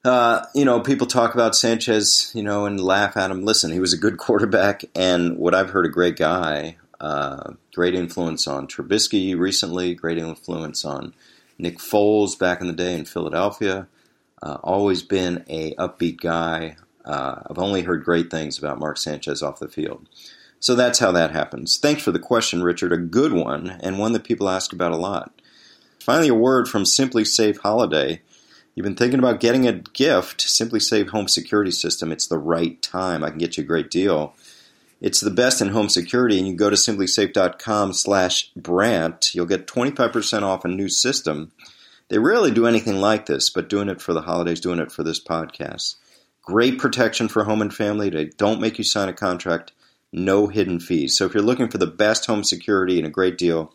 Uh, 0.05 0.45
you 0.55 0.67
know, 0.67 0.81
people 0.81 1.07
talk 1.07 1.33
about 1.33 1.57
Sanchez, 1.57 2.31
you 2.35 2.43
know, 2.43 2.67
and 2.67 2.79
laugh 2.79 3.17
at 3.17 3.31
him. 3.31 3.45
Listen, 3.45 3.73
he 3.73 3.81
was 3.81 3.93
a 3.93 3.99
good 3.99 4.19
quarterback, 4.19 4.85
and 4.95 5.39
what 5.39 5.55
I've 5.55 5.71
heard, 5.71 5.87
a 5.87 5.91
great 5.91 6.17
guy. 6.17 6.77
Uh, 7.01 7.55
great 7.75 7.95
influence 7.95 8.47
on 8.47 8.67
Trubisky 8.67 9.37
recently. 9.37 9.95
Great 9.95 10.19
influence 10.19 10.85
on 10.85 11.15
Nick 11.59 11.79
Foles 11.79 12.39
back 12.39 12.61
in 12.61 12.67
the 12.67 12.73
day 12.73 12.95
in 12.95 13.05
Philadelphia. 13.05 13.89
Uh, 14.43 14.59
always 14.63 15.03
been 15.03 15.45
a 15.49 15.75
upbeat 15.75 16.21
guy. 16.21 16.77
Uh, 17.05 17.43
I've 17.49 17.59
only 17.59 17.83
heard 17.83 18.05
great 18.05 18.31
things 18.31 18.59
about 18.59 18.79
Mark 18.79 18.99
Sanchez 18.99 19.43
off 19.43 19.59
the 19.59 19.69
field. 19.69 20.09
So 20.61 20.75
that's 20.75 20.99
how 20.99 21.13
that 21.13 21.33
happens. 21.33 21.77
Thanks 21.77 22.03
for 22.03 22.13
the 22.13 22.19
question, 22.19 22.63
Richard. 22.63 22.93
A 22.93 22.97
good 22.97 23.33
one, 23.33 23.79
and 23.83 23.99
one 23.99 24.13
that 24.13 24.25
people 24.25 24.49
ask 24.49 24.73
about 24.73 24.93
a 24.93 24.97
lot. 24.97 25.33
Finally, 26.01 26.29
a 26.29 26.35
word 26.35 26.69
from 26.69 26.85
SimpliSafe 26.85 27.59
Holiday. 27.59 28.23
You've 28.75 28.85
been 28.85 28.97
thinking 28.97 29.21
about 29.21 29.41
getting 29.41 29.69
a 29.69 29.73
gift, 29.73 30.47
SimpliSafe 30.47 31.11
Home 31.11 31.29
Security 31.29 31.71
System. 31.71 32.11
It's 32.11 32.27
the 32.27 32.39
right 32.39 32.81
time. 32.83 33.23
I 33.23 33.31
can 33.31 33.39
get 33.39 33.57
you 33.57 33.63
a 33.63 33.67
great 33.67 33.91
deal. 33.91 34.35
It's 35.01 35.21
the 35.21 35.31
best 35.31 35.61
in 35.61 35.69
home 35.69 35.89
security, 35.89 36.39
and 36.39 36.49
you 36.49 36.57
go 36.57 36.71
to 36.71 36.77
simplisafe.com 36.77 37.93
slash 37.93 38.51
Brandt. 38.57 39.35
You'll 39.35 39.47
get 39.47 39.67
25% 39.67 40.43
off 40.43 40.65
a 40.65 40.69
new 40.69 40.89
system. 40.89 41.53
They 42.09 42.19
rarely 42.19 42.51
do 42.51 42.67
anything 42.67 43.01
like 43.01 43.27
this, 43.27 43.49
but 43.49 43.69
doing 43.69 43.89
it 43.89 44.01
for 44.01 44.13
the 44.13 44.23
holidays, 44.23 44.61
doing 44.61 44.79
it 44.79 44.91
for 44.91 45.03
this 45.03 45.23
podcast. 45.23 45.97
Great 46.43 46.79
protection 46.79 47.29
for 47.29 47.45
home 47.45 47.63
and 47.63 47.75
family. 47.75 48.11
They 48.11 48.27
don't 48.27 48.61
make 48.61 48.79
you 48.79 48.85
sign 48.85 49.09
a 49.09 49.13
contract, 49.13 49.73
no 50.13 50.49
hidden 50.49 50.81
fees. 50.81 51.17
So 51.17 51.27
if 51.27 51.35
you're 51.35 51.43
looking 51.43 51.69
for 51.69 51.79
the 51.79 51.87
best 51.87 52.27
home 52.27 52.43
security 52.43 52.99
and 52.99 53.07
a 53.07 53.11
great 53.11 53.39
deal, 53.39 53.73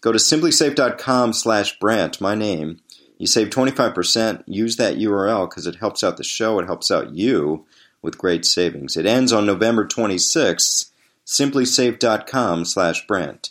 go 0.00 0.10
to 0.10 0.18
simplisafe.com 0.18 1.32
slash 1.32 1.78
Brandt, 1.78 2.20
my 2.20 2.34
name. 2.34 2.80
You 3.18 3.26
save 3.26 3.50
25%. 3.50 4.44
Use 4.46 4.76
that 4.76 4.96
URL 4.96 5.50
because 5.50 5.66
it 5.66 5.76
helps 5.76 6.02
out 6.02 6.16
the 6.16 6.24
show, 6.24 6.58
it 6.58 6.66
helps 6.66 6.90
out 6.90 7.14
you 7.14 7.66
with 8.00 8.16
great 8.16 8.44
savings. 8.44 8.96
It 8.96 9.06
ends 9.06 9.32
on 9.32 9.44
November 9.44 9.86
26th. 9.86 10.90
Simplisafe.com 11.26 12.64
slash 12.64 13.06
Brandt. 13.06 13.50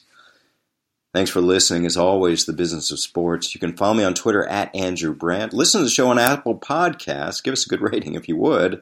Thanks 1.14 1.30
for 1.30 1.42
listening. 1.42 1.86
As 1.86 1.98
always, 1.98 2.46
the 2.46 2.54
business 2.54 2.92
of 2.92 3.00
sports. 3.00 3.54
You 3.54 3.60
can 3.60 3.76
follow 3.76 3.94
me 3.94 4.04
on 4.04 4.14
Twitter 4.14 4.48
at 4.48 4.76
Andrew 4.76 5.14
Brandt. 5.14 5.54
Listen 5.54 5.80
to 5.80 5.86
the 5.86 5.90
show 5.90 6.10
on 6.10 6.18
Apple 6.18 6.58
Podcasts. 6.58 7.44
Give 7.44 7.54
us 7.54 7.66
a 7.66 7.70
good 7.70 7.82
rating 7.82 8.16
if 8.16 8.28
you 8.28 8.36
would. 8.38 8.82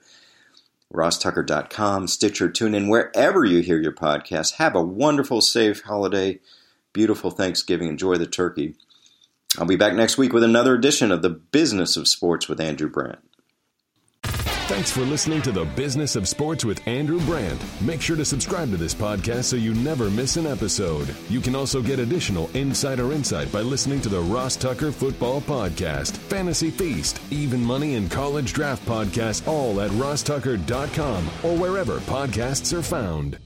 RossTucker.com, 0.94 2.08
Stitcher, 2.08 2.50
TuneIn, 2.50 2.90
wherever 2.90 3.44
you 3.44 3.62
hear 3.62 3.82
your 3.82 3.92
podcast. 3.92 4.56
Have 4.56 4.76
a 4.76 4.84
wonderful, 4.84 5.42
safe 5.42 5.82
holiday. 5.84 6.40
Beautiful 6.94 7.32
Thanksgiving. 7.32 7.90
Enjoy 7.90 8.16
the 8.16 8.28
turkey. 8.28 8.76
I'll 9.58 9.66
be 9.66 9.76
back 9.76 9.94
next 9.94 10.18
week 10.18 10.34
with 10.34 10.44
another 10.44 10.74
edition 10.74 11.12
of 11.12 11.22
the 11.22 11.30
Business 11.30 11.98
of 11.98 12.08
Sports 12.08 12.48
with 12.48 12.60
Andrew 12.60 12.90
Brandt. 12.90 13.20
Thanks 14.68 14.90
for 14.90 15.02
listening 15.02 15.44
to 15.44 15.52
the 15.52 15.66
Business 15.66 16.16
of 16.16 16.28
Sports 16.28 16.66
with 16.66 16.86
Andrew 16.88 17.20
Brandt. 17.20 17.64
Make 17.82 18.02
sure 18.02 18.16
to 18.16 18.26
subscribe 18.26 18.72
to 18.72 18.78
this 18.78 18.96
podcast 18.96 19.44
so 19.44 19.58
you 19.58 19.76
never 19.76 20.10
miss 20.10 20.38
an 20.38 20.48
episode. 20.48 21.14
You 21.30 21.40
can 21.40 21.56
also 21.56 21.84
get 21.84 22.00
additional 22.00 22.50
insider 22.56 23.12
insight 23.12 23.52
by 23.52 23.62
listening 23.62 24.02
to 24.02 24.10
the 24.10 24.22
Ross 24.22 24.56
Tucker 24.56 24.92
Football 24.92 25.42
Podcast, 25.42 26.18
Fantasy 26.18 26.72
Feast, 26.72 27.22
Even 27.30 27.64
Money, 27.64 27.94
and 27.94 28.10
College 28.10 28.54
Draft 28.54 28.84
Podcast, 28.88 29.48
all 29.48 29.80
at 29.82 29.92
rosstucker.com 29.92 31.30
or 31.44 31.56
wherever 31.56 32.00
podcasts 32.00 32.74
are 32.76 32.82
found. 32.82 33.38